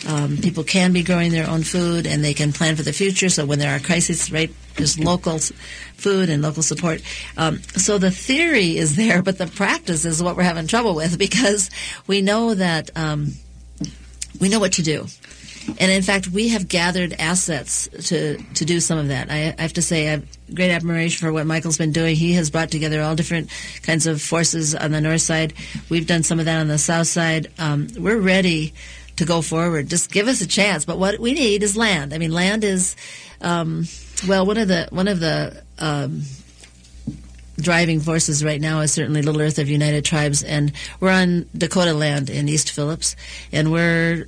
um, 0.08 0.38
people 0.38 0.64
can 0.64 0.93
be 0.93 1.04
growing 1.04 1.32
their 1.32 1.50
own 1.50 1.64
food 1.64 2.06
and 2.06 2.24
they 2.24 2.34
can 2.34 2.54
plan 2.54 2.76
for 2.76 2.84
the 2.84 2.93
future. 2.93 3.28
So 3.28 3.45
when 3.45 3.60
there 3.60 3.76
are 3.76 3.80
crises, 3.80 4.32
right, 4.32 4.54
there's 4.76 5.00
local 5.00 5.39
food 5.39 6.30
and 6.30 6.41
local 6.41 6.64
support. 6.64 7.02
Um, 7.38 7.62
so 7.76 7.97
the 7.97 8.12
theory 8.12 8.78
is 8.78 8.95
there, 8.95 9.22
but 9.24 9.38
the 9.39 9.47
practice 9.47 10.06
is 10.06 10.22
what 10.22 10.38
we're 10.38 10.43
having 10.43 10.68
trouble 10.68 10.95
with 10.95 11.18
because 11.28 11.70
we 12.08 12.22
know 12.22 12.54
that 12.54 12.91
um, 12.95 13.34
we 14.39 14.47
know 14.47 14.60
what 14.60 14.74
to 14.74 14.84
do. 14.84 15.08
And 15.68 15.91
in 15.91 16.01
fact, 16.01 16.28
we 16.30 16.49
have 16.49 16.68
gathered 16.68 17.14
assets 17.20 17.88
to, 18.07 18.38
to 18.38 18.66
do 18.66 18.80
some 18.80 18.97
of 18.97 19.10
that. 19.10 19.30
I, 19.30 19.53
I 19.57 19.62
have 19.62 19.74
to 19.74 19.82
say, 19.82 20.07
I 20.07 20.12
have 20.12 20.26
great 20.53 20.72
admiration 20.72 21.26
for 21.28 21.34
what 21.34 21.45
Michael's 21.45 21.78
been 21.78 21.91
doing. 21.91 22.16
He 22.16 22.34
has 22.34 22.49
brought 22.49 22.72
together 22.72 23.01
all 23.01 23.16
different 23.16 23.49
kinds 23.84 24.07
of 24.07 24.22
forces 24.22 24.74
on 24.74 24.91
the 24.91 25.01
north 25.01 25.22
side. 25.22 25.53
We've 25.89 26.07
done 26.07 26.24
some 26.24 26.39
of 26.39 26.45
that 26.45 26.60
on 26.60 26.68
the 26.68 26.78
south 26.78 27.07
side. 27.07 27.51
Um, 27.60 27.88
we're 27.97 28.20
ready 28.20 28.74
to 29.18 29.26
go 29.26 29.41
forward. 29.41 29.89
Just 29.89 30.12
give 30.12 30.28
us 30.28 30.41
a 30.41 30.47
chance. 30.47 30.86
But 30.86 30.97
what 30.97 31.20
we 31.20 31.34
need 31.34 31.62
is 31.62 31.78
land. 31.78 32.14
I 32.14 32.18
mean, 32.18 32.32
land 32.32 32.64
is, 32.64 32.95
um, 33.41 33.86
well, 34.28 34.45
one 34.45 34.57
of 34.57 34.68
the 34.68 34.88
one 34.91 35.07
of 35.07 35.20
the 35.20 35.62
um, 35.78 36.24
driving 37.57 37.99
forces 37.99 38.43
right 38.43 38.62
now 38.62 38.80
is 38.80 38.91
certainly 38.91 39.22
Little 39.22 39.41
Earth 39.41 39.60
of 39.60 39.70
United 39.70 40.05
Tribes, 40.05 40.43
and 40.43 40.72
we're 40.99 41.12
on 41.12 41.45
Dakota 41.55 41.93
land 41.93 42.30
in 42.30 42.47
East 42.47 42.72
Phillips, 42.72 43.16
and 43.51 43.72
we're 43.72 44.28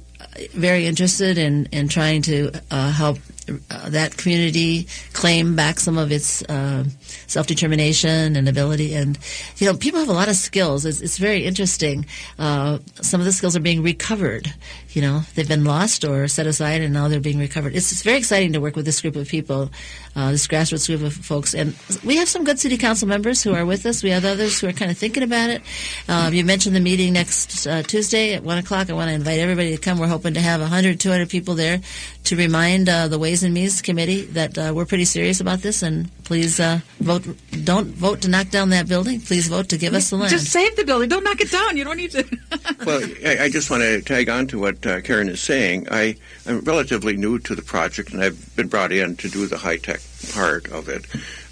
very 0.53 0.85
interested 0.85 1.37
in, 1.37 1.67
in 1.71 1.87
trying 1.87 2.21
to 2.23 2.51
uh, 2.69 2.91
help 2.91 3.17
uh, 3.49 3.89
that 3.89 4.17
community 4.17 4.87
claim 5.13 5.55
back 5.55 5.79
some 5.79 5.97
of 5.97 6.11
its 6.11 6.43
uh, 6.43 6.83
self 7.27 7.47
determination 7.47 8.35
and 8.35 8.47
ability. 8.47 8.93
And 8.93 9.17
you 9.57 9.67
know, 9.67 9.75
people 9.75 9.99
have 9.99 10.09
a 10.09 10.13
lot 10.13 10.29
of 10.29 10.35
skills. 10.35 10.85
It's, 10.85 11.01
it's 11.01 11.17
very 11.17 11.45
interesting. 11.45 12.05
Uh, 12.37 12.79
some 13.01 13.19
of 13.19 13.25
the 13.25 13.31
skills 13.31 13.55
are 13.55 13.61
being 13.61 13.81
recovered. 13.81 14.53
You 14.89 15.01
know, 15.01 15.21
they've 15.35 15.47
been 15.47 15.63
lost 15.63 16.03
or 16.03 16.27
set 16.27 16.47
aside, 16.47 16.81
and 16.81 16.93
now 16.93 17.07
they're 17.07 17.19
being 17.19 17.39
recovered. 17.39 17.75
It's, 17.75 17.91
it's 17.91 18.03
very 18.03 18.17
exciting 18.17 18.53
to 18.53 18.61
work 18.61 18.75
with 18.75 18.85
this 18.85 19.01
group 19.01 19.15
of 19.15 19.27
people, 19.27 19.71
uh, 20.15 20.31
this 20.31 20.47
grassroots 20.47 20.87
group 20.87 21.01
of 21.01 21.13
folks. 21.13 21.55
And 21.55 21.75
we 22.03 22.17
have 22.17 22.27
some 22.27 22.43
good 22.43 22.59
city 22.59 22.77
council 22.77 23.07
members 23.07 23.41
who 23.41 23.53
are 23.53 23.65
with 23.65 23.85
us. 23.85 24.03
We 24.03 24.09
have 24.11 24.25
others 24.25 24.59
who 24.59 24.67
are 24.67 24.73
kind 24.73 24.91
of 24.91 24.97
thinking 24.97 25.23
about 25.23 25.49
it. 25.49 25.61
Um, 26.09 26.33
you 26.33 26.43
mentioned 26.43 26.75
the 26.75 26.81
meeting 26.81 27.13
next 27.13 27.65
uh, 27.65 27.83
Tuesday 27.83 28.33
at 28.33 28.43
one 28.43 28.57
o'clock. 28.57 28.89
I 28.89 28.93
want 28.93 29.09
to 29.09 29.15
invite 29.15 29.39
everybody 29.39 29.75
to 29.75 29.81
come. 29.81 29.97
We're 29.97 30.07
hoping 30.07 30.33
to 30.33 30.41
have 30.41 30.59
100, 30.59 30.99
200 30.99 31.29
people 31.29 31.55
there 31.55 31.79
to 32.25 32.35
remind 32.35 32.89
uh, 32.89 33.07
the 33.07 33.17
Ways 33.31 33.43
and 33.43 33.53
Means 33.53 33.81
Committee 33.81 34.25
that 34.33 34.57
uh, 34.57 34.73
we're 34.75 34.85
pretty 34.85 35.05
serious 35.05 35.39
about 35.39 35.59
this, 35.59 35.83
and 35.83 36.09
please 36.25 36.59
uh, 36.59 36.81
vote. 36.99 37.23
Don't 37.63 37.87
vote 37.87 38.23
to 38.23 38.29
knock 38.29 38.49
down 38.49 38.71
that 38.71 38.89
building. 38.89 39.21
Please 39.21 39.47
vote 39.47 39.69
to 39.69 39.77
give 39.77 39.93
us 39.93 40.09
the 40.09 40.17
land. 40.17 40.31
Just 40.31 40.47
save 40.47 40.75
the 40.75 40.83
building. 40.83 41.07
Don't 41.07 41.23
knock 41.23 41.39
it 41.39 41.49
down. 41.49 41.77
You 41.77 41.85
don't 41.85 41.95
need 41.95 42.11
to. 42.11 42.25
well, 42.85 43.01
I, 43.25 43.45
I, 43.45 43.49
just 43.49 43.69
want 43.69 43.83
to 43.83 44.01
tag 44.01 44.27
on 44.27 44.47
to 44.47 44.59
what 44.59 44.85
uh, 44.85 44.99
Karen 44.99 45.29
is 45.29 45.39
saying. 45.39 45.87
I, 45.89 46.17
am 46.45 46.59
relatively 46.65 47.15
new 47.15 47.39
to 47.39 47.55
the 47.55 47.61
project, 47.61 48.11
and 48.11 48.21
I've 48.21 48.53
been 48.57 48.67
brought 48.67 48.91
in 48.91 49.15
to 49.15 49.29
do 49.29 49.47
the 49.47 49.57
high 49.57 49.77
tech 49.77 50.01
part 50.33 50.67
of 50.69 50.89
it. 50.89 51.05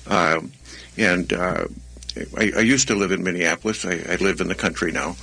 Um, 0.05 0.51
and 0.97 1.32
uh, 1.32 1.63
I, 2.38 2.51
I, 2.57 2.59
used 2.59 2.89
to 2.89 2.95
live 2.95 3.13
in 3.13 3.23
Minneapolis. 3.23 3.86
I, 3.86 4.01
I 4.09 4.15
live 4.17 4.41
in 4.41 4.49
the 4.49 4.55
country 4.55 4.91
now. 4.91 5.15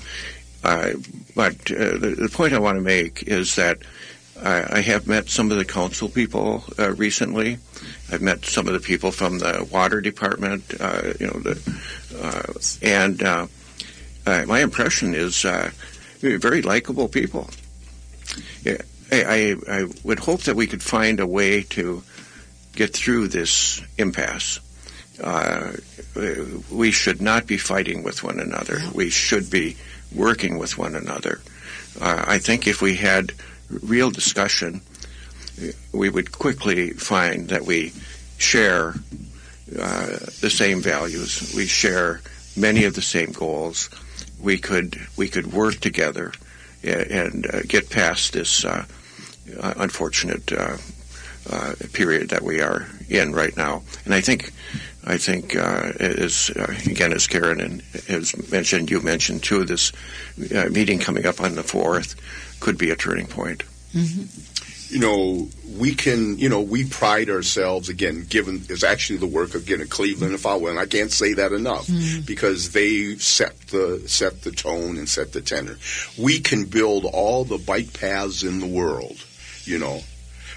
Uh, 0.64 0.92
but 1.34 1.70
uh, 1.70 1.98
the, 1.98 2.16
the 2.18 2.30
point 2.32 2.54
I 2.54 2.58
want 2.60 2.76
to 2.76 2.82
make 2.82 3.24
is 3.24 3.56
that 3.56 3.76
I, 4.42 4.78
I 4.78 4.80
have 4.82 5.06
met 5.06 5.28
some 5.28 5.50
of 5.50 5.58
the 5.58 5.64
council 5.64 6.08
people 6.08 6.64
uh, 6.78 6.92
recently. 6.92 7.58
I've 8.10 8.22
met 8.22 8.44
some 8.44 8.66
of 8.66 8.74
the 8.74 8.80
people 8.80 9.10
from 9.10 9.38
the 9.38 9.66
water 9.70 10.00
department. 10.00 10.74
Uh, 10.78 11.12
you 11.18 11.26
know, 11.26 11.40
the, 11.40 11.80
uh, 12.22 12.52
and 12.82 13.22
uh, 13.22 13.46
uh, 14.26 14.44
my 14.46 14.60
impression 14.60 15.14
is 15.14 15.44
uh, 15.44 15.70
very 16.20 16.62
likable 16.62 17.08
people. 17.08 17.50
I, 18.66 18.76
I, 19.12 19.56
I, 19.68 19.86
would 20.02 20.18
hope 20.18 20.42
that 20.42 20.56
we 20.56 20.66
could 20.66 20.82
find 20.82 21.20
a 21.20 21.26
way 21.26 21.62
to 21.62 22.02
get 22.74 22.92
through 22.92 23.28
this 23.28 23.80
impasse. 23.98 24.60
we 26.70 26.90
should 26.90 27.22
not 27.22 27.46
be 27.46 27.56
fighting 27.56 28.02
with 28.02 28.22
one 28.22 28.40
another. 28.40 28.80
We 28.92 29.10
should 29.10 29.50
be 29.50 29.76
working 30.12 30.58
with 30.58 30.76
one 30.76 30.94
another. 30.94 31.40
I 32.00 32.38
think 32.38 32.66
if 32.66 32.82
we 32.82 32.96
had 32.96 33.32
real 33.68 34.10
discussion, 34.10 34.80
we 35.92 36.10
would 36.10 36.32
quickly 36.32 36.90
find 36.90 37.48
that 37.48 37.64
we 37.64 37.92
share 38.38 38.94
uh, 39.80 40.06
the 40.40 40.50
same 40.50 40.80
values. 40.80 41.52
We 41.56 41.66
share 41.66 42.20
many 42.56 42.84
of 42.84 42.94
the 42.94 43.02
same 43.02 43.32
goals. 43.32 43.90
We 44.40 44.58
could 44.58 44.98
we 45.16 45.28
could 45.28 45.52
work 45.52 45.80
together 45.80 46.32
and, 46.82 47.46
uh, 47.52 47.62
get 47.66 47.90
past 47.90 48.32
this 48.32 48.64
uh, 48.64 48.84
unfortunate 49.56 50.52
uh, 50.52 50.76
uh, 51.50 51.74
period 51.92 52.30
that 52.30 52.42
we 52.42 52.60
are 52.60 52.86
in 53.08 53.32
right 53.32 53.56
now. 53.56 53.82
And 54.04 54.14
I 54.14 54.20
think 54.20 54.52
I 55.06 55.18
think 55.18 55.54
uh, 55.54 55.92
as 56.00 56.50
again 56.86 57.12
as 57.12 57.26
Karen 57.26 57.80
has 58.08 58.50
mentioned, 58.50 58.90
you 58.90 59.00
mentioned 59.00 59.44
too 59.44 59.64
this 59.64 59.92
meeting 60.36 60.98
coming 60.98 61.26
up 61.26 61.40
on 61.40 61.54
the 61.54 61.62
fourth 61.62 62.16
could 62.60 62.76
be 62.76 62.90
a 62.90 62.96
turning 62.96 63.26
point. 63.26 63.62
Mm-hmm. 63.92 64.94
You 64.94 65.00
know, 65.00 65.48
we 65.76 65.94
can, 65.94 66.38
you 66.38 66.48
know, 66.48 66.60
we 66.60 66.88
pride 66.88 67.28
ourselves, 67.28 67.88
again, 67.88 68.24
given 68.28 68.62
is 68.68 68.84
actually 68.84 69.18
the 69.18 69.26
work 69.26 69.56
of, 69.56 69.62
again, 69.62 69.80
of 69.80 69.90
Cleveland 69.90 70.32
and 70.32 70.40
Folwell, 70.40 70.70
and 70.70 70.78
I 70.78 70.86
can't 70.86 71.10
say 71.10 71.32
that 71.34 71.52
enough 71.52 71.88
mm-hmm. 71.88 72.20
because 72.24 72.70
they 72.70 73.16
set 73.16 73.58
the, 73.68 74.00
set 74.06 74.42
the 74.42 74.52
tone 74.52 74.96
and 74.96 75.08
set 75.08 75.32
the 75.32 75.40
tenor. 75.40 75.76
We 76.16 76.38
can 76.38 76.66
build 76.66 77.04
all 77.04 77.44
the 77.44 77.58
bike 77.58 77.98
paths 77.98 78.44
in 78.44 78.60
the 78.60 78.66
world, 78.66 79.16
you 79.64 79.78
know, 79.78 80.02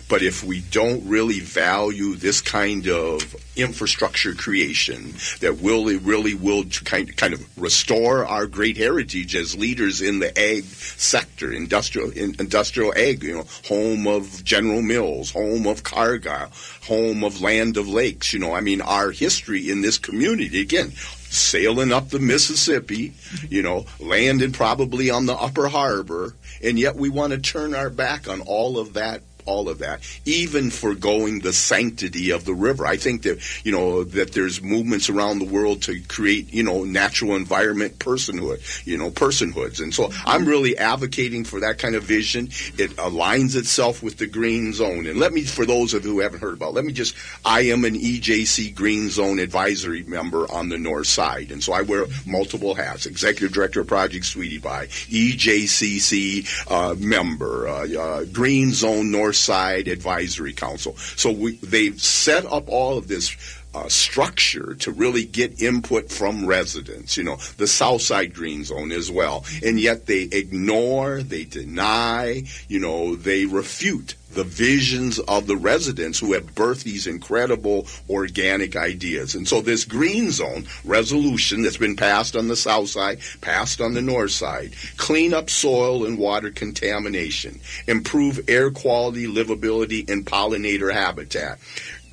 but 0.09 0.23
if 0.23 0.43
we 0.43 0.61
don't 0.71 1.07
really 1.07 1.39
value 1.39 2.15
this 2.15 2.41
kind 2.41 2.87
of 2.87 3.35
infrastructure 3.55 4.33
creation 4.33 5.13
that 5.39 5.59
will 5.61 5.85
really 5.99 6.33
will 6.33 6.63
kind 6.83 7.15
kind 7.15 7.33
of 7.33 7.57
restore 7.57 8.25
our 8.25 8.47
great 8.47 8.75
heritage 8.75 9.35
as 9.35 9.55
leaders 9.55 10.01
in 10.01 10.19
the 10.19 10.37
ag 10.37 10.63
sector, 10.65 11.53
industrial 11.53 12.09
in, 12.11 12.35
industrial 12.39 12.91
ag, 12.97 13.23
you 13.23 13.35
know, 13.35 13.45
home 13.67 14.07
of 14.07 14.43
General 14.43 14.81
Mills, 14.81 15.31
home 15.31 15.67
of 15.67 15.83
Cargill, 15.83 16.49
home 16.87 17.23
of 17.23 17.39
Land 17.39 17.77
O'Lakes. 17.77 18.33
You 18.33 18.39
know, 18.39 18.53
I 18.53 18.61
mean, 18.61 18.81
our 18.81 19.11
history 19.11 19.69
in 19.69 19.81
this 19.81 19.99
community 19.99 20.59
again 20.59 20.91
sailing 21.29 21.93
up 21.93 22.09
the 22.09 22.19
Mississippi, 22.19 23.13
you 23.49 23.61
know, 23.61 23.85
landing 23.99 24.51
probably 24.51 25.11
on 25.11 25.27
the 25.27 25.35
upper 25.35 25.67
harbor, 25.67 26.33
and 26.63 26.79
yet 26.79 26.95
we 26.95 27.07
want 27.07 27.31
to 27.31 27.37
turn 27.37 27.75
our 27.75 27.91
back 27.91 28.27
on 28.27 28.41
all 28.41 28.79
of 28.79 28.93
that 28.93 29.21
all 29.49 29.67
of 29.67 29.79
that, 29.79 29.99
even 30.25 30.69
forgoing 30.69 31.39
the 31.39 31.53
sanctity 31.53 32.29
of 32.31 32.45
the 32.45 32.53
river. 32.53 32.85
I 32.85 32.97
think 32.97 33.23
that 33.23 33.39
you 33.65 33.71
know 33.71 34.03
that 34.03 34.33
there's 34.33 34.61
movements 34.61 35.09
around 35.09 35.39
the 35.39 35.45
world 35.45 35.81
to 35.83 35.99
create 36.01 36.53
you 36.53 36.63
know 36.63 36.83
natural 36.83 37.35
environment 37.35 37.99
personhood, 37.99 38.59
you 38.85 38.97
know 38.97 39.09
personhoods, 39.09 39.81
and 39.81 39.93
so 39.93 40.11
I'm 40.25 40.45
really 40.45 40.77
advocating 40.77 41.43
for 41.43 41.59
that 41.61 41.79
kind 41.79 41.95
of 41.95 42.03
vision. 42.03 42.49
It 42.77 42.91
aligns 42.97 43.55
itself 43.55 44.03
with 44.03 44.17
the 44.17 44.27
green 44.27 44.73
zone. 44.73 45.07
And 45.07 45.19
let 45.19 45.33
me, 45.33 45.43
for 45.43 45.65
those 45.65 45.93
of 45.93 46.05
you 46.05 46.13
who 46.13 46.19
haven't 46.19 46.41
heard 46.41 46.53
about, 46.53 46.69
it, 46.69 46.75
let 46.75 46.85
me 46.85 46.93
just, 46.93 47.15
I 47.45 47.61
am 47.61 47.85
an 47.85 47.95
EJC 47.95 48.75
Green 48.75 49.09
Zone 49.09 49.39
advisory 49.39 50.03
member 50.03 50.49
on 50.51 50.69
the 50.69 50.77
north 50.77 51.07
side, 51.07 51.51
and 51.51 51.63
so 51.63 51.73
I 51.73 51.81
wear 51.81 52.05
multiple 52.25 52.75
hats: 52.75 53.05
executive 53.05 53.53
director 53.53 53.81
of 53.81 53.87
Project 53.87 54.25
Sweetie 54.25 54.59
Pie, 54.59 54.87
EJCC 54.87 56.71
uh, 56.71 56.95
member, 56.99 57.67
uh, 57.67 57.87
uh, 57.87 58.25
Green 58.25 58.73
Zone 58.73 59.11
North 59.11 59.35
Side 59.39 59.87
Advisory 59.87 60.53
Council. 60.53 60.95
So 60.97 61.31
we, 61.31 61.55
they've 61.57 61.99
set 62.01 62.45
up 62.45 62.69
all 62.69 62.97
of 62.97 63.07
this 63.07 63.35
uh, 63.73 63.87
structure 63.87 64.73
to 64.75 64.91
really 64.91 65.25
get 65.25 65.61
input 65.61 66.11
from 66.11 66.45
residents, 66.45 67.17
you 67.17 67.23
know, 67.23 67.37
the 67.57 67.67
Southside 67.67 68.33
Green 68.33 68.63
Zone 68.63 68.91
as 68.91 69.11
well. 69.11 69.45
And 69.63 69.79
yet 69.79 70.07
they 70.07 70.23
ignore, 70.23 71.21
they 71.21 71.45
deny, 71.45 72.43
you 72.67 72.79
know, 72.79 73.15
they 73.15 73.45
refute 73.45 74.15
the 74.31 74.43
visions 74.43 75.19
of 75.19 75.47
the 75.47 75.57
residents 75.57 76.19
who 76.19 76.33
have 76.33 76.55
birthed 76.55 76.83
these 76.83 77.07
incredible 77.07 77.87
organic 78.09 78.75
ideas. 78.75 79.35
And 79.35 79.47
so 79.47 79.61
this 79.61 79.85
green 79.85 80.31
zone 80.31 80.65
resolution 80.83 81.61
that's 81.61 81.77
been 81.77 81.95
passed 81.95 82.35
on 82.35 82.47
the 82.47 82.55
south 82.55 82.89
side, 82.89 83.19
passed 83.41 83.81
on 83.81 83.93
the 83.93 84.01
north 84.01 84.31
side, 84.31 84.73
clean 84.97 85.33
up 85.33 85.49
soil 85.49 86.05
and 86.05 86.17
water 86.17 86.51
contamination, 86.51 87.59
improve 87.87 88.39
air 88.47 88.71
quality, 88.71 89.25
livability, 89.25 90.09
and 90.09 90.25
pollinator 90.25 90.93
habitat 90.93 91.59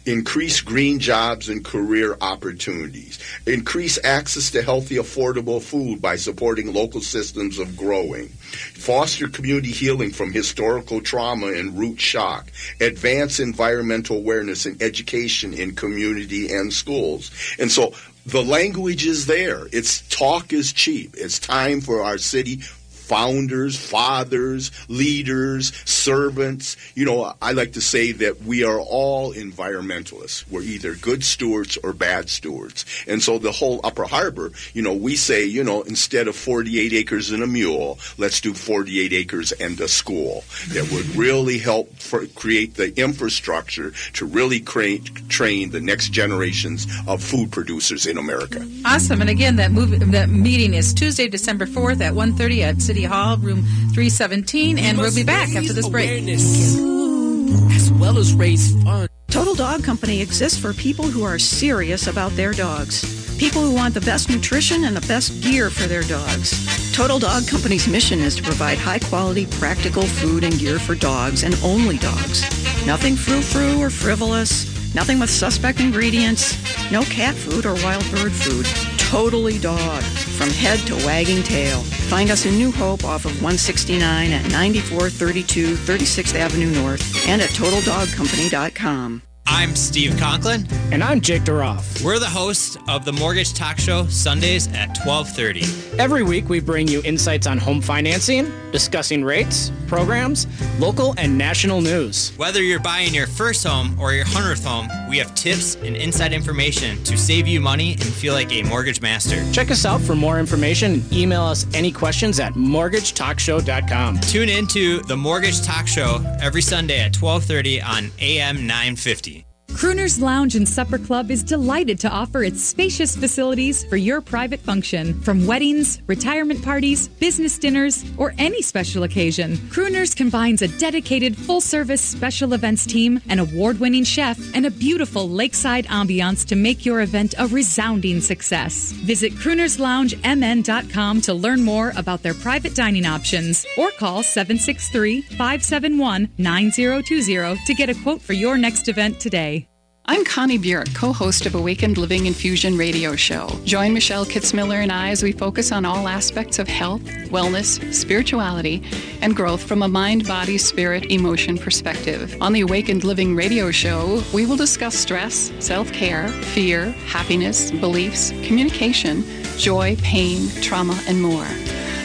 increase 0.07 0.61
green 0.61 0.99
jobs 0.99 1.49
and 1.49 1.65
career 1.65 2.17
opportunities, 2.21 3.19
increase 3.47 3.99
access 4.05 4.51
to 4.53 4.63
healthy, 4.63 4.97
affordable 4.97 5.61
food 5.61 6.01
by 6.01 6.17
supporting 6.17 6.73
local 6.73 7.01
systems 7.01 7.59
of 7.59 7.77
growing, 7.77 8.29
foster 8.29 9.29
community 9.29 9.71
healing 9.71 10.11
from 10.11 10.33
historical 10.33 11.01
trauma 11.01 11.49
and 11.49 11.79
root 11.79 12.01
shock, 12.01 12.51
advance 12.81 13.41
environmental 13.41 14.17
awareness 14.17 14.65
and 14.65 14.81
education 14.81 15.53
in 15.53 15.75
community 15.75 16.53
and 16.53 16.73
schools. 16.73 17.31
And 17.59 17.71
so 17.71 17.93
the 18.27 18.43
language 18.43 19.07
is 19.07 19.27
there. 19.27 19.67
It's 19.73 20.03
talk 20.09 20.53
is 20.53 20.73
cheap. 20.73 21.15
It's 21.17 21.39
time 21.39 21.81
for 21.81 22.03
our 22.03 22.19
city 22.19 22.61
founders, 23.07 23.77
fathers, 23.77 24.73
leaders, 24.89 25.73
servants. 25.89 26.77
You 26.95 27.05
know, 27.05 27.33
I 27.41 27.53
like 27.53 27.73
to 27.75 27.81
say 27.81 28.13
that 28.13 28.43
we 28.43 28.65
are 28.65 28.81
all 28.81 29.33
environmentalists. 29.33 30.49
We're 30.51 30.63
either 30.63 30.95
good 30.97 31.23
stewards 31.23 31.77
or 31.83 31.93
bad 31.93 32.29
stewards. 32.29 32.85
And 33.07 33.23
so 33.23 33.39
the 33.39 33.53
whole 33.53 33.81
Upper 33.85 34.05
Harbor, 34.05 34.51
you 34.73 34.83
know, 34.83 34.95
we 34.95 35.15
say, 35.15 35.45
you 35.45 35.63
know, 35.63 35.83
instead 35.83 36.27
of 36.27 36.35
48 36.35 36.93
acres 36.93 37.31
and 37.31 37.43
a 37.43 37.47
mule, 37.47 37.99
let's 38.19 38.41
do 38.41 38.53
48 38.55 39.13
acres 39.13 39.53
and 39.53 39.81
a 39.81 39.89
school 39.89 40.45
that 40.69 40.91
would 40.93 41.17
really 41.17 41.59
help 41.59 41.89
create 42.35 42.75
the 42.75 42.99
infrastructure 42.99 43.93
to 44.15 44.27
really 44.27 44.59
create, 44.61 45.29
train 45.29 45.71
the 45.71 45.81
next 45.81 46.09
generations 46.09 46.87
of 47.07 47.23
food 47.23 47.53
producers 47.53 48.07
in 48.07 48.19
America. 48.19 48.67
Awesome. 48.85 49.21
And 49.21 49.31
again, 49.31 49.57
that, 49.57 49.71
move, 49.71 50.11
that 50.11 50.29
meeting 50.29 50.75
is 50.75 50.93
Tuesday, 50.93 51.29
December 51.29 51.67
4th 51.67 52.01
at 52.01 52.13
1.30 52.13 52.63
at 52.63 52.83
City 52.83 52.96
City 52.97 53.07
Hall, 53.07 53.37
room 53.37 53.63
317, 53.93 54.79
and 54.79 54.97
we'll 54.97 55.15
be 55.15 55.23
back 55.23 55.55
after 55.55 55.75
this 55.75 55.87
break. 55.87 56.09
As 56.27 57.93
well 58.01 58.17
as 58.17 58.33
raise 58.33 58.73
funds. 58.83 59.13
Total 59.29 59.55
Dog 59.55 59.85
Company 59.85 60.23
exists 60.23 60.59
for 60.59 60.73
people 60.73 61.05
who 61.05 61.23
are 61.23 61.39
serious 61.39 62.07
about 62.07 62.31
their 62.37 62.53
dogs. 62.53 63.37
People 63.37 63.61
who 63.61 63.75
want 63.75 63.93
the 63.93 64.01
best 64.01 64.31
nutrition 64.31 64.85
and 64.85 64.97
the 64.97 65.07
best 65.07 65.43
gear 65.43 65.69
for 65.69 65.87
their 65.87 66.05
dogs. 66.05 66.57
Total 66.95 67.19
Dog 67.19 67.47
Company's 67.47 67.87
mission 67.87 68.21
is 68.21 68.35
to 68.37 68.43
provide 68.43 68.79
high 68.79 69.01
quality, 69.01 69.45
practical 69.45 70.05
food 70.05 70.43
and 70.43 70.59
gear 70.59 70.79
for 70.79 70.95
dogs 70.95 71.43
and 71.43 71.55
only 71.63 71.99
dogs. 71.99 72.45
Nothing 72.87 73.15
frou-frou 73.15 73.79
or 73.79 73.91
frivolous. 73.91 74.75
Nothing 74.95 75.19
with 75.19 75.29
suspect 75.29 75.81
ingredients. 75.81 76.57
No 76.91 77.03
cat 77.03 77.35
food 77.35 77.67
or 77.67 77.75
wild 77.75 78.11
bird 78.11 78.33
food. 78.33 78.65
Totally 78.97 79.59
dog, 79.59 80.03
from 80.37 80.51
head 80.51 80.79
to 80.87 80.95
wagging 81.07 81.43
tail. 81.43 81.81
Find 81.83 82.31
us 82.31 82.47
in 82.47 82.57
New 82.57 82.71
Hope 82.71 83.05
off 83.05 83.25
of 83.25 83.33
169 83.43 84.33
at 84.33 84.43
9432 84.53 85.75
36th 85.75 86.35
Avenue 86.35 86.71
North 86.71 87.27
and 87.29 87.43
at 87.43 87.51
TotalDogCompany.com. 87.51 89.26
I'm 89.49 89.75
Steve 89.77 90.17
Conklin. 90.19 90.67
And 90.93 91.03
I'm 91.03 91.21
Jake 91.21 91.43
Duroff. 91.43 92.05
We're 92.05 92.19
the 92.19 92.27
hosts 92.27 92.77
of 92.89 93.05
the 93.05 93.13
Mortgage 93.13 93.55
Talk 93.55 93.79
Show 93.79 94.07
Sundays 94.07 94.67
at 94.69 94.89
1230. 95.05 95.99
Every 95.99 96.23
week 96.23 96.49
we 96.49 96.61
bring 96.61 96.89
you 96.89 97.01
insights 97.05 97.47
on 97.47 97.57
home 97.59 97.81
financing, 97.81 98.53
discussing 98.71 99.25
rates, 99.25 99.73
programs, 99.87 100.47
local 100.79 101.15
and 101.17 101.39
national 101.39 101.81
news. 101.81 102.33
Whether 102.37 102.63
you're 102.63 102.81
buying 102.81 103.15
your 103.15 103.27
first 103.27 103.67
home 103.67 103.99
or 104.01 104.13
your 104.13 104.25
100th 104.27 104.65
home, 104.65 104.89
we 105.09 105.19
have 105.19 105.35
tips 105.35 105.77
and 105.77 105.97
inside 105.97 106.33
information 106.33 107.03
to 107.05 107.17
save 107.17 107.47
you 107.47 107.61
money 107.61 107.93
and 107.93 108.05
feel 108.05 108.35
like 108.35 108.53
a 108.53 108.63
mortgage 108.63 109.01
master. 109.01 109.43
Check 109.53 109.71
us 109.71 109.85
out 109.85 110.01
for 110.01 110.15
more 110.15 110.39
information 110.39 110.95
and 110.95 111.13
email 111.13 111.43
us 111.43 111.67
any 111.73 111.93
questions 111.93 112.41
at 112.41 112.55
mortgagetalkshow.com. 112.55 114.21
Tune 114.21 114.49
in 114.49 114.67
to 114.69 115.01
the 115.01 115.17
Mortgage 115.17 115.63
Talk 115.63 115.87
Show 115.87 116.19
every 116.41 116.63
Sunday 116.63 116.99
at 117.01 117.17
1230 117.17 117.81
on 117.83 118.11
AM 118.21 118.67
950. 118.67 119.36
Crooners 119.77 120.23
Lounge 120.23 120.57
and 120.57 120.67
Supper 120.67 120.97
Club 120.97 121.31
is 121.31 121.43
delighted 121.43 121.99
to 122.01 122.09
offer 122.09 122.43
its 122.43 122.65
spacious 122.65 123.15
facilities 123.15 123.85
for 123.85 123.99
your 123.99 124.23
private 124.23 124.61
function. 124.61 125.21
From 125.21 125.47
weddings, 125.47 126.01
retirement 126.07 126.65
parties, 126.65 127.09
business 127.09 127.59
dinners, 127.59 128.03
or 128.17 128.33
any 128.39 128.63
special 128.63 129.03
occasion, 129.03 129.57
Crooners 129.69 130.17
combines 130.17 130.63
a 130.63 130.69
dedicated 130.79 131.37
full 131.37 131.61
service 131.61 132.01
special 132.01 132.55
events 132.55 132.87
team, 132.87 133.21
an 133.29 133.39
award 133.39 133.79
winning 133.79 134.05
chef, 134.05 134.39
and 134.55 134.65
a 134.65 134.71
beautiful 134.71 135.29
lakeside 135.29 135.85
ambiance 135.89 136.47
to 136.47 136.57
make 136.57 136.87
your 136.87 137.03
event 137.03 137.35
a 137.39 137.47
resounding 137.47 138.23
success. 138.23 138.93
Visit 138.93 139.35
CroonersLoungeMN.com 139.35 141.21
to 141.21 141.35
learn 141.35 141.63
more 141.63 141.93
about 141.97 142.23
their 142.23 142.35
private 142.35 142.75
dining 142.75 143.05
options 143.05 143.67
or 143.77 143.91
call 143.91 144.23
763 144.23 145.21
571 145.21 146.31
9020 146.39 147.59
to 147.67 147.75
get 147.75 147.91
a 147.91 147.95
quote 148.03 148.23
for 148.23 148.33
your 148.33 148.57
next 148.57 148.89
event 148.89 149.21
today. 149.21 149.66
I'm 150.09 150.25
Connie 150.25 150.57
Bjork, 150.57 150.95
co-host 150.95 151.47
of 151.47 151.57
Awakened 151.57 151.99
Living 151.99 152.27
Infusion 152.27 152.79
radio 152.79 153.17
show. 153.17 153.49
Join 153.65 153.93
Michelle 153.93 154.25
Kitzmiller 154.25 154.81
and 154.81 154.93
I 154.93 155.11
as 155.11 155.25
we 155.25 155.33
focus 155.33 155.73
on 155.73 155.85
all 155.85 156.07
aspects 156.07 156.61
of 156.61 156.69
health, 156.69 157.03
wellness, 157.31 157.93
spirituality, 157.93 158.85
and 159.21 159.35
growth 159.35 159.61
from 159.61 159.83
a 159.83 159.89
mind, 159.89 160.25
body, 160.29 160.59
spirit, 160.59 161.11
emotion 161.11 161.59
perspective. 161.59 162.41
On 162.41 162.53
the 162.53 162.61
Awakened 162.61 163.03
Living 163.03 163.35
radio 163.35 163.73
show, 163.73 164.23
we 164.33 164.47
will 164.47 164.55
discuss 164.55 164.95
stress, 164.95 165.51
self-care, 165.59 166.29
fear, 166.29 166.93
happiness, 167.09 167.73
beliefs, 167.73 168.31
communication, 168.47 169.25
joy, 169.59 169.97
pain, 170.03 170.49
trauma, 170.63 170.97
and 171.09 171.21
more. 171.21 171.49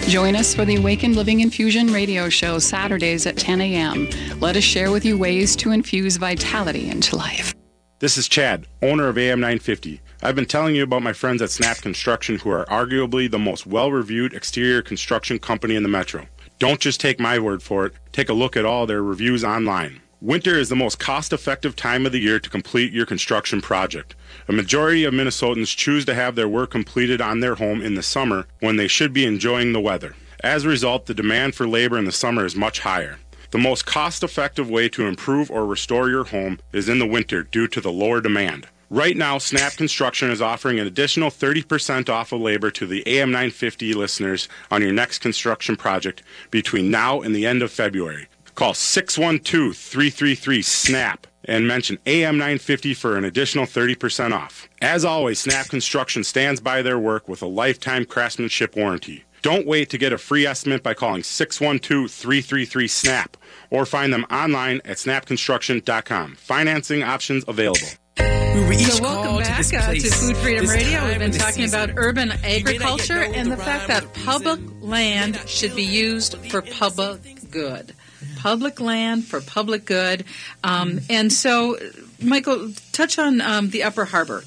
Join 0.08 0.36
us 0.36 0.56
for 0.56 0.66
the 0.66 0.78
Awakened 0.78 1.16
Living 1.16 1.41
Infusion 1.41 1.93
radio 1.93 2.30
show 2.30 2.58
Saturdays 2.58 3.28
at 3.28 3.38
10 3.38 3.62
a.m. 3.62 4.10
Let 4.39 4.58
us 4.58 4.64
share 4.64 4.89
with 4.91 5.06
you 5.06 5.20
ways 5.20 5.56
to 5.58 5.70
infuse 5.70 6.18
vitality 6.18 6.89
into 6.89 7.16
life. 7.16 7.54
This 8.02 8.18
is 8.18 8.28
Chad, 8.28 8.66
owner 8.82 9.10
of 9.10 9.18
AM 9.20 9.39
950. 9.41 10.02
I've 10.24 10.34
been 10.34 10.47
telling 10.47 10.74
you 10.74 10.82
about 10.82 11.04
my 11.04 11.14
friends 11.14 11.39
at 11.39 11.52
Snap 11.52 11.78
Construction, 11.78 12.39
who 12.39 12.49
are 12.49 12.66
arguably 12.66 13.30
the 13.30 13.38
most 13.38 13.68
well 13.68 13.91
reviewed 13.91 14.34
exterior 14.34 14.82
construction 14.82 15.38
company 15.38 15.76
in 15.76 15.84
the 15.84 15.88
metro. 15.88 16.26
Don't 16.58 16.80
just 16.80 16.99
take 16.99 17.20
my 17.20 17.38
word 17.38 17.62
for 17.62 17.86
it, 17.86 17.93
take 18.12 18.28
a 18.28 18.34
look 18.34 18.58
at 18.58 18.66
all 18.66 18.88
their 18.88 19.04
reviews 19.04 19.43
online. 19.43 20.02
Winter 20.20 20.58
is 20.58 20.70
the 20.70 20.76
most 20.76 20.97
cost 20.97 21.32
effective 21.32 21.76
time 21.76 22.08
of 22.08 22.12
the 22.12 22.18
year 22.18 22.39
to 22.39 22.49
complete 22.49 22.91
your 22.91 23.06
construction 23.06 23.62
project. 23.62 24.16
A 24.47 24.52
majority 24.52 25.04
of 25.04 25.14
Minnesotans 25.14 25.78
choose 25.78 26.04
to 26.06 26.16
have 26.16 26.34
their 26.34 26.49
work 26.49 26.72
completed 26.72 27.22
on 27.22 27.39
their 27.39 27.54
home 27.54 27.84
in 27.84 27.93
the 27.93 28.02
summer 28.02 28.47
when 28.62 28.78
they 28.78 28.88
should 28.88 29.14
be 29.14 29.28
enjoying 29.28 29.74
the 29.74 29.80
weather. 29.80 30.16
As 30.43 30.66
a 30.66 30.70
result, 30.70 31.06
the 31.06 31.14
demand 31.14 31.54
for 31.54 31.68
labor 31.68 31.99
in 31.99 32.06
the 32.06 32.12
summer 32.12 32.45
is 32.45 32.56
much 32.56 32.80
higher. 32.80 33.20
The 33.52 33.58
most 33.58 33.86
cost 33.86 34.24
effective 34.24 34.70
way 34.70 34.88
to 34.88 35.08
improve 35.08 35.52
or 35.52 35.66
restore 35.66 36.10
your 36.10 36.24
home 36.24 36.60
is 36.72 36.88
in 36.88 36.99
the 36.99 37.06
winter 37.06 37.43
due 37.43 37.68
to 37.68 37.82
the 37.82 37.91
lower 37.91 38.22
demand. 38.22 38.66
Right 38.89 39.18
now, 39.18 39.39
Snap 39.39 39.74
Construction 39.74 40.32
is 40.32 40.41
offering 40.41 40.80
an 40.80 40.88
additional 40.88 41.30
30% 41.30 42.08
off 42.08 42.32
of 42.32 42.39
labor 42.39 42.72
to 42.72 42.88
the 42.88 43.04
AM 43.06 43.30
950 43.30 43.93
listeners 43.93 44.47
on 44.70 44.82
your 44.82 44.93
next 44.93 45.20
construction 45.20 45.76
project 45.76 46.24
between 46.49 46.89
now 46.89 47.20
and 47.20 47.36
the 47.36 47.45
end 47.45 47.62
of 47.62 47.74
February. 47.74 48.28
Call 48.56 48.74
612 48.74 49.76
333 49.76 50.62
SNAP 50.62 51.28
and 51.43 51.68
mention 51.68 51.99
AM 52.06 52.38
950 52.38 52.93
for 52.93 53.18
an 53.18 53.26
additional 53.26 53.66
30% 53.66 54.32
off. 54.32 54.70
As 54.82 55.04
always, 55.04 55.39
Snap 55.39 55.68
Construction 55.68 56.24
stands 56.24 56.62
by 56.62 56.82
their 56.82 56.99
work 56.99 57.28
with 57.28 57.41
a 57.41 57.47
lifetime 57.47 58.06
craftsmanship 58.06 58.78
warranty. 58.78 59.26
Don't 59.41 59.66
wait 59.66 59.89
to 59.89 59.97
get 59.97 60.14
a 60.14 60.20
free 60.20 60.45
estimate 60.45 60.84
by 60.84 60.93
calling 60.93 61.24
612 61.24 62.12
333 62.12 62.88
SNAP 62.88 63.38
or 63.72 63.88
find 63.88 64.13
them 64.13 64.26
online 64.30 64.82
at 64.86 64.97
snapconstruction.com. 64.97 66.36
Financing 66.36 67.01
options 67.01 67.43
available. 67.47 67.88
We 68.19 68.59
were 68.65 68.74
each 68.74 68.82
So 68.91 69.01
welcome 69.01 69.38
back 69.38 69.65
to 69.65 69.78
uh, 69.78 69.93
to 69.93 70.11
Food 70.11 70.38
Freedom 70.38 70.65
this 70.65 70.76
Radio. 70.76 71.07
We've 71.07 71.19
been 71.19 71.32
talking 71.32 71.63
season. 71.63 71.89
about 71.89 71.97
urban 71.97 72.30
You 72.30 72.36
may 72.36 72.41
not 72.41 72.43
yet 72.43 72.57
agriculture 72.57 73.24
and 73.24 73.51
the 73.51 73.55
the 73.55 73.63
fact 73.63 73.88
that 73.88 74.13
public 74.26 74.59
land 74.82 75.39
should 75.47 75.74
be 75.74 75.84
used 75.84 76.38
for 76.51 76.61
public 76.61 77.49
good. 77.49 77.95
Public 78.38 78.80
land 78.80 79.26
for 79.26 79.39
public 79.39 79.86
good. 79.86 80.26
Um, 80.63 80.99
and 81.09 81.32
so, 81.32 81.78
Michael, 82.22 82.72
touch 82.91 83.17
on 83.17 83.39
um, 83.39 83.69
the 83.69 83.84
Upper 83.84 84.05
Harbor. 84.05 84.43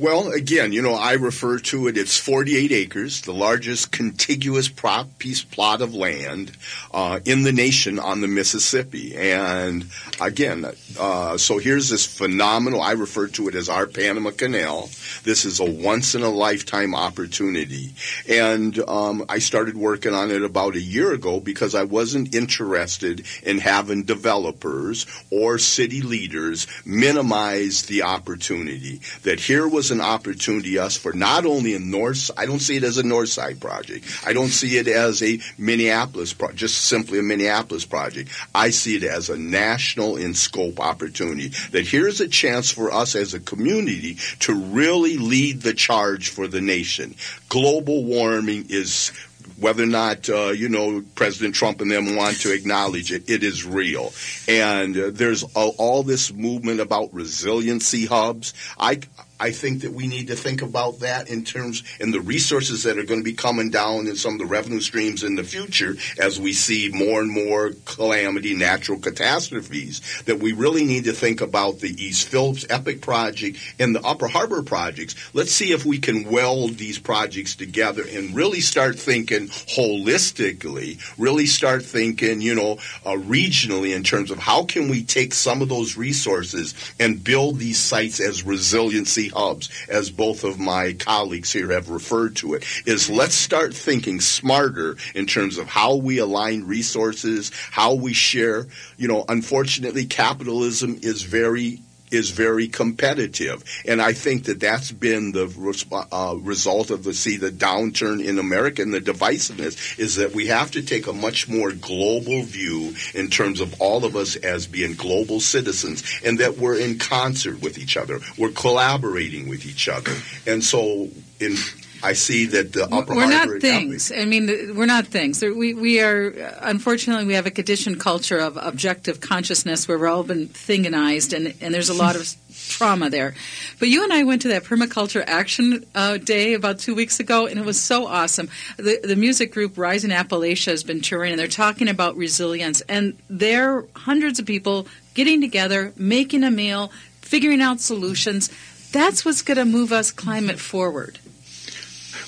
Well, 0.00 0.32
again, 0.32 0.72
you 0.72 0.80
know, 0.80 0.94
I 0.94 1.12
refer 1.12 1.58
to 1.58 1.86
it, 1.86 1.98
it's 1.98 2.16
48 2.16 2.72
acres, 2.72 3.20
the 3.20 3.34
largest 3.34 3.92
contiguous 3.92 4.66
prop, 4.66 5.18
piece 5.18 5.44
plot 5.44 5.82
of 5.82 5.94
land 5.94 6.52
uh, 6.94 7.20
in 7.26 7.42
the 7.42 7.52
nation 7.52 7.98
on 7.98 8.22
the 8.22 8.26
Mississippi. 8.26 9.14
And 9.14 9.84
again, 10.18 10.64
uh, 10.98 11.36
so 11.36 11.58
here's 11.58 11.90
this 11.90 12.06
phenomenal, 12.06 12.80
I 12.80 12.92
refer 12.92 13.26
to 13.28 13.48
it 13.48 13.54
as 13.54 13.68
our 13.68 13.86
Panama 13.86 14.30
Canal. 14.30 14.88
This 15.24 15.44
is 15.44 15.60
a 15.60 15.70
once 15.70 16.14
in 16.14 16.22
a 16.22 16.30
lifetime 16.30 16.94
opportunity. 16.94 17.92
And 18.26 18.78
um, 18.88 19.26
I 19.28 19.38
started 19.38 19.76
working 19.76 20.14
on 20.14 20.30
it 20.30 20.42
about 20.42 20.76
a 20.76 20.80
year 20.80 21.12
ago 21.12 21.40
because 21.40 21.74
I 21.74 21.84
wasn't 21.84 22.34
interested 22.34 23.26
in 23.42 23.58
having 23.58 24.04
developers 24.04 25.04
or 25.30 25.58
city 25.58 26.00
leaders 26.00 26.66
minimize 26.86 27.82
the 27.82 28.04
opportunity. 28.04 29.02
That 29.24 29.40
here 29.40 29.68
was 29.68 29.89
an 29.90 30.00
opportunity 30.00 30.78
us 30.78 30.96
for 30.96 31.12
not 31.12 31.46
only 31.46 31.74
a 31.74 31.78
north, 31.78 32.30
I 32.36 32.46
don't 32.46 32.60
see 32.60 32.76
it 32.76 32.84
as 32.84 32.98
a 32.98 33.02
north 33.02 33.28
side 33.28 33.60
project. 33.60 34.06
I 34.26 34.32
don't 34.32 34.48
see 34.48 34.76
it 34.76 34.88
as 34.88 35.22
a 35.22 35.38
Minneapolis 35.58 36.32
project, 36.32 36.58
just 36.58 36.84
simply 36.86 37.18
a 37.18 37.22
Minneapolis 37.22 37.84
project. 37.84 38.30
I 38.54 38.70
see 38.70 38.96
it 38.96 39.04
as 39.04 39.30
a 39.30 39.38
national 39.38 40.16
in 40.16 40.34
scope 40.34 40.80
opportunity. 40.80 41.48
That 41.70 41.86
here's 41.86 42.20
a 42.20 42.28
chance 42.28 42.70
for 42.70 42.92
us 42.92 43.14
as 43.14 43.34
a 43.34 43.40
community 43.40 44.16
to 44.40 44.54
really 44.54 45.16
lead 45.16 45.62
the 45.62 45.74
charge 45.74 46.30
for 46.30 46.46
the 46.46 46.60
nation. 46.60 47.14
Global 47.48 48.04
warming 48.04 48.66
is 48.68 49.12
whether 49.60 49.82
or 49.82 49.86
not 49.86 50.28
uh, 50.28 50.48
you 50.48 50.68
know 50.68 51.04
President 51.14 51.54
Trump 51.54 51.80
and 51.80 51.90
them 51.90 52.16
want 52.16 52.40
to 52.40 52.52
acknowledge 52.52 53.12
it, 53.12 53.28
it 53.28 53.42
is 53.42 53.64
real. 53.64 54.12
And 54.48 54.96
uh, 54.96 55.10
there's 55.12 55.42
all, 55.54 55.74
all 55.78 56.02
this 56.02 56.32
movement 56.32 56.80
about 56.80 57.12
resiliency 57.12 58.06
hubs. 58.06 58.54
I 58.78 59.00
I 59.40 59.52
think 59.52 59.80
that 59.80 59.92
we 59.92 60.06
need 60.06 60.28
to 60.28 60.36
think 60.36 60.60
about 60.60 61.00
that 61.00 61.30
in 61.30 61.44
terms 61.44 61.82
and 61.98 62.12
the 62.12 62.20
resources 62.20 62.82
that 62.82 62.98
are 62.98 63.04
going 63.04 63.20
to 63.20 63.24
be 63.24 63.32
coming 63.32 63.70
down 63.70 64.06
in 64.06 64.14
some 64.14 64.34
of 64.34 64.38
the 64.38 64.44
revenue 64.44 64.80
streams 64.80 65.22
in 65.22 65.34
the 65.34 65.44
future 65.44 65.96
as 66.18 66.38
we 66.38 66.52
see 66.52 66.90
more 66.92 67.22
and 67.22 67.30
more 67.30 67.70
calamity, 67.86 68.54
natural 68.54 68.98
catastrophes. 68.98 70.22
That 70.26 70.40
we 70.40 70.52
really 70.52 70.84
need 70.84 71.04
to 71.04 71.12
think 71.12 71.40
about 71.40 71.78
the 71.78 71.90
East 72.02 72.28
Phillips 72.28 72.66
Epic 72.68 73.00
project 73.00 73.58
and 73.78 73.94
the 73.94 74.02
Upper 74.02 74.28
Harbor 74.28 74.62
projects. 74.62 75.14
Let's 75.32 75.52
see 75.52 75.72
if 75.72 75.86
we 75.86 75.98
can 75.98 76.30
weld 76.30 76.76
these 76.76 76.98
projects 76.98 77.56
together 77.56 78.04
and 78.06 78.34
really 78.36 78.60
start 78.60 78.98
thinking 78.98 79.48
holistically. 79.48 81.00
Really 81.18 81.46
start 81.46 81.82
thinking, 81.82 82.42
you 82.42 82.54
know, 82.54 82.72
uh, 83.06 83.16
regionally 83.16 83.96
in 83.96 84.02
terms 84.04 84.30
of 84.30 84.38
how 84.38 84.64
can 84.64 84.88
we 84.88 85.02
take 85.02 85.32
some 85.32 85.62
of 85.62 85.70
those 85.70 85.96
resources 85.96 86.74
and 86.98 87.24
build 87.24 87.58
these 87.58 87.78
sites 87.78 88.20
as 88.20 88.44
resiliency 88.44 89.29
hubs, 89.30 89.68
as 89.88 90.10
both 90.10 90.44
of 90.44 90.58
my 90.58 90.92
colleagues 90.92 91.52
here 91.52 91.70
have 91.72 91.88
referred 91.88 92.36
to 92.36 92.54
it, 92.54 92.64
is 92.86 93.10
let's 93.10 93.34
start 93.34 93.74
thinking 93.74 94.20
smarter 94.20 94.96
in 95.14 95.26
terms 95.26 95.58
of 95.58 95.68
how 95.68 95.96
we 95.96 96.18
align 96.18 96.64
resources, 96.64 97.50
how 97.70 97.94
we 97.94 98.12
share. 98.12 98.66
You 98.96 99.08
know, 99.08 99.24
unfortunately, 99.28 100.04
capitalism 100.04 100.98
is 101.02 101.22
very 101.22 101.80
is 102.10 102.30
very 102.30 102.68
competitive, 102.68 103.64
and 103.86 104.00
I 104.00 104.12
think 104.12 104.44
that 104.44 104.60
that's 104.60 104.90
been 104.90 105.32
the 105.32 105.46
resp- 105.46 106.08
uh, 106.10 106.36
result 106.36 106.90
of 106.90 107.04
the 107.04 107.14
see 107.14 107.36
the 107.36 107.50
downturn 107.50 108.24
in 108.24 108.38
America 108.38 108.82
and 108.82 108.92
the 108.92 109.00
divisiveness 109.00 109.98
is 109.98 110.16
that 110.16 110.32
we 110.32 110.46
have 110.46 110.70
to 110.72 110.82
take 110.82 111.06
a 111.06 111.12
much 111.12 111.48
more 111.48 111.72
global 111.72 112.42
view 112.42 112.94
in 113.14 113.28
terms 113.28 113.60
of 113.60 113.80
all 113.80 114.04
of 114.04 114.16
us 114.16 114.36
as 114.36 114.66
being 114.66 114.94
global 114.94 115.40
citizens, 115.40 116.02
and 116.24 116.38
that 116.38 116.58
we're 116.58 116.78
in 116.78 116.98
concert 116.98 117.60
with 117.62 117.78
each 117.78 117.96
other, 117.96 118.20
we're 118.38 118.50
collaborating 118.50 119.48
with 119.48 119.66
each 119.66 119.88
other, 119.88 120.14
and 120.46 120.62
so 120.64 121.08
in. 121.38 121.56
I 122.02 122.14
see 122.14 122.46
that 122.46 122.72
the 122.72 122.84
upper 122.92 123.14
we're 123.14 123.26
not 123.26 123.60
things. 123.60 124.10
I 124.10 124.24
mean, 124.24 124.74
we're 124.74 124.86
not 124.86 125.06
things. 125.06 125.42
We 125.42 125.74
we 125.74 126.00
are 126.00 126.30
unfortunately 126.60 127.26
we 127.26 127.34
have 127.34 127.46
a 127.46 127.50
conditioned 127.50 128.00
culture 128.00 128.38
of 128.38 128.56
objective 128.56 129.20
consciousness 129.20 129.86
where 129.86 129.98
we're 129.98 130.08
all 130.08 130.22
been 130.22 130.48
thinganized, 130.48 131.36
and 131.36 131.54
and 131.60 131.74
there's 131.74 131.90
a 131.90 131.94
lot 131.94 132.16
of 132.16 132.34
trauma 132.68 133.10
there. 133.10 133.34
But 133.78 133.88
you 133.88 134.02
and 134.02 134.12
I 134.12 134.22
went 134.22 134.42
to 134.42 134.48
that 134.48 134.64
permaculture 134.64 135.22
action 135.26 135.84
uh, 135.94 136.16
day 136.16 136.54
about 136.54 136.78
two 136.78 136.94
weeks 136.94 137.20
ago, 137.20 137.46
and 137.46 137.58
it 137.58 137.66
was 137.66 137.80
so 137.80 138.06
awesome. 138.06 138.48
The 138.76 139.00
the 139.02 139.16
music 139.16 139.52
group 139.52 139.76
Rising 139.76 140.10
Appalachia 140.10 140.70
has 140.70 140.82
been 140.82 141.00
touring, 141.00 141.32
and 141.32 141.38
they're 141.38 141.48
talking 141.48 141.88
about 141.88 142.16
resilience, 142.16 142.80
and 142.82 143.18
there 143.28 143.76
are 143.76 143.86
hundreds 143.94 144.38
of 144.38 144.46
people 144.46 144.86
getting 145.14 145.40
together, 145.40 145.92
making 145.96 146.44
a 146.44 146.50
meal, 146.50 146.92
figuring 147.20 147.60
out 147.60 147.80
solutions. 147.80 148.50
That's 148.92 149.24
what's 149.24 149.42
going 149.42 149.58
to 149.58 149.64
move 149.64 149.92
us 149.92 150.10
climate 150.10 150.58
forward. 150.58 151.18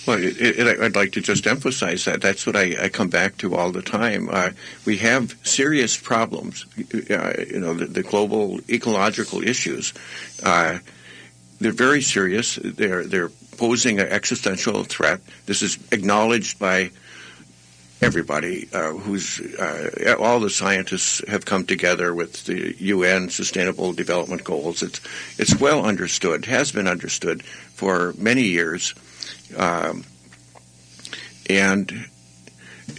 Well, 0.07 0.18
it, 0.18 0.40
it, 0.40 0.80
I'd 0.80 0.96
like 0.96 1.12
to 1.12 1.20
just 1.20 1.46
emphasize 1.46 2.05
that. 2.07 2.20
That's 2.20 2.44
what 2.44 2.57
I, 2.57 2.76
I 2.80 2.88
come 2.88 3.09
back 3.09 3.36
to 3.38 3.55
all 3.55 3.70
the 3.70 3.82
time. 3.82 4.28
Uh, 4.30 4.50
we 4.84 4.98
have 4.98 5.36
serious 5.44 5.96
problems. 5.96 6.66
Uh, 6.92 7.34
you 7.48 7.61
know, 7.61 7.74
the, 7.74 7.86
the, 7.86 8.03
global 8.03 8.59
ecological 8.68 9.42
issues. 9.42 9.94
Uh, 10.42 10.78
they're 11.61 11.70
very 11.72 12.03
serious. 12.03 12.57
They're 12.57 13.05
they're 13.05 13.30
posing 13.57 14.00
an 14.00 14.09
existential 14.09 14.82
threat. 14.82 15.20
This 15.46 15.62
is 15.62 15.78
acknowledged 15.92 16.59
by 16.59 16.90
everybody 18.00 18.68
uh, 18.72 18.92
who's 18.92 19.40
uh, 19.57 20.16
all 20.18 20.40
the 20.40 20.50
scientists 20.50 21.22
have 21.28 21.44
come 21.44 21.64
together 21.64 22.12
with 22.12 22.44
the 22.46 22.74
UN 22.82 23.30
Sustainable 23.30 23.92
Development 23.92 24.42
Goals. 24.42 24.82
It's 24.82 25.00
it's 25.38 25.61
well 25.61 25.86
understood, 25.86 26.44
has 26.46 26.72
been 26.72 26.88
understood 26.88 27.44
for 27.44 28.14
many 28.18 28.42
years. 28.42 28.94
Um, 29.57 30.05
and 31.48 32.07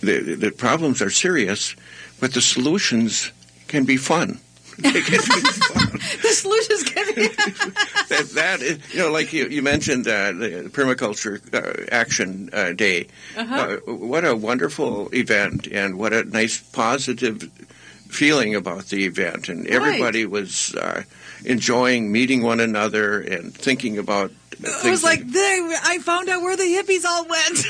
the, 0.01 0.35
the 0.35 0.51
problems 0.51 1.01
are 1.01 1.09
serious, 1.09 1.75
but 2.19 2.33
the 2.33 2.41
solutions 2.41 3.31
can 3.67 3.85
be 3.85 3.97
fun. 3.97 4.39
They 4.79 5.01
can 5.01 5.11
be 5.11 5.17
fun. 5.19 5.99
the 6.23 6.29
solutions 6.29 6.83
can 6.83 7.15
be. 7.15 7.27
that, 8.09 8.29
that 8.33 8.61
is, 8.61 8.79
you 8.91 8.99
know, 8.99 9.11
like 9.11 9.31
you, 9.31 9.47
you 9.47 9.61
mentioned 9.61 10.07
uh, 10.07 10.31
the 10.31 10.69
permaculture 10.73 11.37
uh, 11.53 11.85
action 11.91 12.49
uh, 12.53 12.73
day. 12.73 13.07
Uh-huh. 13.37 13.77
what 13.85 14.25
a 14.25 14.35
wonderful 14.35 15.09
event, 15.13 15.67
and 15.67 15.99
what 15.99 16.11
a 16.11 16.23
nice 16.23 16.57
positive 16.57 17.51
feeling 18.07 18.55
about 18.55 18.85
the 18.85 19.05
event, 19.05 19.47
and 19.49 19.67
everybody 19.67 20.25
was 20.25 20.73
uh, 20.75 21.03
enjoying 21.45 22.11
meeting 22.11 22.41
one 22.41 22.59
another 22.59 23.19
and 23.21 23.53
thinking 23.53 23.97
about. 23.97 24.31
I 24.66 24.89
was 24.89 25.03
like, 25.03 25.26
there, 25.28 25.80
I 25.84 25.99
found 25.99 26.30
out 26.30 26.41
where 26.41 26.55
the 26.55 26.64
hippies 26.64 27.05
all 27.05 27.28
went. 27.28 27.66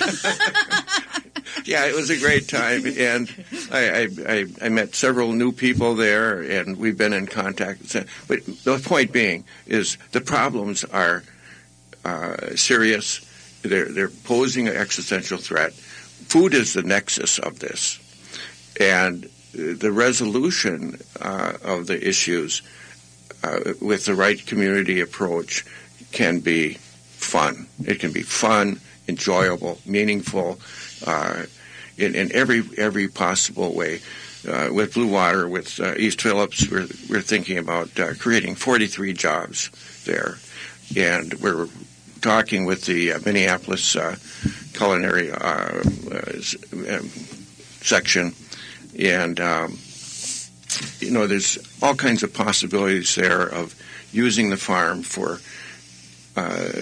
yeah, 1.66 1.86
it 1.86 1.96
was 1.96 2.10
a 2.10 2.18
great 2.18 2.48
time, 2.48 2.86
and 2.86 3.34
I, 3.72 3.90
I, 3.90 4.08
I, 4.28 4.46
I 4.62 4.70
met 4.70 4.96
several 4.96 5.34
new 5.34 5.52
people 5.52 5.96
there, 5.96 6.42
and 6.42 6.78
we've 6.78 6.98
been 6.98 7.14
in 7.14 7.28
contact. 7.28 7.96
But 8.28 8.46
the 8.64 8.82
point 8.84 9.12
being 9.12 9.44
is 9.66 9.98
the 10.12 10.22
problems 10.22 10.84
are 10.84 11.24
uh, 12.06 12.56
serious. 12.56 13.30
They're 13.62 13.92
they're 13.92 14.10
posing 14.10 14.68
an 14.68 14.76
existential 14.76 15.38
threat. 15.38 15.74
Food 15.74 16.54
is 16.54 16.74
the 16.74 16.84
nexus 16.84 17.40
of 17.40 17.60
this, 17.60 18.00
and 18.80 19.30
the 19.54 19.92
resolution 19.92 21.00
uh, 21.22 21.54
of 21.64 21.88
the 21.88 22.08
issues 22.08 22.62
uh, 23.44 23.74
with 23.82 24.06
the 24.06 24.16
right 24.16 24.44
community 24.46 25.00
approach 25.00 25.66
can 26.12 26.40
be 26.40 26.78
fun. 27.24 27.68
It 27.86 28.00
can 28.00 28.12
be 28.12 28.22
fun, 28.22 28.80
enjoyable, 29.08 29.80
meaningful, 29.86 30.60
uh, 31.06 31.46
in, 31.98 32.16
in 32.16 32.32
every 32.34 32.64
every 32.78 33.08
possible 33.08 33.74
way. 33.74 34.02
Uh, 34.48 34.68
with 34.74 34.94
Blue 34.94 35.08
Water, 35.08 35.48
with 35.48 35.80
uh, 35.80 35.96
East 35.96 36.22
Phillips, 36.22 36.70
we're, 36.70 36.88
we're 37.10 37.22
thinking 37.22 37.58
about 37.58 37.98
uh, 37.98 38.14
creating 38.16 38.56
43 38.56 39.14
jobs 39.14 39.70
there. 40.04 40.36
And 40.98 41.34
we're 41.36 41.70
talking 42.20 42.66
with 42.66 42.84
the 42.84 43.14
uh, 43.14 43.20
Minneapolis 43.26 43.96
uh, 43.96 44.18
culinary 44.74 45.32
um, 45.32 45.82
section. 47.80 48.34
And, 49.00 49.40
um, 49.40 49.78
you 51.00 51.12
know, 51.12 51.26
there's 51.26 51.58
all 51.82 51.96
kinds 51.96 52.22
of 52.22 52.34
possibilities 52.34 53.16
there 53.16 53.44
of 53.44 53.76
using 54.12 54.50
the 54.50 54.58
farm 54.58 55.04
for 55.04 55.36
uh, 55.36 55.38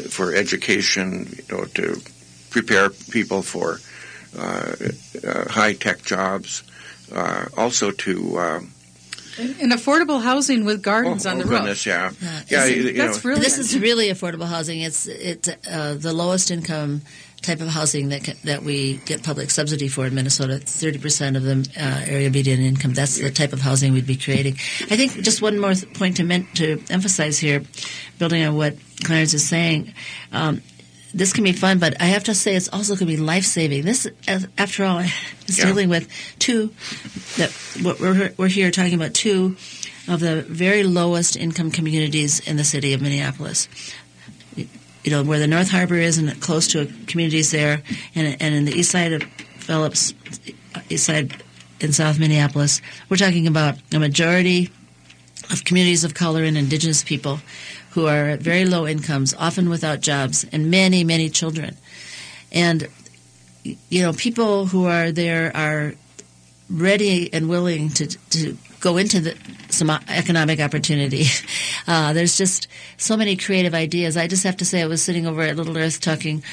for 0.09 0.33
education, 0.33 1.27
you 1.37 1.57
know, 1.57 1.65
to 1.65 2.01
prepare 2.49 2.89
people 2.89 3.41
for 3.41 3.79
uh, 4.37 4.75
uh, 5.27 5.49
high 5.49 5.73
tech 5.73 6.03
jobs, 6.03 6.63
uh, 7.13 7.45
also 7.57 7.91
to. 7.91 8.37
Uh, 8.37 8.59
and 9.37 9.71
affordable 9.71 10.21
housing 10.21 10.65
with 10.65 10.83
gardens 10.83 11.25
oh, 11.25 11.31
on 11.31 11.37
the 11.39 11.45
oh, 11.45 11.47
goodness, 11.47 11.85
roof. 11.85 11.95
yeah, 12.21 12.41
yeah. 12.49 12.65
you, 12.65 12.83
you 12.83 12.93
that's 12.93 13.23
know, 13.23 13.29
really 13.29 13.41
this 13.41 13.57
is 13.57 13.79
really 13.79 14.07
affordable 14.07 14.45
housing. 14.45 14.81
It's 14.81 15.07
it's 15.07 15.49
uh, 15.69 15.95
the 15.97 16.13
lowest 16.13 16.51
income 16.51 17.01
type 17.41 17.59
of 17.61 17.67
housing 17.69 18.09
that 18.09 18.23
ca- 18.23 18.33
that 18.43 18.63
we 18.63 18.97
get 19.05 19.23
public 19.23 19.49
subsidy 19.49 19.87
for 19.87 20.05
in 20.05 20.13
Minnesota. 20.15 20.59
Thirty 20.59 20.99
percent 20.99 21.35
of 21.37 21.43
the 21.43 21.67
uh, 21.77 22.01
area 22.05 22.29
median 22.29 22.61
income. 22.61 22.93
That's 22.93 23.17
the 23.19 23.31
type 23.31 23.53
of 23.53 23.59
housing 23.61 23.93
we'd 23.93 24.05
be 24.07 24.15
creating. 24.17 24.53
I 24.89 24.95
think 24.97 25.13
just 25.23 25.41
one 25.41 25.59
more 25.59 25.73
th- 25.73 25.91
point 25.93 26.17
to 26.17 26.23
men- 26.23 26.47
to 26.55 26.81
emphasize 26.89 27.39
here, 27.39 27.63
building 28.19 28.43
on 28.43 28.55
what 28.55 28.75
Clarence 29.03 29.33
is 29.33 29.47
saying. 29.47 29.93
Um, 30.31 30.61
this 31.13 31.33
can 31.33 31.43
be 31.43 31.51
fun, 31.51 31.77
but 31.79 31.99
I 32.01 32.05
have 32.05 32.23
to 32.25 32.33
say 32.35 32.55
it's 32.55 32.69
also 32.69 32.93
going 32.93 32.99
to 33.09 33.17
be 33.17 33.17
life 33.17 33.43
saving. 33.43 33.83
This, 33.83 34.07
as- 34.27 34.47
after 34.57 34.85
all, 34.85 34.99
is 35.47 35.57
Yeah. 35.59 35.65
dealing 35.65 35.89
with 35.89 36.07
two 36.39 36.69
that 37.37 37.51
what 37.81 37.99
we're 37.99 38.31
we're 38.37 38.47
here 38.47 38.71
talking 38.71 38.93
about 38.93 39.13
two 39.13 39.57
of 40.07 40.19
the 40.19 40.43
very 40.43 40.83
lowest 40.83 41.35
income 41.35 41.71
communities 41.71 42.39
in 42.39 42.55
the 42.57 42.63
city 42.63 42.93
of 42.93 43.01
Minneapolis. 43.01 43.67
You 45.03 45.11
know 45.11 45.23
where 45.23 45.39
the 45.39 45.47
North 45.47 45.69
Harbor 45.69 45.95
is, 45.95 46.17
and 46.17 46.39
close 46.41 46.67
to 46.69 46.91
communities 47.07 47.51
there, 47.51 47.81
and 48.15 48.37
and 48.39 48.55
in 48.55 48.65
the 48.65 48.73
east 48.73 48.91
side 48.91 49.13
of 49.13 49.23
Phillips, 49.59 50.13
east 50.89 51.05
side 51.05 51.43
in 51.79 51.91
South 51.91 52.19
Minneapolis, 52.19 52.81
we're 53.09 53.17
talking 53.17 53.47
about 53.47 53.75
a 53.91 53.99
majority 53.99 54.69
of 55.51 55.63
communities 55.65 56.03
of 56.03 56.13
color 56.13 56.43
and 56.43 56.57
indigenous 56.57 57.03
people 57.03 57.39
who 57.91 58.07
are 58.07 58.29
at 58.29 58.39
very 58.39 58.65
low 58.65 58.87
incomes, 58.87 59.33
often 59.33 59.69
without 59.69 59.99
jobs, 59.99 60.45
and 60.51 60.71
many, 60.71 61.03
many 61.03 61.29
children. 61.29 61.75
And, 62.51 62.87
you 63.63 64.01
know, 64.01 64.13
people 64.13 64.67
who 64.67 64.85
are 64.85 65.11
there 65.11 65.55
are 65.55 65.93
ready 66.69 67.33
and 67.33 67.49
willing 67.49 67.89
to, 67.89 68.07
to 68.07 68.57
go 68.79 68.97
into 68.97 69.19
the, 69.19 69.37
some 69.81 69.99
economic 70.07 70.59
opportunity. 70.59 71.25
Uh, 71.87 72.13
there's 72.13 72.37
just 72.37 72.67
so 72.97 73.17
many 73.17 73.35
creative 73.35 73.73
ideas. 73.73 74.15
I 74.15 74.27
just 74.27 74.43
have 74.43 74.55
to 74.57 74.65
say, 74.65 74.81
I 74.81 74.85
was 74.85 75.01
sitting 75.01 75.25
over 75.25 75.41
at 75.41 75.55
Little 75.55 75.75
Earth 75.75 75.99
talking 75.99 76.43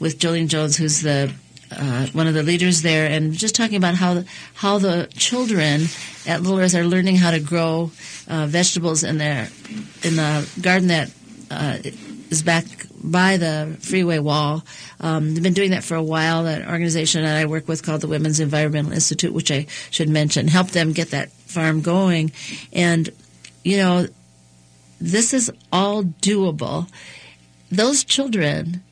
with 0.00 0.18
Jolene 0.18 0.48
Jones, 0.48 0.76
who's 0.76 1.02
the 1.02 1.30
uh, 1.70 2.06
one 2.14 2.26
of 2.26 2.32
the 2.32 2.42
leaders 2.42 2.80
there, 2.80 3.06
and 3.06 3.34
just 3.34 3.54
talking 3.54 3.76
about 3.76 3.94
how 3.94 4.24
how 4.54 4.78
the 4.78 5.08
children 5.14 5.82
at 6.26 6.40
Little 6.40 6.58
Earth 6.58 6.74
are 6.74 6.84
learning 6.84 7.16
how 7.16 7.30
to 7.30 7.38
grow 7.38 7.90
uh, 8.28 8.46
vegetables 8.46 9.04
in 9.04 9.18
their 9.18 9.50
in 10.02 10.16
the 10.16 10.48
garden 10.62 10.88
that 10.88 11.12
uh, 11.50 11.76
is 12.30 12.42
back 12.42 12.64
by 13.02 13.36
the 13.36 13.76
freeway 13.80 14.18
wall. 14.18 14.64
Um, 15.00 15.34
they've 15.34 15.42
been 15.42 15.54
doing 15.54 15.70
that 15.70 15.84
for 15.84 15.94
a 15.94 16.02
while. 16.02 16.44
That 16.44 16.68
organization 16.68 17.22
that 17.22 17.36
I 17.36 17.46
work 17.46 17.68
with 17.68 17.82
called 17.82 18.00
the 18.00 18.08
Women's 18.08 18.40
Environmental 18.40 18.92
Institute, 18.92 19.32
which 19.32 19.50
I 19.50 19.66
should 19.90 20.08
mention, 20.08 20.48
helped 20.48 20.72
them 20.72 20.92
get 20.92 21.10
that 21.10 21.30
farm 21.32 21.80
going. 21.80 22.32
And 22.72 23.10
you 23.64 23.76
know, 23.76 24.06
this 25.00 25.34
is 25.34 25.52
all 25.72 26.02
doable. 26.02 26.88
Those 27.70 28.04
children 28.04 28.82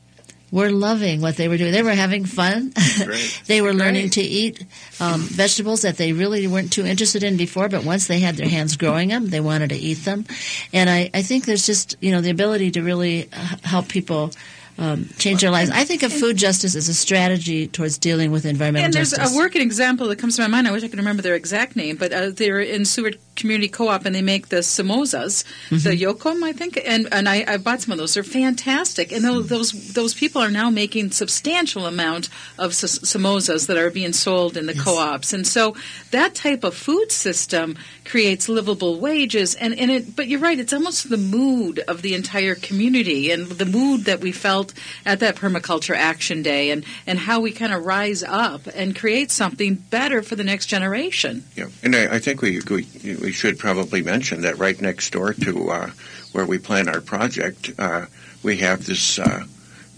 were 0.51 0.71
loving 0.71 1.21
what 1.21 1.35
they 1.35 1.47
were 1.47 1.57
doing. 1.57 1.71
They 1.71 1.83
were 1.83 1.91
having 1.91 2.25
fun. 2.25 2.73
they 3.47 3.61
were 3.61 3.73
learning 3.73 4.11
to 4.11 4.21
eat 4.21 4.65
um, 4.99 5.21
vegetables 5.21 5.81
that 5.81 5.97
they 5.97 6.13
really 6.13 6.47
weren't 6.47 6.71
too 6.71 6.85
interested 6.85 7.23
in 7.23 7.37
before, 7.37 7.67
but 7.67 7.83
once 7.83 8.07
they 8.07 8.19
had 8.19 8.35
their 8.35 8.47
hands 8.47 8.77
growing 8.77 9.09
them, 9.09 9.27
they 9.27 9.41
wanted 9.41 9.69
to 9.69 9.75
eat 9.75 10.05
them. 10.05 10.25
And 10.73 10.89
I, 10.89 11.09
I 11.13 11.21
think 11.21 11.45
there's 11.45 11.65
just, 11.65 11.97
you 11.99 12.11
know, 12.11 12.21
the 12.21 12.29
ability 12.29 12.71
to 12.71 12.81
really 12.81 13.29
uh, 13.33 13.57
help 13.63 13.89
people 13.89 14.31
um, 14.77 15.09
change 15.17 15.41
their 15.41 15.51
lives. 15.51 15.71
I 15.71 15.83
think 15.83 16.03
of 16.03 16.13
food 16.13 16.37
justice 16.37 16.75
as 16.75 16.87
a 16.87 16.93
strategy 16.93 17.67
towards 17.67 17.97
dealing 17.97 18.31
with 18.31 18.45
environmental 18.45 18.91
justice. 18.91 19.13
And 19.13 19.19
there's 19.19 19.29
justice. 19.29 19.35
a 19.35 19.37
working 19.37 19.61
example 19.61 20.07
that 20.07 20.17
comes 20.17 20.35
to 20.35 20.43
my 20.43 20.47
mind. 20.47 20.67
I 20.67 20.71
wish 20.71 20.83
I 20.83 20.87
could 20.87 20.99
remember 20.99 21.21
their 21.21 21.35
exact 21.35 21.75
name, 21.75 21.97
but 21.97 22.13
uh, 22.13 22.29
they're 22.29 22.59
in 22.59 22.85
Seward 22.85 23.17
Community 23.37 23.69
Co-op, 23.69 24.05
and 24.05 24.13
they 24.13 24.21
make 24.21 24.49
the 24.49 24.57
samosas, 24.57 25.45
the 25.69 25.75
mm-hmm. 25.75 26.03
yokum, 26.03 26.43
I 26.43 26.51
think. 26.51 26.79
And 26.85 27.07
and 27.11 27.29
I, 27.29 27.45
I 27.47 27.57
bought 27.57 27.81
some 27.81 27.93
of 27.93 27.97
those. 27.97 28.13
They're 28.13 28.23
fantastic. 28.23 29.11
And 29.11 29.23
those 29.23 29.47
those, 29.47 29.93
those 29.93 30.13
people 30.13 30.41
are 30.41 30.51
now 30.51 30.69
making 30.69 31.11
substantial 31.11 31.85
amount 31.85 32.29
of 32.57 32.71
s- 32.71 32.99
samosas 32.99 33.67
that 33.67 33.77
are 33.77 33.89
being 33.89 34.13
sold 34.13 34.57
in 34.57 34.65
the 34.65 34.73
co-ops. 34.73 35.33
And 35.33 35.47
so 35.47 35.75
that 36.11 36.35
type 36.35 36.63
of 36.63 36.75
food 36.75 37.11
system 37.11 37.77
creates 38.03 38.49
livable 38.49 38.99
wages. 38.99 39.55
And 39.55 39.77
and 39.79 39.91
it. 39.91 40.15
But 40.15 40.27
you're 40.27 40.39
right. 40.39 40.59
It's 40.59 40.73
almost 40.73 41.09
the 41.09 41.17
mood 41.17 41.79
of 41.87 42.01
the 42.01 42.13
entire 42.13 42.55
community 42.55 43.31
and 43.31 43.47
the 43.47 43.65
mood 43.65 44.05
that 44.05 44.19
we 44.19 44.31
felt 44.31 44.73
at 45.05 45.19
that 45.19 45.35
permaculture 45.35 45.95
action 45.95 46.41
day, 46.41 46.71
and 46.71 46.83
and 47.05 47.19
how 47.19 47.39
we 47.39 47.51
kind 47.51 47.73
of 47.73 47.85
rise 47.85 48.23
up 48.23 48.67
and 48.75 48.95
create 48.95 49.31
something 49.31 49.75
better 49.75 50.21
for 50.21 50.35
the 50.35 50.43
next 50.43 50.65
generation. 50.67 51.43
Yeah, 51.55 51.67
and 51.83 51.95
I, 51.95 52.15
I 52.15 52.19
think 52.19 52.41
we, 52.41 52.59
we 53.03 53.26
we 53.27 53.33
should 53.33 53.59
probably 53.59 54.01
mention 54.01 54.39
that 54.43 54.57
right 54.57 54.79
next 54.79 55.11
door 55.11 55.33
to 55.33 55.69
uh, 55.69 55.89
where 56.31 56.45
we 56.45 56.57
plan 56.57 56.87
our 56.87 57.01
project, 57.01 57.71
uh, 57.77 58.05
we 58.41 58.55
have 58.55 58.85
this 58.85 59.19
uh, 59.19 59.43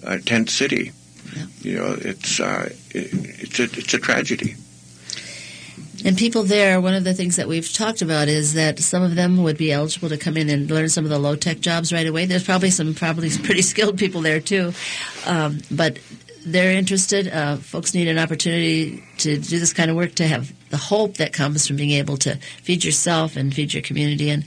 uh, 0.04 0.18
tent 0.26 0.50
city. 0.50 0.92
You 1.62 1.76
know, 1.76 1.96
it's 2.00 2.40
uh, 2.40 2.70
it, 2.90 3.10
it's 3.14 3.60
a 3.60 3.66
it's 3.66 3.94
a 3.94 4.00
tragedy. 4.00 4.56
And 6.04 6.18
people 6.18 6.42
there, 6.42 6.82
one 6.82 6.96
of 6.96 7.04
the 7.04 7.14
things 7.14 7.36
that 7.36 7.48
we've 7.48 7.72
talked 7.72 8.02
about 8.02 8.30
is 8.30 8.56
that 8.56 8.80
some 8.80 9.04
of 9.04 9.14
them 9.14 9.44
would 9.44 9.60
be 9.60 9.72
eligible 9.72 10.10
to 10.10 10.18
come 10.18 10.36
in 10.36 10.50
and 10.50 10.68
learn 10.72 10.90
some 10.90 11.04
of 11.04 11.12
the 11.12 11.20
low 11.20 11.36
tech 11.36 11.60
jobs 11.60 11.94
right 11.94 12.08
away. 12.08 12.26
There's 12.26 12.44
probably 12.44 12.72
some 12.72 12.96
probably 12.96 13.30
pretty 13.30 13.62
skilled 13.74 14.00
people 14.00 14.22
there 14.22 14.40
too, 14.40 14.74
um, 15.28 15.60
but 15.70 16.00
they're 16.46 16.72
interested. 16.72 17.28
Uh, 17.28 17.58
folks 17.58 17.94
need 17.94 18.08
an 18.08 18.18
opportunity 18.18 19.04
to 19.18 19.38
do 19.38 19.60
this 19.60 19.74
kind 19.74 19.90
of 19.90 19.98
work 19.98 20.16
to 20.16 20.28
have 20.28 20.52
the 20.70 20.78
hope 20.78 21.18
that 21.18 21.34
comes 21.34 21.68
from 21.68 21.76
being 21.76 21.92
able 21.92 22.18
to 22.18 22.36
feed 22.64 22.84
yourself 22.84 23.36
and 23.36 23.54
feed 23.54 23.74
your 23.74 23.84
community. 23.84 24.30
And 24.30 24.46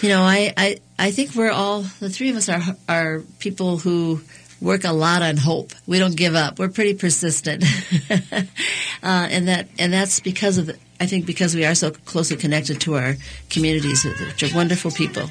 you 0.00 0.08
know, 0.08 0.22
I 0.22 0.52
I, 0.56 0.80
I 0.98 1.10
think 1.10 1.34
we're 1.34 1.50
all 1.50 1.82
the 2.00 2.10
three 2.10 2.30
of 2.30 2.36
us 2.36 2.48
are 2.48 2.62
are 2.88 3.22
people 3.38 3.78
who 3.78 4.20
work 4.60 4.84
a 4.84 4.92
lot 4.92 5.22
on 5.22 5.36
hope. 5.36 5.72
We 5.86 5.98
don't 5.98 6.16
give 6.16 6.34
up. 6.34 6.58
We're 6.58 6.68
pretty 6.68 6.94
persistent, 6.94 7.64
uh, 8.10 8.26
and 9.02 9.48
that 9.48 9.68
and 9.78 9.92
that's 9.92 10.20
because 10.20 10.58
of 10.58 10.70
I 11.02 11.06
think 11.06 11.26
because 11.26 11.56
we 11.56 11.64
are 11.64 11.74
so 11.74 11.90
closely 11.90 12.36
connected 12.36 12.80
to 12.82 12.94
our 12.94 13.16
communities, 13.50 14.04
which 14.04 14.44
are 14.44 14.54
wonderful 14.54 14.92
people. 14.92 15.22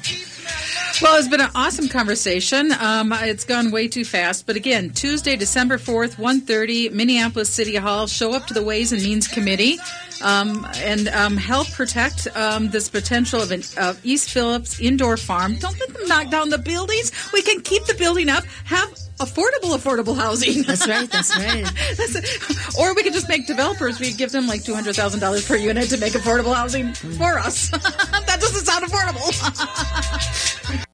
Well, 1.00 1.18
it's 1.18 1.28
been 1.28 1.40
an 1.40 1.48
awesome 1.54 1.88
conversation. 1.88 2.72
Um, 2.72 3.10
it's 3.14 3.44
gone 3.44 3.70
way 3.70 3.88
too 3.88 4.04
fast, 4.04 4.46
but 4.46 4.54
again, 4.54 4.90
Tuesday, 4.90 5.34
December 5.34 5.78
fourth, 5.78 6.18
1.30, 6.18 6.92
Minneapolis 6.92 7.48
City 7.48 7.74
Hall. 7.76 8.06
Show 8.06 8.34
up 8.34 8.46
to 8.48 8.54
the 8.54 8.62
Ways 8.62 8.92
and 8.92 9.02
Means 9.02 9.26
Committee 9.26 9.78
um, 10.22 10.66
and 10.76 11.08
um, 11.08 11.38
help 11.38 11.70
protect 11.72 12.28
um, 12.36 12.68
this 12.68 12.90
potential 12.90 13.40
of 13.40 13.50
an 13.50 13.62
of 13.78 13.98
East 14.04 14.28
Phillips 14.28 14.78
indoor 14.78 15.16
farm. 15.16 15.56
Don't 15.56 15.80
let 15.80 15.88
them 15.88 16.06
knock 16.06 16.30
down 16.30 16.50
the 16.50 16.58
buildings. 16.58 17.12
We 17.32 17.40
can 17.40 17.62
keep 17.62 17.86
the 17.86 17.94
building 17.94 18.28
up. 18.28 18.44
Have 18.66 18.92
affordable, 19.22 19.76
affordable 19.76 20.16
housing. 20.16 20.62
That's 20.62 20.86
right. 20.88 21.10
That's 21.10 21.36
right. 21.38 21.64
That's. 21.96 22.76
Or 22.78 22.94
we 22.94 23.02
could 23.02 23.12
just 23.12 23.28
make 23.28 23.46
developers. 23.46 24.00
We'd 24.00 24.18
give 24.18 24.32
them 24.32 24.46
like 24.46 24.64
two 24.64 24.74
hundred 24.74 24.96
thousand 24.96 25.20
dollars 25.20 25.46
per 25.46 25.56
unit 25.56 25.88
to 25.90 25.98
make 25.98 26.12
affordable 26.14 26.54
housing 26.54 26.92
for 26.94 27.38
us. 27.38 27.70
that 27.70 28.38
doesn't 28.40 28.66
sound 28.66 28.84
affordable. 28.84 30.82